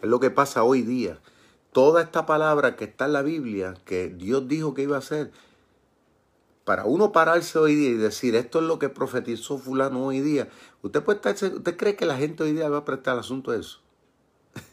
Es 0.00 0.08
lo 0.08 0.20
que 0.20 0.30
pasa 0.30 0.64
hoy 0.64 0.82
día. 0.82 1.20
Toda 1.72 2.02
esta 2.02 2.26
palabra 2.26 2.76
que 2.76 2.84
está 2.84 3.06
en 3.06 3.12
la 3.14 3.22
Biblia, 3.22 3.74
que 3.84 4.08
Dios 4.08 4.46
dijo 4.46 4.74
que 4.74 4.82
iba 4.82 4.96
a 4.96 5.00
hacer, 5.00 5.32
para 6.64 6.84
uno 6.84 7.12
pararse 7.12 7.58
hoy 7.58 7.74
día 7.74 7.90
y 7.90 7.94
decir, 7.94 8.34
esto 8.36 8.60
es 8.60 8.64
lo 8.64 8.78
que 8.78 8.88
profetizó 8.88 9.58
fulano 9.58 10.06
hoy 10.06 10.20
día, 10.20 10.48
¿usted, 10.82 11.02
puede 11.02 11.16
estar, 11.16 11.52
¿usted 11.52 11.76
cree 11.76 11.96
que 11.96 12.06
la 12.06 12.16
gente 12.16 12.42
hoy 12.42 12.52
día 12.52 12.68
va 12.68 12.78
a 12.78 12.84
prestar 12.84 13.18
asunto 13.18 13.50
a 13.50 13.56
eso? 13.56 13.83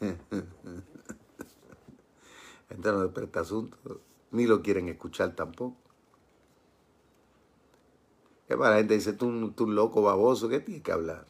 gente 2.68 2.92
no 2.92 3.02
le 3.02 3.08
presta 3.08 3.40
asunto, 3.40 3.76
ni 4.30 4.46
lo 4.46 4.62
quieren 4.62 4.88
escuchar 4.88 5.34
tampoco. 5.34 5.76
Que 8.48 8.56
para 8.56 8.70
la 8.70 8.76
gente 8.78 8.94
dice, 8.94 9.12
tú, 9.12 9.52
tú 9.52 9.66
loco 9.66 10.02
baboso, 10.02 10.48
¿qué 10.48 10.60
tienes 10.60 10.82
que 10.82 10.92
hablar? 10.92 11.26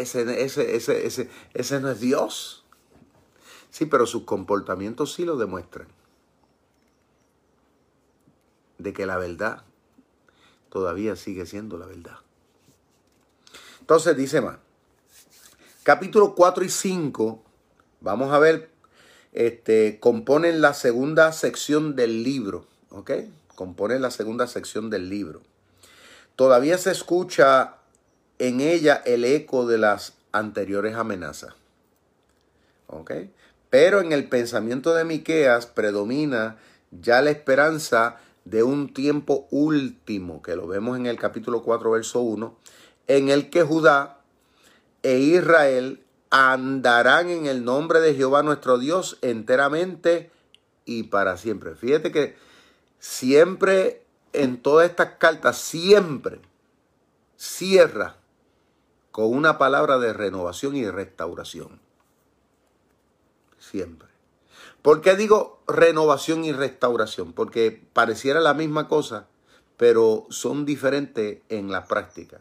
ese, 0.00 0.42
ese, 0.42 0.76
ese, 0.76 1.06
ese, 1.06 1.30
ese 1.52 1.80
no 1.80 1.90
es 1.90 2.00
Dios. 2.00 2.64
Sí, 3.70 3.86
pero 3.86 4.06
sus 4.06 4.24
comportamientos 4.24 5.14
sí 5.14 5.24
lo 5.24 5.36
demuestran. 5.36 5.88
De 8.78 8.92
que 8.92 9.06
la 9.06 9.16
verdad 9.16 9.64
todavía 10.68 11.16
sigue 11.16 11.46
siendo 11.46 11.78
la 11.78 11.86
verdad. 11.86 12.18
Entonces 13.84 14.16
dice 14.16 14.40
más. 14.40 14.56
Capítulo 15.82 16.34
4 16.34 16.64
y 16.64 16.70
5, 16.70 17.42
vamos 18.00 18.32
a 18.32 18.38
ver, 18.38 18.70
este, 19.34 20.00
componen 20.00 20.62
la 20.62 20.72
segunda 20.72 21.30
sección 21.32 21.94
del 21.94 22.22
libro. 22.22 22.64
¿Ok? 22.88 23.10
Componen 23.54 24.00
la 24.00 24.10
segunda 24.10 24.46
sección 24.46 24.88
del 24.88 25.10
libro. 25.10 25.42
Todavía 26.34 26.78
se 26.78 26.92
escucha 26.92 27.74
en 28.38 28.62
ella 28.62 29.02
el 29.04 29.26
eco 29.26 29.66
de 29.66 29.76
las 29.76 30.14
anteriores 30.32 30.94
amenazas. 30.94 31.52
¿Ok? 32.86 33.12
Pero 33.68 34.00
en 34.00 34.12
el 34.12 34.30
pensamiento 34.30 34.94
de 34.94 35.04
Miqueas 35.04 35.66
predomina 35.66 36.56
ya 36.90 37.20
la 37.20 37.28
esperanza 37.28 38.16
de 38.46 38.62
un 38.62 38.94
tiempo 38.94 39.46
último, 39.50 40.40
que 40.40 40.56
lo 40.56 40.66
vemos 40.66 40.96
en 40.96 41.04
el 41.04 41.18
capítulo 41.18 41.62
4, 41.62 41.90
verso 41.90 42.20
1, 42.20 42.56
en 43.06 43.28
el 43.28 43.50
que 43.50 43.62
Judá 43.62 44.20
e 45.02 45.18
Israel 45.18 46.02
andarán 46.30 47.28
en 47.28 47.46
el 47.46 47.64
nombre 47.64 48.00
de 48.00 48.14
Jehová 48.14 48.42
nuestro 48.42 48.78
Dios 48.78 49.18
enteramente 49.22 50.30
y 50.84 51.04
para 51.04 51.36
siempre. 51.36 51.74
Fíjate 51.74 52.10
que 52.10 52.36
siempre 52.98 54.04
en 54.34 54.60
todas 54.60 54.90
estas 54.90 55.12
cartas, 55.16 55.56
siempre 55.56 56.40
cierra 57.36 58.16
con 59.12 59.32
una 59.32 59.58
palabra 59.58 59.98
de 59.98 60.12
renovación 60.12 60.76
y 60.76 60.90
restauración. 60.90 61.80
Siempre. 63.58 64.08
¿Por 64.82 65.00
qué 65.00 65.14
digo 65.16 65.62
renovación 65.66 66.44
y 66.44 66.52
restauración? 66.52 67.32
Porque 67.32 67.86
pareciera 67.92 68.40
la 68.40 68.54
misma 68.54 68.88
cosa, 68.88 69.28
pero 69.76 70.26
son 70.30 70.66
diferentes 70.66 71.40
en 71.48 71.70
la 71.70 71.86
práctica. 71.86 72.40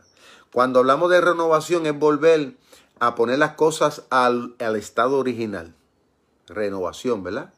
Cuando 0.53 0.79
hablamos 0.79 1.09
de 1.09 1.19
renovación 1.19 1.87
es 1.87 1.97
volver 1.97 2.53
a 2.99 3.15
poner 3.15 3.39
las 3.39 3.55
cosas 3.55 4.03
al, 4.11 4.55
estado 4.59 5.17
original. 5.17 5.73
Renovación, 6.45 7.23
¿verdad? 7.23 7.51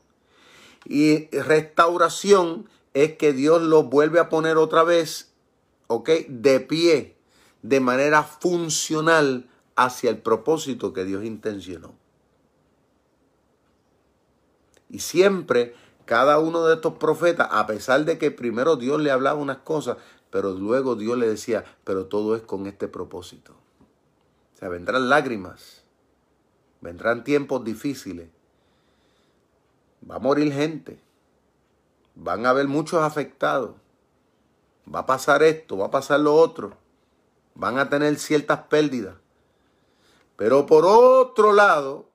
Y 0.86 1.28
restauración 1.38 2.70
es 2.94 3.18
que 3.18 3.34
Dios 3.34 3.62
lo 3.62 3.84
vuelve 3.84 4.20
a 4.20 4.30
poner 4.30 4.56
otra 4.56 4.84
vez, 4.84 5.34
¿ok? 5.88 6.10
De 6.30 6.62
pie 6.62 7.18
de 7.64 7.82
manera 7.82 8.24
funcional 8.24 9.50
hacia 9.76 10.10
el 10.10 10.20
propósito 10.20 10.94
que 10.94 11.04
Dios 11.04 11.26
intencionó. 11.26 11.94
Y 14.90 15.00
siempre 15.00 15.76
cada 16.06 16.40
uno 16.40 16.64
de 16.64 16.76
estos 16.76 16.94
profetas, 16.94 17.50
a 17.52 17.68
pesar 17.68 18.06
de 18.06 18.18
que 18.18 18.32
primero 18.32 18.78
Dios 18.78 19.02
le 19.02 19.12
hablaba 19.12 19.40
unas 19.40 19.58
cosas, 19.58 19.98
pero 20.36 20.52
luego 20.52 20.98
Dios 20.98 21.18
le 21.18 21.30
decía, 21.30 21.64
pero 21.86 22.08
todo 22.08 22.36
es 22.36 22.42
con 22.42 22.68
este 22.68 22.90
propósito. 22.90 23.54
O 24.54 24.58
sea, 24.58 24.68
vendrán 24.68 25.08
lágrimas, 25.08 25.86
vendrán 26.82 27.24
tiempos 27.24 27.64
difíciles, 27.64 28.28
va 30.12 30.18
a 30.18 30.20
morir 30.20 30.52
gente, 30.52 31.00
van 32.16 32.46
a 32.46 32.50
haber 32.50 32.68
muchos 32.68 33.02
afectados, 33.02 33.78
va 34.94 35.00
a 35.00 35.06
pasar 35.06 35.42
esto, 35.42 35.78
va 35.78 35.86
a 35.86 35.92
pasar 35.92 36.20
lo 36.20 36.36
otro 36.36 36.76
van 37.54 37.80
a 37.80 37.90
tener 37.90 38.20
ciertas 38.20 38.64
pérdidas. 38.64 39.16
Pero 40.36 40.66
por 40.66 40.84
otro 40.86 41.54
lado, 41.54 42.10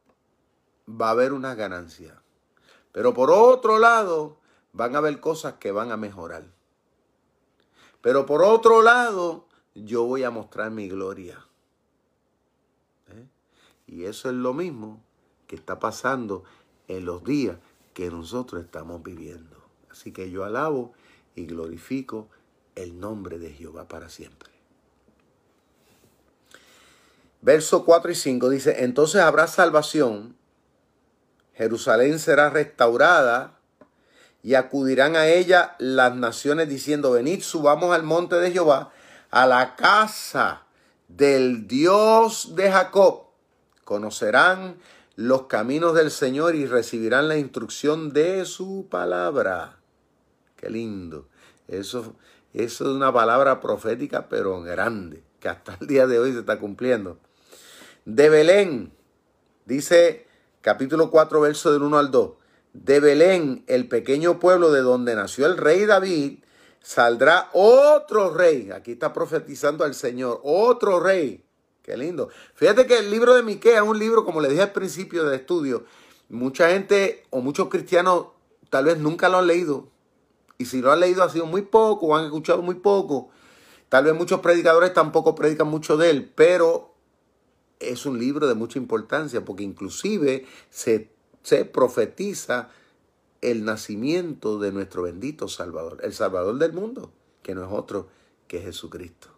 va 0.86 1.08
a 1.08 1.12
haber 1.12 1.32
una 1.32 1.54
ganancia. 1.54 2.22
Pero 2.92 3.14
por 3.14 3.30
otro 3.30 3.78
lado, 3.78 4.36
van 4.74 4.94
a 4.94 4.98
haber 4.98 5.20
cosas 5.20 5.54
que 5.54 5.72
van 5.72 5.90
a 5.90 5.96
mejorar. 5.96 6.59
Pero 8.02 8.26
por 8.26 8.42
otro 8.42 8.82
lado, 8.82 9.46
yo 9.74 10.04
voy 10.04 10.24
a 10.24 10.30
mostrar 10.30 10.70
mi 10.70 10.88
gloria. 10.88 11.44
¿Eh? 13.08 13.26
Y 13.86 14.04
eso 14.04 14.28
es 14.28 14.34
lo 14.34 14.54
mismo 14.54 15.02
que 15.46 15.56
está 15.56 15.78
pasando 15.78 16.44
en 16.88 17.04
los 17.04 17.24
días 17.24 17.58
que 17.94 18.10
nosotros 18.10 18.64
estamos 18.64 19.02
viviendo. 19.02 19.56
Así 19.90 20.12
que 20.12 20.30
yo 20.30 20.44
alabo 20.44 20.92
y 21.34 21.46
glorifico 21.46 22.28
el 22.74 22.98
nombre 22.98 23.38
de 23.38 23.50
Jehová 23.50 23.88
para 23.88 24.08
siempre. 24.08 24.50
Verso 27.42 27.84
4 27.84 28.10
y 28.10 28.14
5 28.14 28.48
dice, 28.50 28.84
entonces 28.84 29.20
habrá 29.20 29.46
salvación, 29.46 30.36
Jerusalén 31.54 32.18
será 32.18 32.50
restaurada 32.50 33.59
y 34.42 34.54
acudirán 34.54 35.16
a 35.16 35.26
ella 35.26 35.76
las 35.78 36.14
naciones 36.14 36.68
diciendo, 36.68 37.12
venid, 37.12 37.42
subamos 37.42 37.94
al 37.94 38.02
monte 38.02 38.36
de 38.36 38.52
Jehová, 38.52 38.92
a 39.30 39.46
la 39.46 39.76
casa 39.76 40.62
del 41.08 41.66
Dios 41.66 42.54
de 42.54 42.70
Jacob. 42.70 43.26
Conocerán 43.84 44.76
los 45.16 45.42
caminos 45.42 45.94
del 45.94 46.10
Señor 46.10 46.54
y 46.54 46.66
recibirán 46.66 47.28
la 47.28 47.36
instrucción 47.36 48.12
de 48.12 48.44
su 48.46 48.86
palabra. 48.90 49.78
Qué 50.56 50.70
lindo. 50.70 51.28
Eso, 51.68 52.16
eso 52.54 52.84
es 52.84 52.90
una 52.90 53.12
palabra 53.12 53.60
profética, 53.60 54.28
pero 54.28 54.62
grande. 54.62 55.22
que 55.38 55.48
hasta 55.48 55.76
el 55.80 55.86
día 55.86 56.06
de 56.06 56.18
hoy 56.18 56.32
se 56.32 56.40
está 56.40 56.58
cumpliendo. 56.58 57.18
De 58.04 58.28
Belén, 58.28 58.92
dice 59.66 60.26
capítulo 60.62 61.10
4, 61.10 61.40
verso 61.40 61.72
del 61.72 61.82
1 61.82 61.98
al 61.98 62.10
2. 62.10 62.39
De 62.72 63.00
Belén, 63.00 63.64
el 63.66 63.88
pequeño 63.88 64.38
pueblo 64.38 64.70
de 64.70 64.80
donde 64.80 65.14
nació 65.14 65.46
el 65.46 65.56
rey 65.56 65.86
David, 65.86 66.38
saldrá 66.80 67.50
otro 67.52 68.32
rey. 68.32 68.70
Aquí 68.70 68.92
está 68.92 69.12
profetizando 69.12 69.84
al 69.84 69.94
Señor, 69.94 70.40
otro 70.42 71.00
rey. 71.00 71.44
Qué 71.82 71.96
lindo. 71.96 72.28
Fíjate 72.54 72.86
que 72.86 72.98
el 72.98 73.10
libro 73.10 73.34
de 73.34 73.42
Miquea 73.42 73.76
es 73.76 73.82
un 73.82 73.98
libro, 73.98 74.24
como 74.24 74.40
le 74.40 74.48
dije 74.48 74.62
al 74.62 74.72
principio 74.72 75.24
del 75.24 75.40
estudio, 75.40 75.84
mucha 76.28 76.70
gente 76.70 77.24
o 77.30 77.40
muchos 77.40 77.68
cristianos 77.68 78.26
tal 78.68 78.84
vez 78.84 78.98
nunca 78.98 79.28
lo 79.28 79.38
han 79.38 79.46
leído. 79.46 79.88
Y 80.58 80.66
si 80.66 80.80
lo 80.80 80.92
han 80.92 81.00
leído 81.00 81.22
ha 81.22 81.30
sido 81.30 81.46
muy 81.46 81.62
poco 81.62 82.06
o 82.06 82.16
han 82.16 82.26
escuchado 82.26 82.62
muy 82.62 82.76
poco. 82.76 83.30
Tal 83.88 84.04
vez 84.04 84.14
muchos 84.14 84.40
predicadores 84.40 84.92
tampoco 84.92 85.34
predican 85.34 85.66
mucho 85.66 85.96
de 85.96 86.10
él, 86.10 86.32
pero 86.34 86.94
es 87.80 88.06
un 88.06 88.18
libro 88.18 88.46
de 88.46 88.54
mucha 88.54 88.78
importancia 88.78 89.44
porque 89.44 89.64
inclusive 89.64 90.46
se, 90.68 91.10
se 91.42 91.64
profetiza 91.64 92.68
el 93.40 93.64
nacimiento 93.64 94.58
de 94.58 94.72
nuestro 94.72 95.02
bendito 95.02 95.48
Salvador, 95.48 95.98
el 96.02 96.12
Salvador 96.12 96.58
del 96.58 96.72
mundo, 96.72 97.12
que 97.42 97.54
no 97.54 97.64
es 97.64 97.72
otro 97.72 98.08
que 98.46 98.60
Jesucristo. 98.60 99.28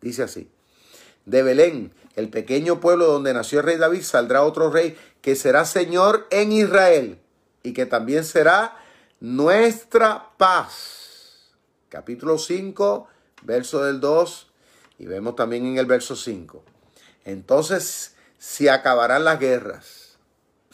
Dice 0.00 0.22
así, 0.22 0.48
de 1.26 1.42
Belén, 1.42 1.92
el 2.16 2.28
pequeño 2.28 2.80
pueblo 2.80 3.06
donde 3.06 3.34
nació 3.34 3.60
el 3.60 3.66
rey 3.66 3.76
David, 3.76 4.02
saldrá 4.02 4.42
otro 4.42 4.70
rey 4.70 4.96
que 5.20 5.36
será 5.36 5.64
Señor 5.64 6.26
en 6.30 6.52
Israel 6.52 7.20
y 7.62 7.72
que 7.72 7.86
también 7.86 8.24
será 8.24 8.76
nuestra 9.20 10.30
paz. 10.36 11.50
Capítulo 11.88 12.38
5, 12.38 13.08
verso 13.42 13.84
del 13.84 14.00
2, 14.00 14.46
y 14.98 15.06
vemos 15.06 15.36
también 15.36 15.66
en 15.66 15.78
el 15.78 15.86
verso 15.86 16.16
5. 16.16 16.62
Entonces 17.24 18.16
se 18.38 18.70
acabarán 18.70 19.24
las 19.24 19.38
guerras, 19.38 19.99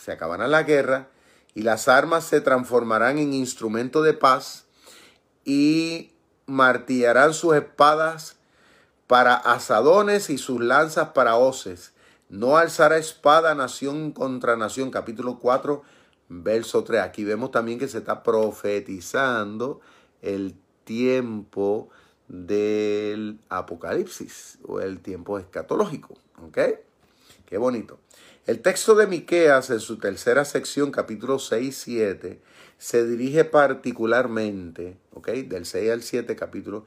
se 0.07 0.13
acabarán 0.13 0.53
las 0.53 0.65
guerras 0.65 1.09
y 1.53 1.63
las 1.63 1.89
armas 1.89 2.23
se 2.23 2.41
transformarán 2.41 3.19
en 3.19 3.35
instrumento 3.35 4.03
de 4.03 4.13
paz 4.13 4.67
y 5.45 6.13
martillarán 6.47 7.35
sus 7.35 7.57
espadas 7.57 8.37
para 9.09 9.35
asadones 9.35 10.31
y 10.31 10.39
sus 10.39 10.61
lanzas 10.61 11.09
para 11.09 11.35
hoces. 11.35 11.93
No 12.29 12.57
alzará 12.57 12.99
espada 12.99 13.57
nación 13.57 14.13
contra 14.13 14.57
nación. 14.57 14.93
Capítulo 14.93 15.41
4, 15.41 15.83
verso 16.29 16.85
3. 16.85 17.01
Aquí 17.01 17.25
vemos 17.25 17.51
también 17.51 17.81
que 17.81 17.89
se 17.89 17.99
está 17.99 18.23
profetizando 18.23 19.81
el 20.23 20.55
tiempo 20.85 21.89
del 22.29 23.41
Apocalipsis 23.49 24.61
o 24.69 24.79
el 24.79 25.01
tiempo 25.01 25.37
escatológico. 25.41 26.15
¿Ok? 26.47 26.59
Qué 27.45 27.59
bonito. 27.59 27.99
El 28.47 28.61
texto 28.61 28.95
de 28.95 29.09
Miqueas 29.09 29.71
en 29.71 29.81
su 29.81 29.99
tercera 29.99 30.45
sección, 30.45 30.93
capítulo 30.93 31.41
6 31.41 31.67
y 31.67 31.73
7, 31.73 32.41
se 32.79 33.05
dirige 33.05 33.45
particularmente, 33.45 34.97
¿ok? 35.15 35.31
Del 35.31 35.67
6 35.67 35.91
al 35.91 36.03
7 36.05 36.37
capítulo, 36.37 36.87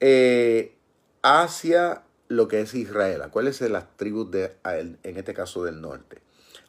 eh, 0.00 0.74
hacia 1.22 2.02
lo 2.26 2.48
que 2.48 2.60
es 2.60 2.74
Israel. 2.74 3.22
Acuérdense 3.22 3.68
las 3.68 3.96
tribus 3.96 4.32
de, 4.32 4.56
en 4.64 5.16
este 5.16 5.32
caso 5.32 5.62
del 5.62 5.80
norte. 5.80 6.20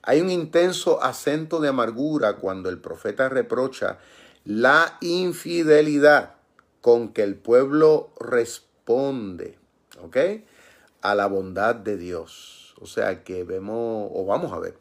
Hay 0.03 0.21
un 0.21 0.29
intenso 0.29 1.01
acento 1.01 1.59
de 1.59 1.69
amargura 1.69 2.35
cuando 2.35 2.69
el 2.69 2.77
profeta 2.77 3.27
reprocha 3.27 3.97
la 4.45 4.99
infidelidad 5.01 6.35
con 6.79 7.11
que 7.11 7.23
el 7.23 7.33
pueblo 7.33 8.11
responde, 8.19 9.57
¿ok? 9.99 10.17
A 11.01 11.15
la 11.15 11.25
bondad 11.25 11.73
de 11.73 11.97
Dios. 11.97 12.66
O 12.80 12.86
sea 12.86 13.23
que 13.23 13.43
vemos, 13.43 14.09
o 14.13 14.25
vamos 14.25 14.53
a 14.53 14.59
ver, 14.59 14.78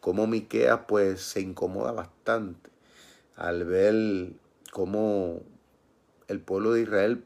cómo 0.00 0.26
Miqueas 0.26 0.80
pues 0.86 1.20
se 1.20 1.40
incomoda 1.40 1.92
bastante 1.92 2.70
al 3.36 3.64
ver 3.64 4.32
cómo 4.70 5.40
el 6.28 6.40
pueblo 6.40 6.72
de 6.72 6.82
Israel 6.82 7.24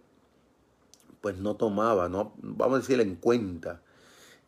pues 1.20 1.36
no 1.38 1.56
tomaba, 1.56 2.08
no, 2.08 2.32
vamos 2.38 2.76
a 2.76 2.80
decir 2.80 3.00
en 3.00 3.16
cuenta, 3.16 3.82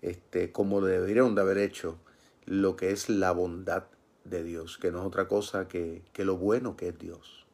este, 0.02 0.52
como 0.52 0.80
deberían 0.80 1.34
de 1.34 1.40
haber 1.40 1.58
hecho, 1.58 1.98
lo 2.46 2.76
que 2.76 2.92
es 2.92 3.08
la 3.08 3.32
bondad 3.32 3.84
de 4.24 4.44
Dios, 4.44 4.78
que 4.78 4.90
no 4.90 5.00
es 5.00 5.06
otra 5.06 5.26
cosa 5.28 5.68
que, 5.68 6.02
que 6.12 6.24
lo 6.24 6.36
bueno 6.36 6.76
que 6.76 6.88
es 6.88 6.98
Dios. 6.98 7.44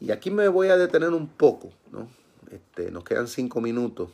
Y 0.00 0.10
aquí 0.10 0.30
me 0.30 0.48
voy 0.48 0.68
a 0.68 0.76
detener 0.76 1.10
un 1.10 1.28
poco, 1.28 1.70
¿no? 1.92 2.08
Este, 2.50 2.90
nos 2.90 3.04
quedan 3.04 3.28
cinco 3.28 3.60
minutos. 3.60 4.10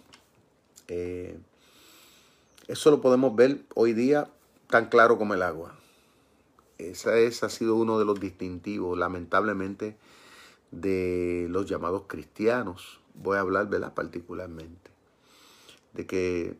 Eh, 0.86 1.38
eso 2.68 2.90
lo 2.90 3.00
podemos 3.00 3.34
ver 3.34 3.62
hoy 3.74 3.94
día 3.94 4.30
tan 4.68 4.90
claro 4.90 5.18
como 5.18 5.34
el 5.34 5.42
agua. 5.42 5.74
Ese 6.76 7.26
es, 7.26 7.42
ha 7.42 7.48
sido 7.48 7.74
uno 7.74 7.98
de 7.98 8.04
los 8.04 8.20
distintivos, 8.20 8.96
lamentablemente, 8.96 9.96
de 10.70 11.46
los 11.50 11.66
llamados 11.66 12.02
cristianos. 12.06 13.00
Voy 13.14 13.38
a 13.38 13.40
hablar, 13.40 13.68
¿verdad? 13.68 13.94
Particularmente. 13.94 14.90
De 15.94 16.06
que 16.06 16.56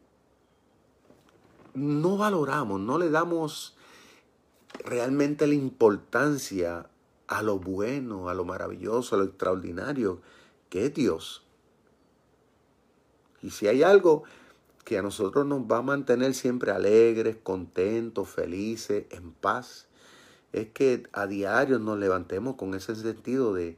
no 1.74 2.16
valoramos, 2.16 2.80
no 2.80 2.98
le 2.98 3.10
damos 3.10 3.76
realmente 4.84 5.46
la 5.46 5.54
importancia 5.54 6.88
a 7.28 7.42
lo 7.42 7.58
bueno, 7.58 8.30
a 8.30 8.34
lo 8.34 8.44
maravilloso, 8.44 9.14
a 9.14 9.18
lo 9.18 9.24
extraordinario 9.24 10.20
que 10.70 10.86
es 10.86 10.94
Dios. 10.94 11.44
Y 13.42 13.50
si 13.50 13.68
hay 13.68 13.82
algo 13.82 14.24
que 14.88 14.96
a 14.96 15.02
nosotros 15.02 15.44
nos 15.44 15.64
va 15.64 15.76
a 15.76 15.82
mantener 15.82 16.32
siempre 16.32 16.70
alegres, 16.70 17.36
contentos, 17.42 18.26
felices, 18.26 19.04
en 19.10 19.32
paz, 19.32 19.86
es 20.54 20.68
que 20.68 21.02
a 21.12 21.26
diario 21.26 21.78
nos 21.78 21.98
levantemos 21.98 22.56
con 22.56 22.72
ese 22.72 22.96
sentido 22.96 23.52
de, 23.52 23.76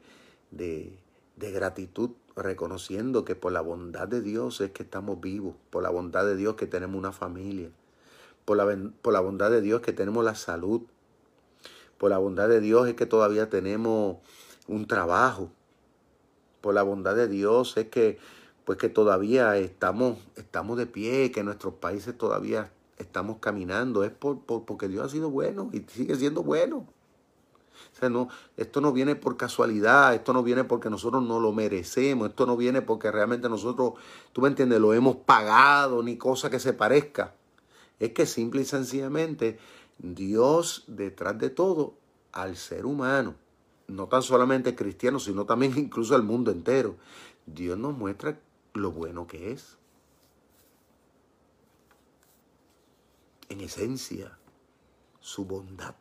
de, 0.52 0.96
gratitud, 1.36 2.10
reconociendo 2.36 3.24
que 3.24 3.34
por 3.34 3.50
la 3.50 3.60
bondad 3.60 4.06
de 4.06 4.22
Dios 4.22 4.60
es 4.60 4.70
que 4.70 4.84
estamos 4.84 5.20
vivos, 5.20 5.56
por 5.70 5.82
la 5.82 5.90
bondad 5.90 6.24
de 6.24 6.36
Dios 6.36 6.54
que 6.54 6.68
tenemos 6.68 6.96
una 6.96 7.10
familia, 7.10 7.70
por 8.44 8.56
la, 8.56 8.90
por 9.02 9.12
la 9.12 9.18
bondad 9.18 9.50
de 9.50 9.62
Dios 9.62 9.80
que 9.80 9.92
tenemos 9.92 10.24
la 10.24 10.36
salud, 10.36 10.82
por 11.98 12.10
la 12.10 12.18
bondad 12.18 12.48
de 12.48 12.60
Dios 12.60 12.86
es 12.86 12.94
que 12.94 13.06
todavía 13.06 13.50
tenemos 13.50 14.18
un 14.68 14.86
trabajo. 14.86 15.50
Por 16.60 16.72
la 16.72 16.84
bondad 16.84 17.16
de 17.16 17.26
Dios 17.26 17.76
es 17.76 17.88
que 17.88 18.18
pues 18.70 18.78
que 18.78 18.88
todavía 18.88 19.56
estamos, 19.56 20.16
estamos 20.36 20.78
de 20.78 20.86
pie, 20.86 21.32
que 21.32 21.42
nuestros 21.42 21.74
países 21.74 22.16
todavía 22.16 22.70
estamos 22.98 23.38
caminando. 23.40 24.04
Es 24.04 24.12
por, 24.12 24.42
porque 24.42 24.86
Dios 24.86 25.06
ha 25.06 25.08
sido 25.08 25.28
bueno 25.28 25.70
y 25.72 25.80
sigue 25.88 26.14
siendo 26.14 26.44
bueno. 26.44 26.76
O 26.76 27.98
sea, 27.98 28.08
no, 28.10 28.28
esto 28.56 28.80
no 28.80 28.92
viene 28.92 29.16
por 29.16 29.36
casualidad, 29.36 30.14
esto 30.14 30.32
no 30.32 30.44
viene 30.44 30.62
porque 30.62 30.88
nosotros 30.88 31.20
no 31.20 31.40
lo 31.40 31.50
merecemos, 31.50 32.28
esto 32.28 32.46
no 32.46 32.56
viene 32.56 32.80
porque 32.80 33.10
realmente 33.10 33.48
nosotros, 33.48 33.94
tú 34.32 34.40
me 34.40 34.46
entiendes, 34.46 34.78
lo 34.78 34.94
hemos 34.94 35.16
pagado, 35.16 36.04
ni 36.04 36.16
cosa 36.16 36.48
que 36.48 36.60
se 36.60 36.72
parezca. 36.72 37.34
Es 37.98 38.12
que 38.12 38.24
simple 38.24 38.62
y 38.62 38.66
sencillamente 38.66 39.58
Dios 39.98 40.84
detrás 40.86 41.36
de 41.40 41.50
todo 41.50 41.94
al 42.30 42.54
ser 42.54 42.86
humano, 42.86 43.34
no 43.88 44.06
tan 44.06 44.22
solamente 44.22 44.76
cristiano, 44.76 45.18
sino 45.18 45.44
también 45.44 45.76
incluso 45.76 46.14
al 46.14 46.22
mundo 46.22 46.52
entero. 46.52 46.94
Dios 47.46 47.76
nos 47.76 47.98
muestra 47.98 48.38
lo 48.74 48.92
bueno 48.92 49.26
que 49.26 49.52
es. 49.52 49.78
En 53.48 53.60
esencia, 53.60 54.38
su 55.20 55.44
bondad. 55.44 55.94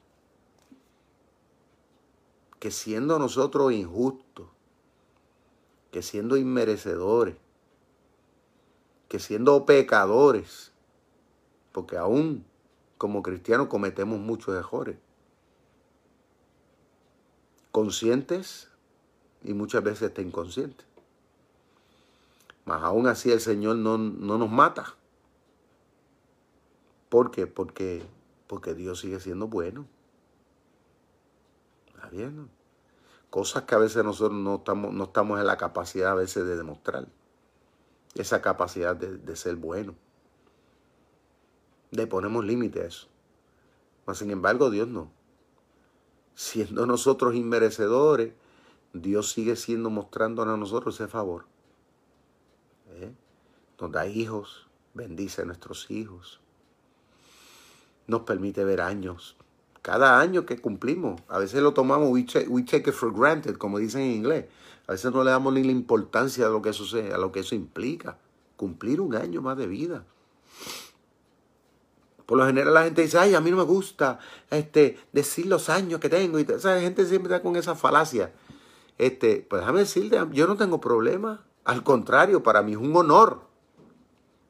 Que 2.60 2.72
siendo 2.72 3.18
nosotros 3.18 3.72
injustos, 3.72 4.48
que 5.92 6.02
siendo 6.02 6.38
inmerecedores, 6.38 7.36
que 9.08 9.20
siendo 9.20 9.66
pecadores, 9.66 10.72
porque 11.72 11.98
aún 11.98 12.46
como 12.98 13.24
cristianos 13.24 13.68
cometemos 13.68 14.20
muchos 14.20 14.56
errores. 14.56 14.98
Conscientes 17.72 18.70
y 19.44 19.54
muchas 19.54 19.84
veces 19.84 20.10
está 20.10 20.22
inconscientes. 20.22 20.89
Mas 22.70 22.84
aún 22.84 23.08
así 23.08 23.32
el 23.32 23.42
Señor 23.42 23.78
no, 23.78 23.98
nos 23.98 24.52
mata. 24.52 24.96
¿Por 27.10 27.32
qué? 27.32 27.48
Porque, 27.48 28.04
porque 28.46 28.76
Dios 28.76 29.00
sigue 29.00 29.20
siendo 29.20 29.48
bueno. 29.48 29.88
¿Está 31.88 32.10
bien? 32.10 32.48
Cosas 33.32 33.64
que 33.64 33.74
a 33.74 33.80
veces 33.80 34.04
nosotros 34.04 34.40
no 34.40 34.58
estamos, 34.58 34.94
no 34.94 35.06
estamos 35.06 35.40
en 35.40 35.48
la 35.48 35.58
capacidad 35.58 36.12
a 36.12 36.14
veces 36.14 36.46
de 36.46 36.56
demostrar. 36.56 37.08
Esa 38.14 38.40
capacidad 38.44 38.96
de, 38.96 39.18
de 39.18 39.36
ser 39.36 39.56
bueno 39.56 39.96
le 41.90 42.06
ponemos 42.06 42.46
límite 42.46 42.82
a 42.82 42.86
eso. 42.86 43.08
Mas, 44.06 44.20
sin 44.20 44.30
embargo, 44.30 44.70
Dios 44.70 44.88
no. 44.88 45.12
Siendo 46.36 46.86
nosotros 46.86 47.34
inmerecedores, 47.34 48.36
Dios 48.94 49.32
sigue 49.32 49.56
siendo 49.56 49.90
mostrándonos 49.90 50.54
a 50.54 50.58
nosotros 50.58 50.94
ese 50.94 51.08
favor. 51.08 51.46
Nos 53.80 53.92
da 53.92 54.08
hijos, 54.08 54.68
bendice 54.94 55.44
a 55.44 55.46
nuestros 55.46 55.90
hijos, 55.90 56.40
nos 58.08 58.22
permite 58.22 58.64
ver 58.66 58.82
años. 58.82 59.38
Cada 59.82 60.20
año 60.20 60.46
que 60.46 60.60
cumplimos, 60.60 61.22
a 61.30 61.40
veces 61.40 61.62
lo 61.62 61.74
tomamos, 61.74 62.10
we 62.10 62.24
take, 62.24 62.90
it 62.90 62.94
for 62.94 63.14
granted, 63.14 63.56
como 63.56 63.78
dicen 63.78 64.02
en 64.02 64.12
inglés. 64.12 64.46
A 64.88 64.92
veces 64.92 65.12
no 65.14 65.24
le 65.24 65.32
damos 65.32 65.54
ni 65.54 65.64
la 65.64 65.72
importancia 65.72 66.48
a 66.48 66.50
lo 66.50 66.62
que 66.62 66.70
eso, 66.70 66.84
a 66.98 67.18
lo 67.18 67.32
que 67.32 67.40
eso 67.40 67.56
implica. 67.56 68.18
Cumplir 68.58 69.00
un 69.00 69.16
año 69.16 69.42
más 69.42 69.58
de 69.58 69.68
vida. 69.68 70.04
Por 72.26 72.38
lo 72.38 72.46
general 72.46 72.74
la 72.74 72.84
gente 72.84 73.04
dice, 73.04 73.18
ay, 73.18 73.36
a 73.36 73.42
mí 73.42 73.50
no 73.52 73.58
me 73.58 73.64
gusta 73.64 74.20
este, 74.52 75.00
decir 75.14 75.46
los 75.46 75.70
años 75.70 76.00
que 76.00 76.10
tengo. 76.10 76.40
Y 76.40 76.44
esa 76.44 76.80
gente 76.82 77.06
siempre 77.06 77.34
está 77.34 77.42
con 77.42 77.56
esa 77.56 77.76
falacia. 77.76 78.34
Este, 78.98 79.46
pues 79.50 79.62
déjame 79.62 79.80
decirte, 79.80 80.20
yo 80.34 80.46
no 80.48 80.58
tengo 80.58 80.82
problema. 80.82 81.46
Al 81.64 81.84
contrario, 81.84 82.44
para 82.44 82.62
mí 82.62 82.74
es 82.74 82.78
un 82.78 82.96
honor 82.96 83.49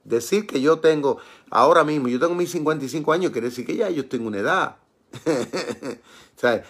decir 0.04 0.48
que 0.48 0.62
yo 0.62 0.80
tengo, 0.80 1.18
ahora 1.50 1.84
mismo, 1.84 2.08
yo 2.08 2.20
tengo 2.20 2.36
mis 2.36 2.52
55 2.52 3.12
años, 3.12 3.32
quiere 3.32 3.50
decir 3.50 3.66
que 3.66 3.76
ya 3.76 3.90
yo 3.90 4.08
tengo 4.08 4.28
una 4.28 4.40
edad. 4.40 4.78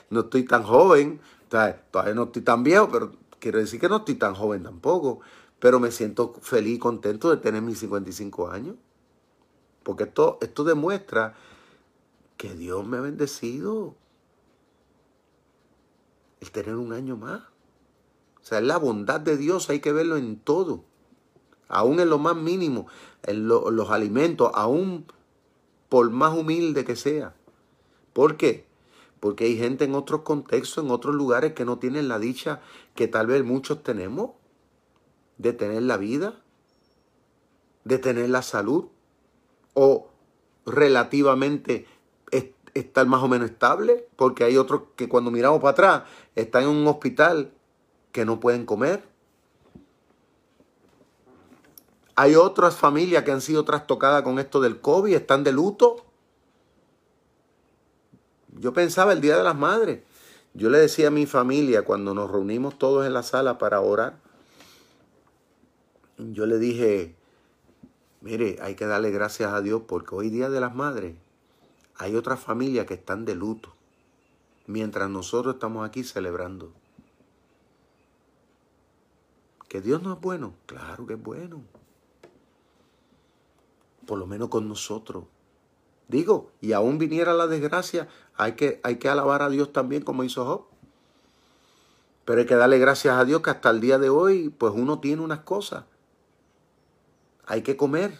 No 0.10 0.22
estoy 0.22 0.44
tan 0.46 0.64
joven, 0.64 1.20
todavía 1.48 2.14
no 2.16 2.24
estoy 2.24 2.42
tan 2.42 2.64
viejo, 2.64 2.90
pero 2.92 3.12
quiero 3.40 3.60
decir 3.60 3.80
que 3.80 3.88
no 3.88 3.98
estoy 3.98 4.16
tan 4.16 4.34
joven 4.34 4.64
tampoco. 4.64 5.20
Pero 5.60 5.80
me 5.80 5.92
siento 5.92 6.34
feliz 6.42 6.78
y 6.78 6.80
contento 6.80 7.30
de 7.30 7.38
tener 7.38 7.62
mis 7.62 7.80
55 7.80 8.50
años. 8.50 8.76
Porque 9.84 10.06
esto, 10.06 10.38
esto 10.42 10.64
demuestra 10.64 11.36
que 12.38 12.54
Dios 12.56 12.88
me 12.88 12.98
ha 12.98 13.02
bendecido 13.02 13.96
el 16.40 16.52
tener 16.52 16.76
un 16.76 16.94
año 16.94 17.18
más. 17.18 17.42
O 18.42 18.46
sea, 18.46 18.60
es 18.60 18.64
la 18.64 18.78
bondad 18.78 19.20
de 19.20 19.38
Dios, 19.38 19.70
hay 19.70 19.82
que 19.82 19.92
verlo 19.92 20.18
en 20.18 20.40
todo. 20.40 20.86
Aún 21.70 22.00
en 22.02 22.10
lo 22.10 22.18
más 22.18 22.36
mínimo, 22.36 22.88
en 23.24 23.48
los 23.48 23.90
alimentos, 23.90 24.52
aún 24.54 25.06
por 25.88 26.10
más 26.12 26.38
humilde 26.38 26.84
que 26.84 26.96
sea. 26.96 27.36
¿Por 28.12 28.36
qué? 28.36 28.68
Porque 29.20 29.46
hay 29.46 29.58
gente 29.58 29.86
en 29.86 29.96
otros 29.96 30.22
contextos, 30.22 30.84
en 30.84 30.92
otros 30.92 31.16
lugares 31.16 31.54
que 31.54 31.66
no 31.66 31.80
tienen 31.80 32.08
la 32.08 32.20
dicha 32.20 32.62
que 32.96 33.08
tal 33.08 33.28
vez 33.28 33.44
muchos 33.44 33.84
tenemos 33.84 34.32
de 35.38 35.54
tener 35.54 35.84
la 35.84 35.98
vida, 35.98 36.42
de 37.86 37.98
tener 37.98 38.30
la 38.30 38.42
salud 38.42 38.88
o 39.74 40.10
relativamente 40.66 41.86
estar 42.74 43.06
más 43.08 43.24
o 43.24 43.28
menos 43.28 43.50
estable, 43.50 44.08
porque 44.16 44.44
hay 44.44 44.58
otros 44.58 44.84
que 44.96 45.10
cuando 45.10 45.32
miramos 45.32 45.60
para 45.60 45.72
atrás 45.72 46.04
están 46.36 46.64
en 46.64 46.70
un 46.70 46.88
hospital 46.88 47.52
que 48.12 48.26
no 48.26 48.40
pueden 48.40 48.66
comer. 48.66 49.04
Hay 52.20 52.36
otras 52.36 52.76
familias 52.76 53.24
que 53.24 53.32
han 53.32 53.40
sido 53.40 53.64
trastocadas 53.64 54.24
con 54.24 54.40
esto 54.40 54.60
del 54.60 54.82
COVID, 54.82 55.16
están 55.16 55.46
de 55.46 55.54
luto. 55.54 56.06
Yo 58.50 58.74
pensaba 58.74 59.14
el 59.14 59.22
Día 59.22 59.38
de 59.38 59.44
las 59.46 59.56
Madres. 59.56 60.04
Yo 60.54 60.70
le 60.70 60.80
decía 60.80 61.08
a 61.08 61.12
mi 61.12 61.26
familia 61.26 61.86
cuando 61.86 62.14
nos 62.14 62.30
reunimos 62.30 62.78
todos 62.78 63.06
en 63.06 63.14
la 63.14 63.24
sala 63.24 63.58
para 63.58 63.80
orar, 63.80 64.20
yo 66.18 66.46
le 66.46 66.60
dije, 66.60 67.16
mire, 68.20 68.58
hay 68.62 68.76
que 68.76 68.86
darle 68.86 69.12
gracias 69.12 69.54
a 69.54 69.62
Dios 69.62 69.84
porque 69.88 70.14
hoy 70.14 70.30
Día 70.30 70.50
de 70.50 70.60
las 70.60 70.76
Madres 70.76 71.16
hay 71.96 72.18
otras 72.18 72.42
familias 72.42 72.86
que 72.86 72.96
están 72.96 73.24
de 73.24 73.36
luto, 73.36 73.74
mientras 74.68 75.10
nosotros 75.10 75.54
estamos 75.54 75.88
aquí 75.88 76.04
celebrando. 76.04 76.74
¿Que 79.70 79.80
Dios 79.80 80.04
no 80.04 80.12
es 80.16 80.20
bueno? 80.20 80.54
Claro 80.66 81.08
que 81.08 81.14
es 81.14 81.24
bueno. 81.24 81.79
Por 84.10 84.18
lo 84.18 84.26
menos 84.26 84.50
con 84.50 84.68
nosotros. 84.68 85.26
Digo, 86.08 86.50
y 86.62 86.74
aún 86.74 86.98
viniera 86.98 87.32
la 87.32 87.46
desgracia, 87.46 88.08
hay 88.36 88.54
que, 88.54 88.82
hay 88.82 88.96
que 88.96 89.08
alabar 89.08 89.44
a 89.44 89.50
Dios 89.50 89.72
también 89.72 90.02
como 90.02 90.24
hizo 90.24 90.44
Job. 90.48 90.66
Pero 92.26 92.40
hay 92.40 92.48
que 92.48 92.56
darle 92.56 92.80
gracias 92.80 93.16
a 93.16 93.24
Dios 93.24 93.44
que 93.44 93.52
hasta 93.52 93.70
el 93.70 93.82
día 93.82 94.00
de 94.00 94.10
hoy, 94.10 94.50
pues 94.50 94.74
uno 94.76 95.00
tiene 95.00 95.22
unas 95.22 95.42
cosas. 95.42 95.84
Hay 97.46 97.62
que 97.62 97.78
comer. 97.78 98.20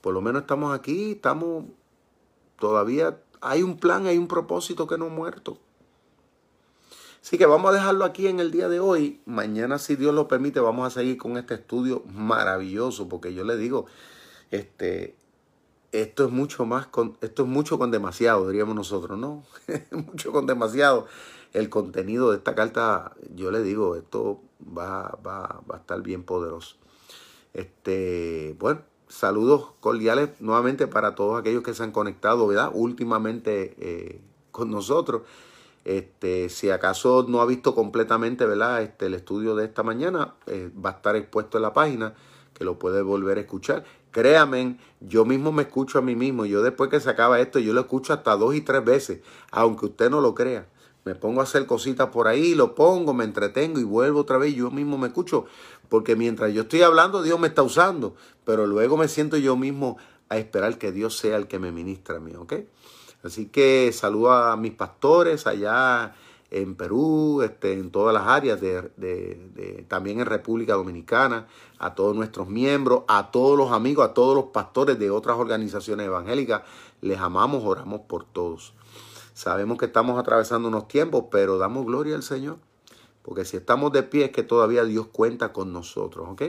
Por 0.00 0.14
lo 0.14 0.22
menos 0.22 0.40
estamos 0.40 0.74
aquí, 0.74 1.12
estamos 1.12 1.66
todavía, 2.58 3.20
hay 3.42 3.62
un 3.62 3.76
plan, 3.76 4.06
hay 4.06 4.16
un 4.16 4.28
propósito 4.28 4.86
que 4.86 4.96
no 4.96 5.08
ha 5.08 5.10
muerto. 5.10 5.58
Así 7.24 7.38
que 7.38 7.46
vamos 7.46 7.70
a 7.70 7.74
dejarlo 7.74 8.04
aquí 8.04 8.26
en 8.26 8.38
el 8.38 8.50
día 8.50 8.68
de 8.68 8.80
hoy. 8.80 9.22
Mañana, 9.24 9.78
si 9.78 9.96
Dios 9.96 10.14
lo 10.14 10.28
permite, 10.28 10.60
vamos 10.60 10.86
a 10.86 10.90
seguir 10.90 11.16
con 11.16 11.38
este 11.38 11.54
estudio 11.54 12.02
maravilloso, 12.12 13.08
porque 13.08 13.32
yo 13.32 13.44
le 13.44 13.56
digo, 13.56 13.86
este, 14.50 15.16
esto 15.90 16.26
es 16.26 16.30
mucho 16.30 16.66
más 16.66 16.86
con, 16.86 17.16
esto 17.22 17.44
es 17.44 17.48
mucho 17.48 17.78
con 17.78 17.90
demasiado, 17.90 18.46
diríamos 18.50 18.74
nosotros, 18.74 19.18
¿no? 19.18 19.42
mucho 19.90 20.32
con 20.32 20.46
demasiado. 20.46 21.06
El 21.54 21.70
contenido 21.70 22.30
de 22.30 22.36
esta 22.36 22.54
carta, 22.54 23.14
yo 23.34 23.50
le 23.50 23.62
digo, 23.62 23.96
esto 23.96 24.42
va, 24.60 25.18
va, 25.26 25.62
va 25.70 25.76
a 25.76 25.78
estar 25.78 26.02
bien 26.02 26.24
poderoso. 26.24 26.76
Este, 27.54 28.54
bueno, 28.58 28.82
saludos 29.08 29.70
cordiales 29.80 30.28
nuevamente 30.40 30.88
para 30.88 31.14
todos 31.14 31.40
aquellos 31.40 31.62
que 31.62 31.72
se 31.72 31.84
han 31.84 31.90
conectado, 31.90 32.46
¿verdad? 32.46 32.70
Últimamente 32.74 33.74
eh, 33.78 34.20
con 34.50 34.70
nosotros. 34.70 35.22
Este, 35.84 36.48
si 36.48 36.70
acaso 36.70 37.26
no 37.28 37.42
ha 37.42 37.46
visto 37.46 37.74
completamente 37.74 38.46
¿verdad? 38.46 38.82
Este, 38.82 39.06
el 39.06 39.14
estudio 39.14 39.54
de 39.54 39.66
esta 39.66 39.82
mañana, 39.82 40.34
eh, 40.46 40.70
va 40.74 40.90
a 40.90 40.92
estar 40.94 41.14
expuesto 41.16 41.58
en 41.58 41.62
la 41.62 41.72
página, 41.72 42.14
que 42.54 42.64
lo 42.64 42.78
puede 42.78 43.02
volver 43.02 43.38
a 43.38 43.42
escuchar. 43.42 43.84
Créame, 44.10 44.78
yo 45.00 45.24
mismo 45.24 45.50
me 45.52 45.64
escucho 45.64 45.98
a 45.98 46.02
mí 46.02 46.14
mismo. 46.14 46.46
Yo 46.46 46.62
después 46.62 46.88
que 46.88 47.00
se 47.00 47.10
acaba 47.10 47.40
esto, 47.40 47.58
yo 47.58 47.72
lo 47.72 47.80
escucho 47.80 48.12
hasta 48.12 48.36
dos 48.36 48.54
y 48.54 48.60
tres 48.60 48.84
veces, 48.84 49.20
aunque 49.50 49.86
usted 49.86 50.08
no 50.08 50.20
lo 50.20 50.34
crea. 50.34 50.68
Me 51.04 51.14
pongo 51.14 51.40
a 51.40 51.44
hacer 51.44 51.66
cositas 51.66 52.08
por 52.08 52.28
ahí, 52.28 52.54
lo 52.54 52.74
pongo, 52.74 53.12
me 53.12 53.24
entretengo 53.24 53.78
y 53.78 53.84
vuelvo 53.84 54.20
otra 54.20 54.38
vez. 54.38 54.54
Yo 54.54 54.70
mismo 54.70 54.96
me 54.96 55.08
escucho, 55.08 55.44
porque 55.90 56.16
mientras 56.16 56.54
yo 56.54 56.62
estoy 56.62 56.82
hablando, 56.82 57.22
Dios 57.22 57.38
me 57.38 57.48
está 57.48 57.62
usando. 57.62 58.14
Pero 58.44 58.66
luego 58.66 58.96
me 58.96 59.08
siento 59.08 59.36
yo 59.36 59.56
mismo 59.56 59.98
a 60.28 60.38
esperar 60.38 60.78
que 60.78 60.92
Dios 60.92 61.18
sea 61.18 61.36
el 61.36 61.46
que 61.46 61.58
me 61.58 61.72
ministra 61.72 62.16
a 62.16 62.20
mí, 62.20 62.34
¿ok? 62.34 62.54
Así 63.24 63.46
que 63.46 63.90
saludo 63.92 64.32
a 64.32 64.56
mis 64.56 64.72
pastores 64.72 65.46
allá 65.46 66.14
en 66.50 66.76
Perú, 66.76 67.40
este, 67.42 67.72
en 67.72 67.90
todas 67.90 68.12
las 68.12 68.26
áreas, 68.28 68.60
de, 68.60 69.84
también 69.88 70.20
en 70.20 70.26
República 70.26 70.74
Dominicana, 70.74 71.48
a 71.78 71.94
todos 71.94 72.14
nuestros 72.14 72.48
miembros, 72.48 73.02
a 73.08 73.30
todos 73.30 73.56
los 73.56 73.72
amigos, 73.72 74.08
a 74.08 74.14
todos 74.14 74.36
los 74.36 74.44
pastores 74.46 74.98
de 74.98 75.10
otras 75.10 75.38
organizaciones 75.38 76.06
evangélicas. 76.06 76.62
Les 77.00 77.18
amamos, 77.18 77.64
oramos 77.64 78.02
por 78.02 78.24
todos. 78.24 78.74
Sabemos 79.32 79.78
que 79.78 79.86
estamos 79.86 80.18
atravesando 80.18 80.68
unos 80.68 80.86
tiempos, 80.86 81.24
pero 81.30 81.56
damos 81.56 81.86
gloria 81.86 82.14
al 82.14 82.22
Señor. 82.22 82.58
Porque 83.22 83.46
si 83.46 83.56
estamos 83.56 83.90
de 83.92 84.02
pie 84.02 84.26
es 84.26 84.30
que 84.32 84.42
todavía 84.42 84.84
Dios 84.84 85.06
cuenta 85.10 85.52
con 85.52 85.72
nosotros, 85.72 86.28
¿ok? 86.28 86.42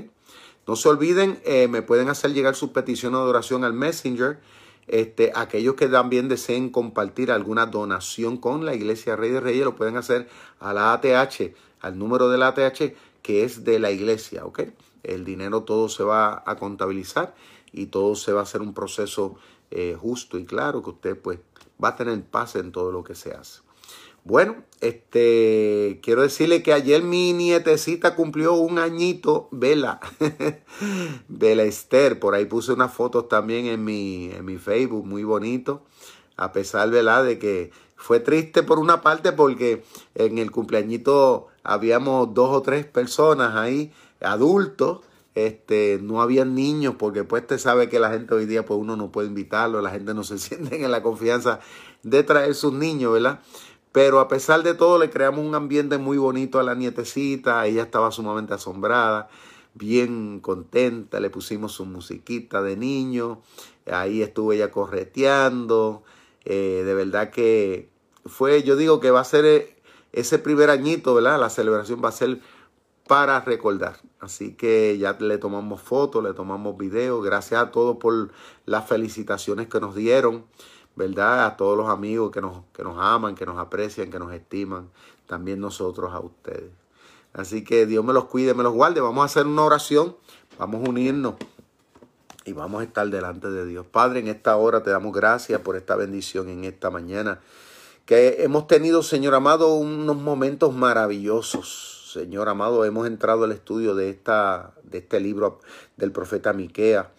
No 0.67 0.75
se 0.75 0.89
olviden, 0.89 1.39
eh, 1.45 1.69
me 1.69 1.81
pueden 1.81 2.09
hacer 2.09 2.33
llegar 2.33 2.55
sus 2.55 2.71
peticiones 2.71 3.19
de 3.21 3.25
oración 3.25 3.63
al 3.63 3.73
Messenger 3.73 4.39
este, 4.87 5.31
aquellos 5.35 5.75
que 5.75 5.87
también 5.87 6.27
deseen 6.27 6.69
compartir 6.69 7.31
alguna 7.31 7.65
donación 7.65 8.37
con 8.37 8.65
la 8.65 8.75
Iglesia 8.75 9.15
Rey 9.15 9.31
de 9.31 9.39
Reyes 9.39 9.65
lo 9.65 9.75
pueden 9.75 9.97
hacer 9.97 10.27
a 10.59 10.73
la 10.73 10.93
ATH, 10.93 11.53
al 11.81 11.97
número 11.97 12.29
de 12.29 12.37
la 12.37 12.47
ATH 12.49 12.93
que 13.25 13.43
es 13.43 13.63
de 13.63 13.79
la 13.79 13.89
iglesia, 13.89 14.45
¿ok? 14.45 14.61
El 15.01 15.25
dinero 15.25 15.63
todo 15.63 15.89
se 15.89 16.03
va 16.03 16.43
a 16.45 16.55
contabilizar 16.57 17.33
y 17.71 17.87
todo 17.87 18.13
se 18.13 18.31
va 18.31 18.41
a 18.41 18.43
hacer 18.43 18.61
un 18.61 18.75
proceso 18.75 19.35
eh, 19.71 19.97
justo 19.99 20.37
y 20.37 20.45
claro 20.45 20.83
que 20.83 20.91
usted 20.91 21.19
pues 21.19 21.39
va 21.83 21.89
a 21.89 21.95
tener 21.95 22.23
paz 22.23 22.55
en 22.55 22.71
todo 22.71 22.91
lo 22.91 23.03
que 23.03 23.15
se 23.15 23.33
hace. 23.33 23.64
Bueno, 24.27 24.55
este, 24.81 25.99
quiero 26.01 26.23
decirle 26.23 26.63
que 26.63 26.73
ayer 26.73 27.03
mi 27.03 27.31
nietecita 27.31 28.15
cumplió 28.15 28.55
un 28.55 28.79
añito, 28.79 29.47
Vela, 29.51 29.99
Vela 31.27 31.61
Esther, 31.61 32.19
por 32.19 32.33
ahí 32.33 32.45
puse 32.45 32.73
unas 32.73 32.91
fotos 32.91 33.29
también 33.29 33.67
en 33.67 33.83
mi, 33.83 34.31
en 34.31 34.43
mi 34.43 34.57
Facebook, 34.57 35.05
muy 35.05 35.23
bonito, 35.23 35.83
a 36.37 36.51
pesar, 36.53 36.89
¿verdad?, 36.89 37.23
de 37.23 37.37
que 37.37 37.69
fue 37.95 38.19
triste 38.19 38.63
por 38.63 38.79
una 38.79 39.03
parte 39.03 39.31
porque 39.31 39.83
en 40.15 40.39
el 40.39 40.49
cumpleañito 40.49 41.49
habíamos 41.63 42.33
dos 42.33 42.49
o 42.49 42.63
tres 42.63 42.83
personas 42.87 43.55
ahí, 43.55 43.93
adultos, 44.21 45.01
este, 45.35 45.99
no 46.01 46.21
habían 46.23 46.55
niños, 46.55 46.95
porque 46.97 47.25
pues 47.25 47.45
te 47.45 47.59
sabe 47.59 47.89
que 47.89 47.99
la 47.99 48.09
gente 48.09 48.33
hoy 48.33 48.47
día, 48.47 48.65
pues 48.65 48.79
uno 48.79 48.95
no 48.95 49.11
puede 49.11 49.27
invitarlo, 49.27 49.81
la 49.83 49.91
gente 49.91 50.15
no 50.15 50.23
se 50.23 50.37
siente 50.39 50.83
en 50.83 50.89
la 50.89 51.03
confianza 51.03 51.59
de 52.01 52.23
traer 52.23 52.55
sus 52.55 52.73
niños, 52.73 53.13
¿verdad? 53.13 53.41
Pero 53.95 54.19
a 54.19 54.27
pesar 54.27 54.61
de 54.61 54.73
todo 54.73 54.97
le 54.99 55.09
creamos 55.09 55.39
un 55.39 55.55
ambiente 55.55 55.97
muy 55.97 56.17
bonito 56.17 56.59
a 56.59 56.63
la 56.63 56.75
nietecita, 56.75 57.65
ella 57.65 57.83
estaba 57.83 58.11
sumamente 58.11 58.53
asombrada, 58.53 59.29
bien 59.73 60.41
contenta, 60.41 61.21
le 61.21 61.29
pusimos 61.29 61.71
su 61.71 61.85
musiquita 61.85 62.61
de 62.61 62.75
niño, 62.75 63.41
ahí 63.89 64.21
estuvo 64.21 64.51
ella 64.51 64.69
correteando, 64.69 66.03
eh, 66.43 66.83
de 66.85 66.93
verdad 66.93 67.29
que 67.29 67.87
fue, 68.25 68.63
yo 68.63 68.75
digo 68.75 68.99
que 68.99 69.11
va 69.11 69.21
a 69.21 69.23
ser 69.23 69.45
eh, 69.45 69.77
ese 70.11 70.39
primer 70.39 70.71
añito, 70.71 71.15
¿verdad? 71.15 71.39
La 71.39 71.49
celebración 71.49 72.01
va 72.03 72.09
a 72.09 72.11
ser 72.11 72.41
para 73.07 73.39
recordar. 73.39 74.01
Así 74.19 74.55
que 74.55 74.97
ya 74.97 75.15
le 75.21 75.37
tomamos 75.37 75.81
fotos, 75.81 76.21
le 76.21 76.33
tomamos 76.33 76.77
videos. 76.77 77.23
Gracias 77.23 77.61
a 77.61 77.71
todos 77.71 77.95
por 77.95 78.31
las 78.65 78.89
felicitaciones 78.89 79.67
que 79.69 79.79
nos 79.79 79.95
dieron, 79.95 80.43
¿verdad? 80.95 81.45
A 81.45 81.57
todos 81.57 81.77
los 81.77 81.89
amigos 81.89 82.31
que 82.31 82.41
nos, 82.41 82.63
que 82.73 82.83
nos 82.83 82.97
aman, 82.99 83.35
que 83.35 83.45
nos 83.45 83.57
aprecian, 83.57 84.09
que 84.09 84.19
nos 84.19 84.33
estiman. 84.33 84.89
También 85.27 85.59
nosotros 85.59 86.13
a 86.13 86.19
ustedes. 86.19 86.71
Así 87.33 87.63
que 87.63 87.85
Dios 87.85 88.05
me 88.05 88.13
los 88.13 88.25
cuide, 88.25 88.53
me 88.53 88.63
los 88.63 88.73
guarde. 88.73 89.01
Vamos 89.01 89.23
a 89.23 89.25
hacer 89.25 89.45
una 89.47 89.63
oración. 89.63 90.15
Vamos 90.57 90.85
a 90.85 90.89
unirnos 90.89 91.35
y 92.45 92.53
vamos 92.53 92.81
a 92.81 92.83
estar 92.83 93.07
delante 93.09 93.49
de 93.49 93.65
Dios. 93.65 93.85
Padre, 93.85 94.19
en 94.19 94.27
esta 94.27 94.55
hora 94.55 94.83
te 94.83 94.91
damos 94.91 95.13
gracias 95.13 95.59
por 95.61 95.75
esta 95.75 95.95
bendición 95.95 96.49
en 96.49 96.63
esta 96.63 96.89
mañana. 96.89 97.39
Que 98.05 98.43
hemos 98.43 98.67
tenido, 98.67 99.03
Señor 99.03 99.33
amado, 99.33 99.73
unos 99.73 100.15
momentos 100.15 100.73
maravillosos 100.73 101.95
Señor 102.15 102.47
amado, 102.47 102.85
hemos 102.85 103.07
entrado 103.07 103.43
al 103.43 103.51
estudio 103.51 103.93
de, 103.93 104.09
esta, 104.09 104.71
de 104.83 104.99
este 104.99 105.19
libro 105.19 105.59
del 105.97 106.13
profeta 106.13 106.53
Miquea. 106.53 107.11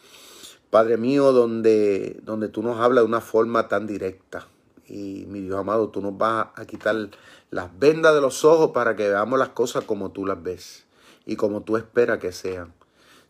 Padre 0.77 0.99
mío, 0.99 1.33
donde, 1.33 2.21
donde 2.23 2.51
tú 2.51 2.63
nos 2.63 2.79
hablas 2.81 3.03
de 3.03 3.09
una 3.09 3.23
forma 3.23 3.67
tan 3.67 3.87
directa. 3.87 4.47
Y 4.87 5.25
mi 5.27 5.41
Dios 5.41 5.59
amado, 5.59 5.89
tú 5.89 6.03
nos 6.03 6.19
vas 6.19 6.49
a 6.55 6.67
quitar 6.67 6.95
las 7.51 7.79
vendas 7.79 8.15
de 8.15 8.21
los 8.21 8.45
ojos 8.45 8.73
para 8.73 8.95
que 8.95 9.09
veamos 9.09 9.39
las 9.39 9.49
cosas 9.49 9.85
como 9.85 10.11
tú 10.11 10.27
las 10.27 10.43
ves 10.43 10.85
y 11.25 11.37
como 11.37 11.63
tú 11.63 11.79
esperas 11.79 12.19
que 12.19 12.31
sean. 12.31 12.75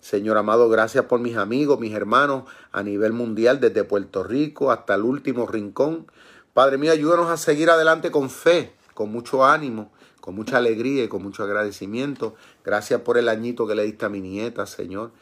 Señor 0.00 0.38
amado, 0.38 0.68
gracias 0.68 1.04
por 1.04 1.20
mis 1.20 1.36
amigos, 1.36 1.78
mis 1.78 1.94
hermanos 1.94 2.50
a 2.72 2.82
nivel 2.82 3.12
mundial, 3.12 3.60
desde 3.60 3.84
Puerto 3.84 4.24
Rico 4.24 4.72
hasta 4.72 4.96
el 4.96 5.02
último 5.02 5.46
rincón. 5.46 6.10
Padre 6.52 6.78
mío, 6.78 6.90
ayúdanos 6.90 7.30
a 7.30 7.36
seguir 7.36 7.70
adelante 7.70 8.10
con 8.10 8.28
fe, 8.28 8.72
con 8.92 9.12
mucho 9.12 9.44
ánimo, 9.44 9.92
con 10.20 10.34
mucha 10.34 10.56
alegría 10.56 11.04
y 11.04 11.08
con 11.08 11.22
mucho 11.22 11.44
agradecimiento. 11.44 12.34
Gracias 12.64 13.02
por 13.02 13.18
el 13.18 13.28
añito 13.28 13.68
que 13.68 13.76
le 13.76 13.84
diste 13.84 14.04
a 14.04 14.08
mi 14.08 14.20
nieta, 14.20 14.66
Señor. 14.66 15.12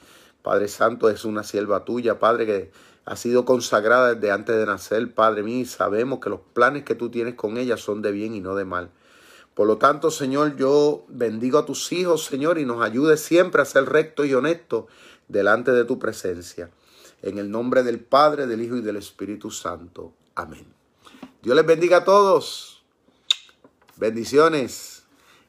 Padre 0.45 0.69
Santo, 0.69 1.09
es 1.09 1.25
una 1.25 1.43
sierva 1.43 1.87
tuya, 1.87 2.19
Padre, 2.19 2.45
que 2.45 2.71
ha 3.07 3.17
sido 3.17 3.47
consagrada 3.47 4.15
desde 4.15 4.31
antes 4.31 4.55
de 4.55 4.67
nacer, 4.67 5.15
Padre 5.15 5.43
mío, 5.43 5.61
y 5.61 5.65
sabemos 5.65 6.19
que 6.19 6.29
los 6.29 6.41
planes 6.53 6.85
que 6.85 6.95
tú 6.95 7.09
tienes 7.09 7.35
con 7.35 7.57
ella 7.57 7.79
son 7.79 8.03
de 8.03 8.13
bien 8.13 8.35
y 8.35 8.41
no 8.41 8.55
de 8.55 8.67
mal. 8.67 8.91
Por 9.55 9.67
lo 9.67 9.79
tanto, 9.79 10.11
Señor, 10.11 10.57
yo 10.57 11.07
bendigo 11.09 11.57
a 11.57 11.65
tus 11.65 11.91
hijos, 11.93 12.27
Señor, 12.27 12.59
y 12.59 12.67
nos 12.67 12.83
ayude 12.83 13.17
siempre 13.17 13.63
a 13.63 13.65
ser 13.65 13.87
rectos 13.87 14.27
y 14.27 14.35
honestos 14.35 14.85
delante 15.29 15.71
de 15.71 15.87
tu 15.87 15.99
presencia. 15.99 16.69
En 17.23 17.39
el 17.39 17.51
nombre 17.51 17.83
del 17.83 18.01
Padre, 18.01 18.47
del 18.47 18.61
Hijo 18.61 18.77
y 18.77 18.83
del 18.83 18.97
Espíritu 18.97 19.51
Santo. 19.51 20.13
Amén. 20.35 20.67
Dios 21.43 21.57
les 21.57 21.65
bendiga 21.65 21.99
a 21.99 22.05
todos. 22.05 22.85
Bendiciones. 23.97 25.05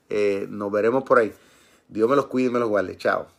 Eh, 0.07 0.47
nos 0.49 0.71
veremos 0.71 1.03
por 1.03 1.19
ahí. 1.19 1.33
Dios 1.89 2.09
me 2.09 2.15
los 2.15 2.27
cuide 2.27 2.47
y 2.47 2.51
me 2.51 2.59
los 2.59 2.69
guarde. 2.69 2.95
Chao. 2.95 3.34